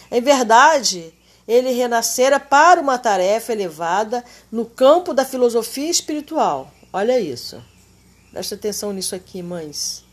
Em 0.09 0.21
verdade, 0.21 1.13
ele 1.45 1.71
renascera 1.71 2.39
para 2.39 2.79
uma 2.79 2.97
tarefa 2.97 3.51
elevada 3.51 4.23
no 4.49 4.63
campo 4.63 5.13
da 5.13 5.25
filosofia 5.25 5.89
espiritual. 5.89 6.71
Olha 6.93 7.19
isso. 7.19 7.61
Presta 8.31 8.55
atenção 8.55 8.93
nisso 8.93 9.13
aqui, 9.13 9.43
mães. 9.43 10.05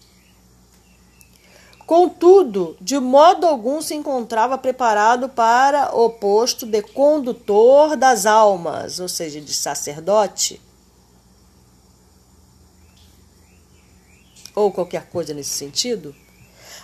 Contudo, 1.87 2.77
de 2.81 2.99
modo 2.99 3.47
algum 3.47 3.81
se 3.81 3.95
encontrava 3.95 4.59
preparado 4.59 5.29
para 5.29 5.97
o 5.97 6.11
posto 6.11 6.67
de 6.67 6.83
condutor 6.83 7.97
das 7.97 8.27
almas, 8.27 8.99
ou 8.99 9.09
seja, 9.09 9.41
de 9.41 9.55
sacerdote. 9.55 10.61
Ou 14.53 14.73
qualquer 14.73 15.09
coisa 15.11 15.33
nesse 15.33 15.51
sentido. 15.51 16.13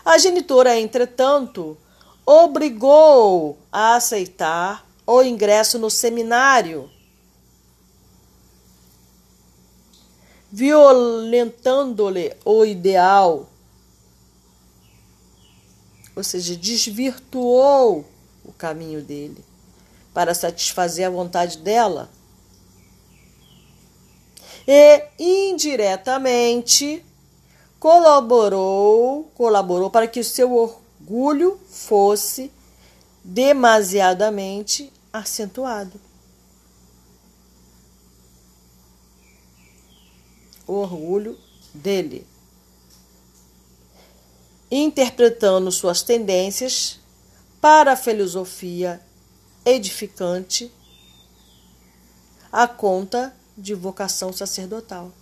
A 0.04 0.18
genitora, 0.18 0.78
entretanto, 0.78 1.76
obrigou 2.24 3.58
a 3.72 3.96
aceitar 3.96 4.86
o 5.04 5.20
ingresso 5.20 5.80
no 5.80 5.90
seminário, 5.90 6.88
violentando-lhe 10.52 12.36
o 12.44 12.64
ideal 12.64 13.48
ou 16.14 16.22
seja, 16.22 16.56
desvirtuou 16.56 18.04
o 18.44 18.52
caminho 18.52 19.02
dele, 19.02 19.44
para 20.12 20.34
satisfazer 20.34 21.06
a 21.06 21.10
vontade 21.10 21.58
dela. 21.58 22.10
E 24.66 25.04
indiretamente 25.18 27.04
colaborou, 27.80 29.24
colaborou 29.34 29.90
para 29.90 30.06
que 30.06 30.20
o 30.20 30.24
seu 30.24 30.52
orgulho 30.54 31.58
fosse 31.68 32.52
demasiadamente 33.24 34.92
acentuado. 35.12 36.00
O 40.66 40.74
orgulho 40.74 41.36
dele. 41.74 42.26
Interpretando 44.74 45.70
suas 45.70 46.02
tendências 46.02 46.98
para 47.60 47.92
a 47.92 47.96
filosofia 47.96 48.98
edificante 49.66 50.72
a 52.50 52.66
conta 52.66 53.36
de 53.56 53.74
vocação 53.74 54.32
sacerdotal. 54.32 55.12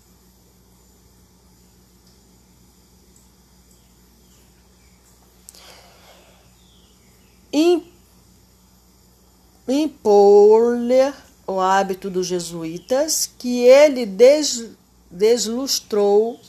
impor-lhe 9.71 11.13
o 11.47 11.61
hábito 11.61 12.11
dos 12.11 12.27
jesuítas, 12.27 13.31
que 13.39 13.65
ele 13.65 14.05
des, 14.05 14.71
deslustrou 15.11 16.41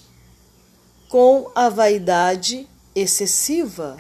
com 1.10 1.52
a 1.54 1.70
vaidade 1.70 2.68
excessiva. 2.96 3.98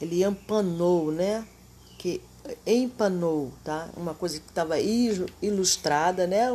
Ele 0.00 0.24
empanou, 0.24 1.12
né? 1.12 1.46
Que 1.98 2.20
empanou, 2.66 3.52
tá? 3.62 3.88
Uma 3.96 4.14
coisa 4.14 4.40
que 4.40 4.48
estava 4.48 4.78
ilustrada, 4.80 6.26
né? 6.26 6.46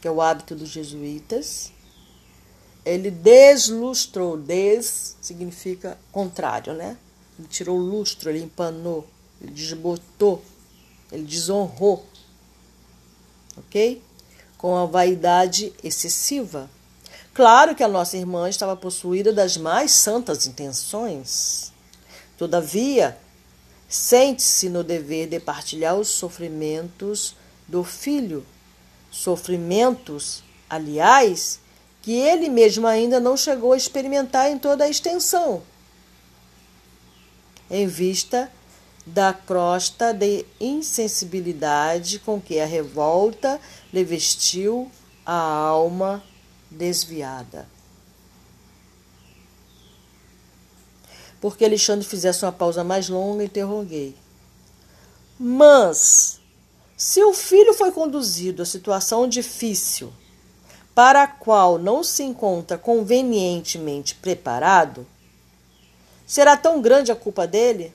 Que 0.00 0.08
é 0.08 0.10
o 0.10 0.20
hábito 0.20 0.54
dos 0.54 0.68
jesuítas 0.68 1.72
ele 2.84 3.10
deslustrou. 3.10 4.36
Des 4.36 5.16
significa 5.20 5.98
contrário, 6.10 6.74
né? 6.74 6.96
Ele 7.38 7.48
tirou 7.48 7.78
o 7.78 7.82
lustro, 7.82 8.30
ele 8.30 8.44
empanou, 8.44 9.06
ele 9.40 9.52
desbotou, 9.52 10.42
ele 11.10 11.24
desonrou. 11.24 12.04
Ok? 13.56 14.02
Com 14.62 14.74
a 14.76 14.86
vaidade 14.86 15.74
excessiva. 15.84 16.70
Claro 17.34 17.74
que 17.74 17.82
a 17.82 17.88
nossa 17.88 18.16
irmã 18.16 18.48
estava 18.48 18.74
possuída 18.74 19.30
das 19.30 19.58
mais 19.58 19.92
santas 19.92 20.46
intenções. 20.46 21.70
Todavia, 22.38 23.18
sente-se 23.88 24.70
no 24.70 24.82
dever 24.82 25.28
de 25.28 25.38
partilhar 25.38 25.96
os 25.96 26.08
sofrimentos 26.08 27.36
do 27.68 27.84
filho. 27.84 28.46
Sofrimentos, 29.10 30.42
aliás, 30.68 31.60
que 32.00 32.12
ele 32.12 32.48
mesmo 32.48 32.86
ainda 32.86 33.20
não 33.20 33.36
chegou 33.36 33.72
a 33.72 33.76
experimentar 33.76 34.50
em 34.50 34.58
toda 34.58 34.84
a 34.84 34.88
extensão, 34.88 35.62
em 37.70 37.86
vista 37.86 38.50
da 39.06 39.32
crosta 39.32 40.12
de 40.12 40.44
insensibilidade 40.60 42.18
com 42.18 42.40
que 42.40 42.60
a 42.60 42.66
revolta 42.66 43.60
lhe 43.92 44.04
vestiu 44.04 44.90
a 45.24 45.34
alma 45.34 46.22
desviada. 46.70 47.68
Porque 51.40 51.64
Alexandre 51.64 52.06
fizesse 52.06 52.44
uma 52.44 52.52
pausa 52.52 52.84
mais 52.84 53.08
longa, 53.08 53.44
interroguei. 53.44 54.14
Mas, 55.38 56.40
se 56.96 57.22
o 57.22 57.32
filho 57.32 57.74
foi 57.74 57.90
conduzido 57.90 58.62
a 58.62 58.66
situação 58.66 59.28
difícil 59.28 60.12
para 60.94 61.24
a 61.24 61.26
qual 61.26 61.78
não 61.78 62.04
se 62.04 62.22
encontra 62.22 62.78
convenientemente 62.78 64.14
preparado, 64.14 65.06
será 66.26 66.56
tão 66.56 66.80
grande 66.80 67.10
a 67.10 67.16
culpa 67.16 67.46
dele? 67.46 67.92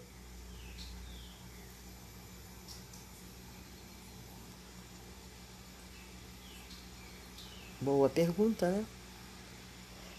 Boa 7.87 8.09
pergunta, 8.09 8.67
né? 8.67 8.83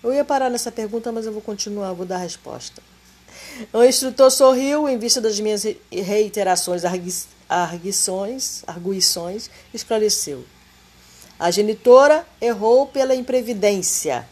Eu 0.02 0.10
ia 0.10 0.24
parar 0.24 0.48
nessa 0.48 0.72
pergunta, 0.72 1.12
mas 1.12 1.26
eu 1.26 1.32
vou 1.34 1.42
continuar, 1.42 1.92
vou 1.92 2.06
dar 2.06 2.14
a 2.14 2.20
resposta. 2.20 2.82
O 3.74 3.84
instrutor 3.84 4.30
sorriu 4.30 4.88
em 4.88 4.96
vista 4.96 5.20
das 5.20 5.38
minhas 5.38 5.64
reiterações, 5.92 6.82
arguições, 7.46 8.62
arguições, 8.66 9.50
esclareceu. 9.74 10.46
A 11.38 11.50
genitora 11.50 12.26
errou 12.40 12.86
pela 12.86 13.14
imprevidência. 13.14 14.26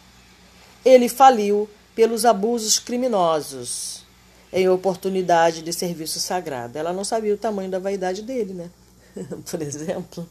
Ele 0.83 1.07
faliu 1.07 1.69
pelos 1.95 2.25
abusos 2.25 2.79
criminosos 2.79 4.03
em 4.51 4.67
oportunidade 4.67 5.61
de 5.61 5.75
serviço 5.75 6.19
sagrado. 6.21 6.79
Ela 6.79 6.95
não 6.95 7.05
sabia 7.05 7.35
o 7.35 7.39
tamanho 7.39 7.71
da 7.71 7.79
vaidade 7.79 8.23
dele, 8.23 8.55
né? 8.55 8.71
Por 9.45 9.61
exemplo. 9.61 10.27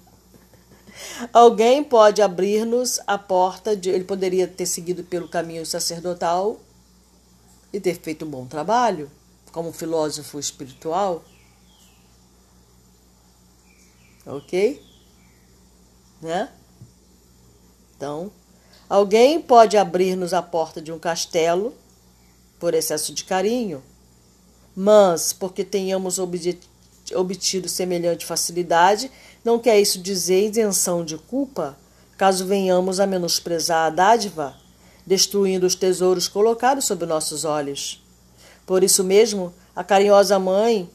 Alguém 1.32 1.84
pode 1.84 2.22
abrir-nos 2.22 3.00
a 3.06 3.18
porta 3.18 3.76
de. 3.76 3.90
Ele 3.90 4.04
poderia 4.04 4.48
ter 4.48 4.66
seguido 4.66 5.04
pelo 5.04 5.28
caminho 5.28 5.66
sacerdotal 5.66 6.60
e 7.72 7.80
ter 7.80 8.00
feito 8.00 8.26
um 8.26 8.30
bom 8.30 8.46
trabalho, 8.46 9.12
como 9.52 9.74
filósofo 9.74 10.40
espiritual. 10.40 11.24
Ok? 14.26 14.82
Né? 16.22 16.50
Então, 17.96 18.32
alguém 18.90 19.42
pode 19.42 19.78
abrir-nos 19.78 20.34
a 20.34 20.42
porta 20.42 20.82
de 20.82 20.92
um 20.92 20.98
castelo 20.98 21.76
por 22.60 22.74
excesso 22.74 23.14
de 23.14 23.24
carinho, 23.24 23.84
mas 24.76 25.32
porque 25.32 25.64
tenhamos 25.64 26.18
obtido 26.18 27.70
semelhante 27.70 28.26
facilidade, 28.26 29.12
não 29.46 29.60
quer 29.60 29.80
isso 29.80 30.00
dizer 30.00 30.50
isenção 30.50 31.06
de 31.06 31.18
culpa, 31.20 31.78
caso 32.18 32.48
venhamos 32.48 33.00
a 33.00 33.06
menosprezar 33.06 33.86
a 33.86 33.90
dádiva, 33.92 34.56
destruindo 35.06 35.68
os 35.68 35.76
tesouros 35.76 36.28
colocados 36.28 36.86
sob 36.86 37.06
nossos 37.06 37.46
olhos. 37.46 38.04
Por 38.66 38.84
isso 38.84 39.04
mesmo, 39.04 39.54
a 39.76 39.84
carinhosa 39.84 40.40
mãe 40.40 40.90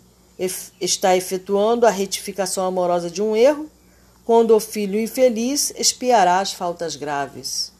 está 0.80 1.16
efetuando 1.16 1.86
a 1.86 1.90
retificação 1.90 2.66
amorosa 2.66 3.09
de 3.09 3.22
um 3.22 3.36
erro 3.36 3.70
quando 4.24 4.57
o 4.57 4.61
filho 4.61 4.98
infeliz 4.98 5.72
espiará 5.76 6.40
as 6.40 6.53
faltas 6.53 6.96
graves. 6.96 7.72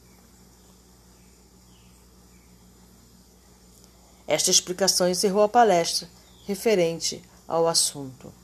Esta 4.29 4.53
explicação 4.53 5.09
encerrou 5.09 5.43
a 5.43 5.49
palestra 5.49 6.09
referente 6.47 7.21
ao 7.49 7.67
assunto. 7.67 8.40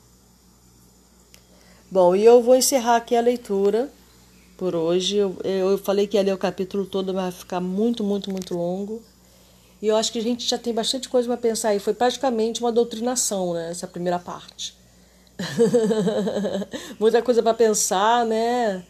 Bom, 1.88 2.16
e 2.16 2.24
eu 2.24 2.42
vou 2.42 2.56
encerrar 2.56 2.96
aqui 2.96 3.14
a 3.14 3.20
leitura 3.20 3.88
por 4.56 4.74
hoje. 4.74 5.16
Eu, 5.16 5.36
eu 5.44 5.78
falei 5.78 6.06
que 6.06 6.16
ia 6.16 6.22
ler 6.22 6.34
o 6.34 6.38
capítulo 6.38 6.84
todo, 6.84 7.14
mas 7.14 7.22
vai 7.22 7.32
ficar 7.32 7.60
muito, 7.60 8.02
muito, 8.02 8.30
muito 8.30 8.54
longo. 8.54 9.00
E 9.80 9.86
eu 9.86 9.96
acho 9.96 10.10
que 10.10 10.18
a 10.18 10.22
gente 10.22 10.48
já 10.48 10.58
tem 10.58 10.74
bastante 10.74 11.08
coisa 11.08 11.28
para 11.28 11.36
pensar 11.36 11.68
aí. 11.68 11.78
Foi 11.78 11.94
praticamente 11.94 12.60
uma 12.60 12.72
doutrinação, 12.72 13.54
né? 13.54 13.70
Essa 13.70 13.86
primeira 13.86 14.18
parte. 14.18 14.74
Muita 16.98 17.22
coisa 17.22 17.40
para 17.40 17.54
pensar, 17.54 18.26
né? 18.26 18.84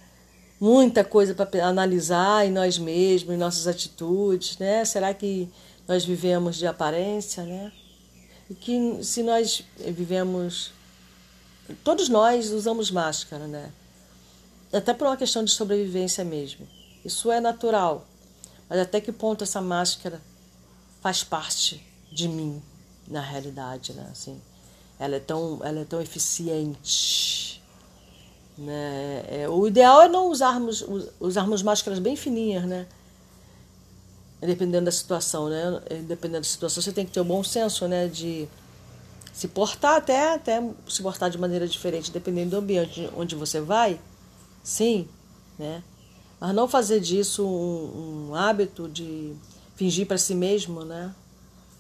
Muita 0.58 1.04
coisa 1.04 1.34
para 1.34 1.66
analisar 1.66 2.46
em 2.46 2.50
nós 2.50 2.78
mesmos, 2.78 3.34
em 3.34 3.38
nossas 3.38 3.66
atitudes, 3.66 4.56
né? 4.56 4.86
Será 4.86 5.12
que 5.12 5.50
nós 5.86 6.02
vivemos 6.02 6.56
de 6.56 6.66
aparência, 6.66 7.42
né? 7.42 7.70
E 8.48 8.54
que 8.54 9.00
se 9.02 9.22
nós 9.22 9.62
vivemos 9.76 10.72
todos 11.84 12.08
nós 12.08 12.50
usamos 12.50 12.90
máscara, 12.90 13.46
né? 13.46 13.70
Até 14.72 14.92
por 14.92 15.06
uma 15.06 15.16
questão 15.16 15.44
de 15.44 15.50
sobrevivência 15.50 16.24
mesmo. 16.24 16.66
Isso 17.04 17.30
é 17.30 17.40
natural. 17.40 18.06
Mas 18.68 18.80
até 18.80 19.00
que 19.00 19.12
ponto 19.12 19.44
essa 19.44 19.60
máscara 19.60 20.20
faz 21.00 21.22
parte 21.22 21.84
de 22.10 22.28
mim, 22.28 22.60
na 23.06 23.20
realidade, 23.20 23.92
né? 23.92 24.08
Assim, 24.10 24.40
ela 24.98 25.16
é 25.16 25.20
tão, 25.20 25.60
ela 25.62 25.80
é 25.80 25.84
tão 25.84 26.00
eficiente. 26.00 27.62
Né? 28.58 29.24
É, 29.28 29.48
o 29.48 29.66
ideal 29.66 30.02
é 30.02 30.08
não 30.08 30.30
usarmos, 30.30 30.84
usarmos 31.20 31.62
máscaras 31.62 31.98
bem 31.98 32.16
fininhas, 32.16 32.64
né? 32.64 32.86
Dependendo 34.40 34.86
da 34.86 34.92
situação, 34.92 35.48
né? 35.48 35.80
Dependendo 36.06 36.40
da 36.40 36.48
situação, 36.48 36.82
você 36.82 36.92
tem 36.92 37.06
que 37.06 37.12
ter 37.12 37.20
o 37.20 37.24
bom 37.24 37.42
senso, 37.44 37.86
né? 37.86 38.08
De 38.08 38.48
se 39.36 39.48
portar 39.48 39.96
até, 39.96 40.32
até 40.32 40.62
se 40.88 41.02
portar 41.02 41.28
de 41.28 41.36
maneira 41.36 41.68
diferente, 41.68 42.10
dependendo 42.10 42.52
do 42.52 42.56
ambiente 42.56 43.10
onde 43.14 43.34
você 43.34 43.60
vai, 43.60 44.00
sim, 44.64 45.06
né? 45.58 45.82
Mas 46.40 46.54
não 46.54 46.66
fazer 46.66 47.00
disso 47.00 47.46
um, 47.46 48.30
um 48.30 48.34
hábito 48.34 48.88
de 48.88 49.34
fingir 49.74 50.06
para 50.06 50.16
si 50.16 50.34
mesmo, 50.34 50.86
né? 50.86 51.14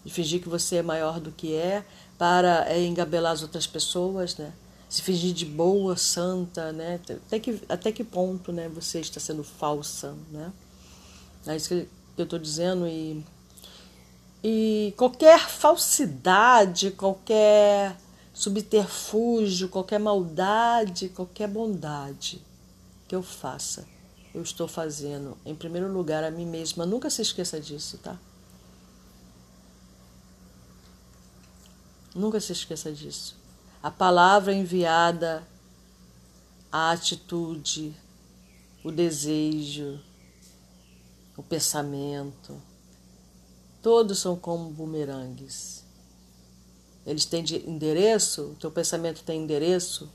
de 0.04 0.12
fingir 0.12 0.40
que 0.40 0.48
você 0.48 0.76
é 0.76 0.82
maior 0.82 1.18
do 1.18 1.32
que 1.32 1.54
é, 1.54 1.82
para 2.18 2.70
é, 2.70 2.84
engabelar 2.84 3.32
as 3.32 3.42
outras 3.42 3.66
pessoas, 3.66 4.36
né? 4.36 4.52
Se 4.86 5.00
fingir 5.00 5.32
de 5.32 5.46
boa, 5.46 5.96
santa, 5.96 6.72
né? 6.72 7.00
Até 7.26 7.40
que, 7.40 7.60
até 7.68 7.90
que 7.90 8.04
ponto, 8.04 8.52
né? 8.52 8.68
Você 8.68 9.00
está 9.00 9.18
sendo 9.18 9.42
falsa, 9.42 10.14
né? 10.30 10.52
É 11.46 11.56
isso 11.56 11.70
que 11.70 11.88
eu 12.18 12.24
estou 12.24 12.38
dizendo 12.38 12.86
e 12.86 13.24
e 14.42 14.94
qualquer 14.96 15.48
falsidade, 15.48 16.90
qualquer 16.92 17.96
subterfúgio, 18.32 19.68
qualquer 19.68 19.98
maldade, 19.98 21.08
qualquer 21.08 21.48
bondade 21.48 22.40
que 23.08 23.14
eu 23.14 23.22
faça, 23.22 23.86
eu 24.34 24.42
estou 24.42 24.68
fazendo, 24.68 25.36
em 25.44 25.54
primeiro 25.54 25.90
lugar, 25.90 26.22
a 26.22 26.30
mim 26.30 26.44
mesma. 26.44 26.84
Nunca 26.84 27.08
se 27.08 27.22
esqueça 27.22 27.58
disso, 27.58 27.98
tá? 27.98 28.18
Nunca 32.14 32.40
se 32.40 32.52
esqueça 32.52 32.92
disso. 32.92 33.36
A 33.82 33.90
palavra 33.90 34.52
enviada, 34.52 35.46
a 36.70 36.90
atitude, 36.90 37.94
o 38.84 38.90
desejo, 38.90 40.00
o 41.36 41.42
pensamento, 41.42 42.60
Todos 43.86 44.18
são 44.18 44.34
como 44.34 44.68
bumerangues. 44.68 45.84
Eles 47.06 47.24
têm 47.24 47.44
endereço, 47.68 48.46
o 48.46 48.54
teu 48.56 48.68
pensamento 48.68 49.22
tem 49.22 49.44
endereço. 49.44 50.10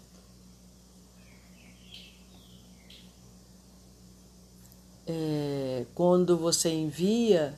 É, 5.07 5.86
quando 5.95 6.38
você 6.38 6.69
envia 6.69 7.57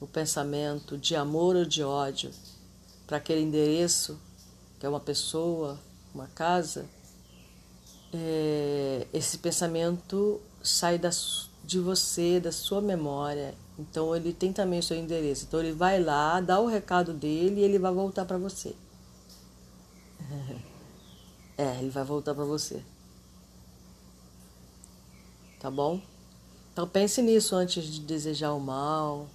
o 0.00 0.06
pensamento 0.08 0.98
de 0.98 1.14
amor 1.14 1.54
ou 1.54 1.64
de 1.64 1.84
ódio 1.84 2.32
para 3.06 3.18
aquele 3.18 3.42
endereço, 3.42 4.18
que 4.80 4.84
é 4.84 4.88
uma 4.88 4.98
pessoa, 4.98 5.78
uma 6.12 6.26
casa, 6.26 6.86
é, 8.12 9.06
esse 9.12 9.38
pensamento 9.38 10.40
sai 10.60 10.98
da, 10.98 11.10
de 11.62 11.78
você, 11.78 12.40
da 12.40 12.50
sua 12.50 12.80
memória 12.80 13.54
então 13.78 14.16
ele 14.16 14.32
tem 14.32 14.52
também 14.52 14.78
o 14.78 14.82
seu 14.82 14.96
endereço. 14.96 15.44
Então 15.46 15.60
ele 15.60 15.72
vai 15.72 16.02
lá, 16.02 16.40
dá 16.40 16.58
o 16.58 16.66
recado 16.66 17.12
dele 17.12 17.60
e 17.60 17.64
ele 17.64 17.78
vai 17.78 17.92
voltar 17.92 18.24
para 18.24 18.38
você. 18.38 18.74
É, 21.58 21.78
ele 21.78 21.88
vai 21.88 22.04
voltar 22.04 22.34
para 22.34 22.44
você. 22.44 22.84
Tá 25.58 25.70
bom? 25.70 26.02
Então 26.70 26.86
pense 26.86 27.22
nisso 27.22 27.56
antes 27.56 27.82
de 27.82 28.00
desejar 28.00 28.52
o 28.52 28.60
mal, 28.60 29.26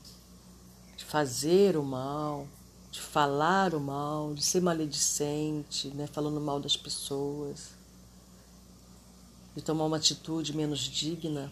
de 0.95 1.03
fazer 1.03 1.75
o 1.75 1.83
mal, 1.83 2.47
de 2.91 3.01
falar 3.01 3.73
o 3.73 3.79
mal, 3.79 4.35
de 4.35 4.43
ser 4.43 4.61
maledicente, 4.61 5.87
né, 5.87 6.05
falando 6.05 6.39
mal 6.39 6.59
das 6.59 6.77
pessoas, 6.77 7.71
de 9.55 9.63
tomar 9.63 9.85
uma 9.85 9.97
atitude 9.97 10.55
menos 10.55 10.81
digna 10.81 11.51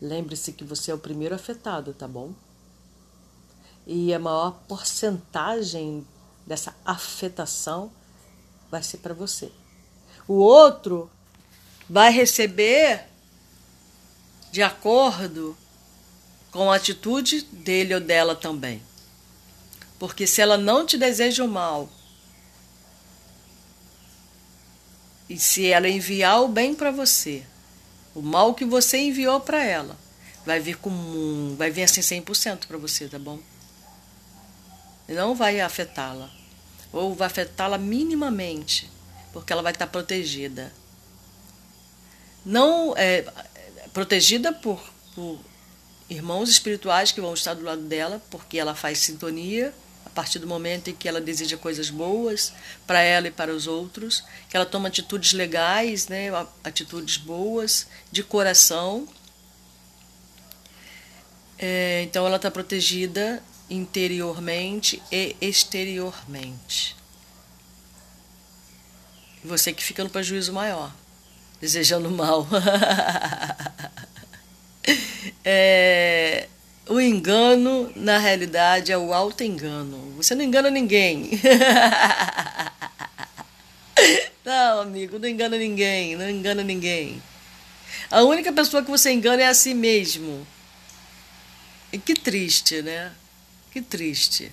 Lembre-se 0.00 0.52
que 0.52 0.64
você 0.64 0.90
é 0.90 0.94
o 0.94 0.98
primeiro 0.98 1.34
afetado, 1.34 1.92
tá 1.92 2.08
bom? 2.08 2.32
E 3.86 4.14
a 4.14 4.18
maior 4.18 4.52
porcentagem 4.66 6.06
dessa 6.46 6.74
afetação 6.84 7.92
vai 8.70 8.82
ser 8.82 8.98
para 8.98 9.12
você. 9.12 9.52
O 10.26 10.34
outro 10.34 11.10
vai 11.88 12.10
receber 12.10 13.04
de 14.50 14.62
acordo 14.62 15.56
com 16.50 16.70
a 16.70 16.76
atitude 16.76 17.42
dele 17.42 17.94
ou 17.94 18.00
dela 18.00 18.34
também. 18.34 18.82
Porque 19.98 20.26
se 20.26 20.40
ela 20.40 20.56
não 20.56 20.86
te 20.86 20.96
deseja 20.96 21.44
o 21.44 21.48
mal, 21.48 21.88
e 25.28 25.38
se 25.38 25.66
ela 25.66 25.88
enviar 25.88 26.42
o 26.42 26.48
bem 26.48 26.74
para 26.74 26.90
você, 26.90 27.46
o 28.14 28.22
mal 28.22 28.54
que 28.54 28.64
você 28.64 28.98
enviou 28.98 29.40
para 29.40 29.64
ela 29.64 29.96
vai 30.44 30.58
vir 30.60 30.76
com 30.76 31.54
vai 31.56 31.70
vir 31.70 31.84
assim 31.84 32.00
100% 32.00 32.66
para 32.66 32.78
você, 32.78 33.08
tá 33.08 33.18
bom? 33.18 33.38
Não 35.08 35.34
vai 35.34 35.60
afetá-la. 35.60 36.30
Ou 36.92 37.14
vai 37.14 37.26
afetá-la 37.26 37.78
minimamente, 37.78 38.90
porque 39.32 39.52
ela 39.52 39.62
vai 39.62 39.72
estar 39.72 39.86
protegida. 39.86 40.72
Não 42.44 42.94
é 42.96 43.24
protegida 43.92 44.52
por, 44.52 44.82
por 45.14 45.38
irmãos 46.08 46.48
espirituais 46.48 47.12
que 47.12 47.20
vão 47.20 47.34
estar 47.34 47.54
do 47.54 47.62
lado 47.62 47.82
dela, 47.82 48.22
porque 48.30 48.58
ela 48.58 48.74
faz 48.74 48.98
sintonia 48.98 49.74
a 50.04 50.10
partir 50.10 50.38
do 50.38 50.46
momento 50.46 50.88
em 50.88 50.94
que 50.94 51.08
ela 51.08 51.20
deseja 51.20 51.56
coisas 51.56 51.90
boas 51.90 52.52
para 52.86 53.00
ela 53.00 53.28
e 53.28 53.30
para 53.30 53.54
os 53.54 53.66
outros, 53.66 54.24
que 54.48 54.56
ela 54.56 54.66
toma 54.66 54.88
atitudes 54.88 55.32
legais, 55.32 56.08
né, 56.08 56.28
atitudes 56.64 57.16
boas, 57.16 57.86
de 58.10 58.22
coração. 58.22 59.06
É, 61.58 62.02
então 62.02 62.26
ela 62.26 62.36
está 62.36 62.50
protegida 62.50 63.42
interiormente 63.68 65.00
e 65.12 65.36
exteriormente. 65.40 66.96
Você 69.44 69.72
que 69.72 69.82
fica 69.82 70.02
no 70.02 70.10
prejuízo 70.10 70.52
maior, 70.52 70.92
desejando 71.60 72.10
mal. 72.10 72.46
é, 75.44 76.48
o 76.90 77.00
engano, 77.00 77.92
na 77.94 78.18
realidade, 78.18 78.90
é 78.90 78.98
o 78.98 79.14
auto-engano. 79.14 80.12
Você 80.16 80.34
não 80.34 80.44
engana 80.44 80.68
ninguém. 80.68 81.30
Não, 84.42 84.80
amigo, 84.80 85.18
não 85.18 85.28
engana 85.28 85.56
ninguém, 85.58 86.16
não 86.16 86.28
engana 86.28 86.64
ninguém. 86.64 87.22
A 88.10 88.22
única 88.22 88.50
pessoa 88.50 88.82
que 88.82 88.90
você 88.90 89.12
engana 89.12 89.42
é 89.42 89.46
a 89.46 89.54
si 89.54 89.74
mesmo. 89.74 90.44
E 91.92 91.98
que 91.98 92.14
triste, 92.14 92.80
né? 92.82 93.12
Que 93.70 93.82
triste. 93.82 94.50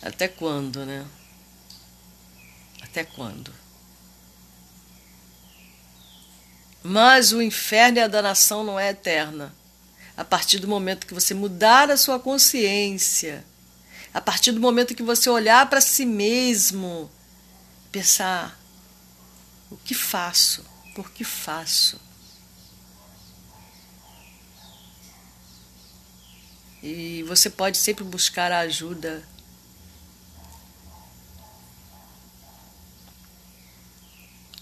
Até 0.00 0.28
quando, 0.28 0.86
né? 0.86 1.04
Até 2.80 3.04
quando? 3.04 3.52
Mas 6.82 7.32
o 7.32 7.42
inferno 7.42 7.98
e 7.98 8.00
a 8.00 8.08
danação 8.08 8.64
não 8.64 8.78
é 8.78 8.90
eterna 8.90 9.52
a 10.16 10.24
partir 10.24 10.58
do 10.58 10.68
momento 10.68 11.06
que 11.06 11.14
você 11.14 11.34
mudar 11.34 11.90
a 11.90 11.96
sua 11.96 12.18
consciência, 12.20 13.44
a 14.12 14.20
partir 14.20 14.52
do 14.52 14.60
momento 14.60 14.94
que 14.94 15.02
você 15.02 15.28
olhar 15.28 15.68
para 15.68 15.80
si 15.80 16.06
mesmo, 16.06 17.10
pensar: 17.90 18.58
o 19.70 19.76
que 19.76 19.94
faço? 19.94 20.64
Por 20.94 21.10
que 21.10 21.24
faço? 21.24 22.00
E 26.82 27.22
você 27.24 27.48
pode 27.48 27.78
sempre 27.78 28.04
buscar 28.04 28.52
a 28.52 28.60
ajuda. 28.60 29.26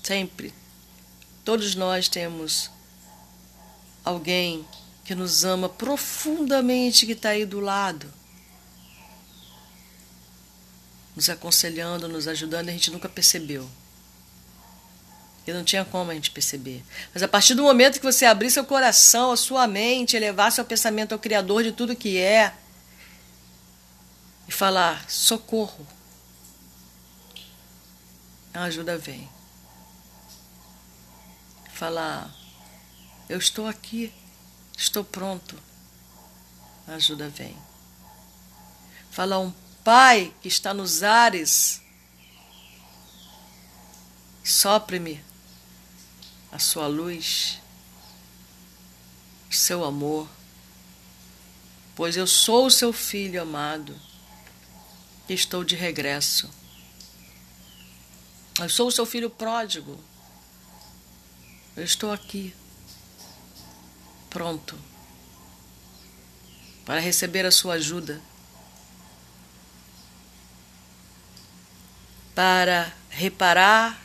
Sempre. 0.03 0.55
Todos 1.45 1.75
nós 1.75 2.09
temos 2.09 2.71
alguém 4.05 4.65
que 5.05 5.15
nos 5.15 5.45
ama 5.45 5.69
profundamente, 5.69 7.07
que 7.07 7.13
está 7.13 7.31
aí 7.31 7.45
do 7.45 7.61
lado, 7.61 8.13
nos 11.15 11.29
aconselhando, 11.29 12.09
nos 12.09 12.29
ajudando, 12.29 12.69
a 12.69 12.73
gente 12.73 12.91
nunca 12.91 13.09
percebeu. 13.09 13.69
E 15.47 15.53
não 15.53 15.65
tinha 15.65 15.85
como 15.85 16.11
a 16.11 16.15
gente 16.15 16.31
perceber. 16.31 16.85
Mas 17.13 17.23
a 17.23 17.29
partir 17.29 17.55
do 17.55 17.65
momento 17.65 17.99
que 17.99 18.05
você 18.05 18.25
abrir 18.25 18.51
seu 18.51 18.65
coração, 18.65 19.33
a 19.33 19.37
sua 19.37 19.67
mente, 19.67 20.17
elevar 20.17 20.53
seu 20.53 20.65
pensamento 20.65 21.13
ao 21.13 21.19
Criador 21.19 21.65
de 21.65 21.73
tudo 21.73 21.97
que 21.97 22.17
é, 22.17 22.55
e 24.47 24.53
falar: 24.53 25.11
socorro, 25.11 25.85
a 28.55 28.63
ajuda 28.65 28.97
vem. 28.97 29.29
Falar: 31.73 32.33
eu 33.29 33.39
estou 33.39 33.67
aqui. 33.67 34.13
Estou 34.83 35.05
pronto. 35.05 35.57
A 36.89 36.95
ajuda 36.95 37.29
vem. 37.29 37.57
Fala 39.13 39.39
um 39.39 39.53
Pai 39.85 40.35
que 40.43 40.49
está 40.49 40.75
nos 40.75 41.05
ares. 41.05 41.81
Sopre-me 44.43 45.23
a 46.51 46.59
sua 46.59 46.89
luz, 46.89 47.61
o 49.49 49.55
seu 49.55 49.85
amor, 49.85 50.29
pois 51.95 52.17
eu 52.17 52.27
sou 52.27 52.67
o 52.67 52.71
seu 52.71 52.93
filho 52.93 53.41
amado 53.41 53.97
e 55.29 55.33
estou 55.33 55.63
de 55.63 55.77
regresso. 55.77 56.51
Eu 58.59 58.69
sou 58.69 58.89
o 58.89 58.93
seu 58.93 59.07
filho 59.07 59.31
pródigo. 59.31 59.99
Eu 61.77 61.85
estou 61.85 62.11
aqui 62.11 62.53
pronto 64.33 64.79
para 66.85 67.01
receber 67.01 67.47
a 67.47 67.51
sua 67.51 67.75
ajuda, 67.75 68.21
para 72.35 72.93
reparar, 73.09 74.03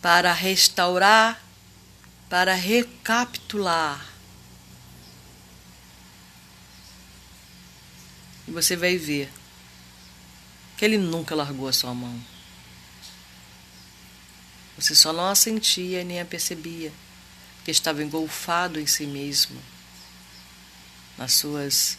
para 0.00 0.32
restaurar, 0.32 1.42
para 2.30 2.54
recapitular. 2.54 4.08
E 8.48 8.50
você 8.50 8.76
vai 8.76 8.96
ver 8.96 9.30
que 10.78 10.84
ele 10.84 10.96
nunca 10.96 11.34
largou 11.34 11.68
a 11.68 11.72
sua 11.72 11.92
mão. 11.92 12.18
Você 14.78 14.94
só 14.94 15.12
não 15.12 15.28
a 15.28 15.34
sentia 15.34 16.02
nem 16.02 16.20
a 16.20 16.24
percebia 16.24 16.90
que 17.64 17.70
estava 17.70 18.02
engolfado 18.02 18.80
em 18.80 18.86
si 18.86 19.06
mesmo, 19.06 19.60
nas 21.16 21.32
suas 21.34 21.96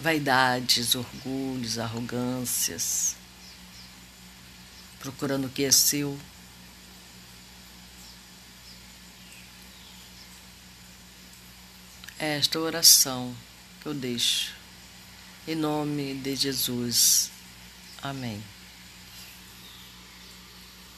vaidades, 0.00 0.94
orgulhos, 0.94 1.78
arrogâncias, 1.78 3.14
procurando 4.98 5.46
o 5.46 5.50
que 5.50 5.64
é 5.64 5.70
seu. 5.70 6.18
É 12.18 12.36
esta 12.36 12.58
oração 12.58 13.34
que 13.80 13.86
eu 13.86 13.94
deixo. 13.94 14.52
Em 15.48 15.54
nome 15.54 16.14
de 16.14 16.36
Jesus. 16.36 17.30
Amém. 18.02 18.42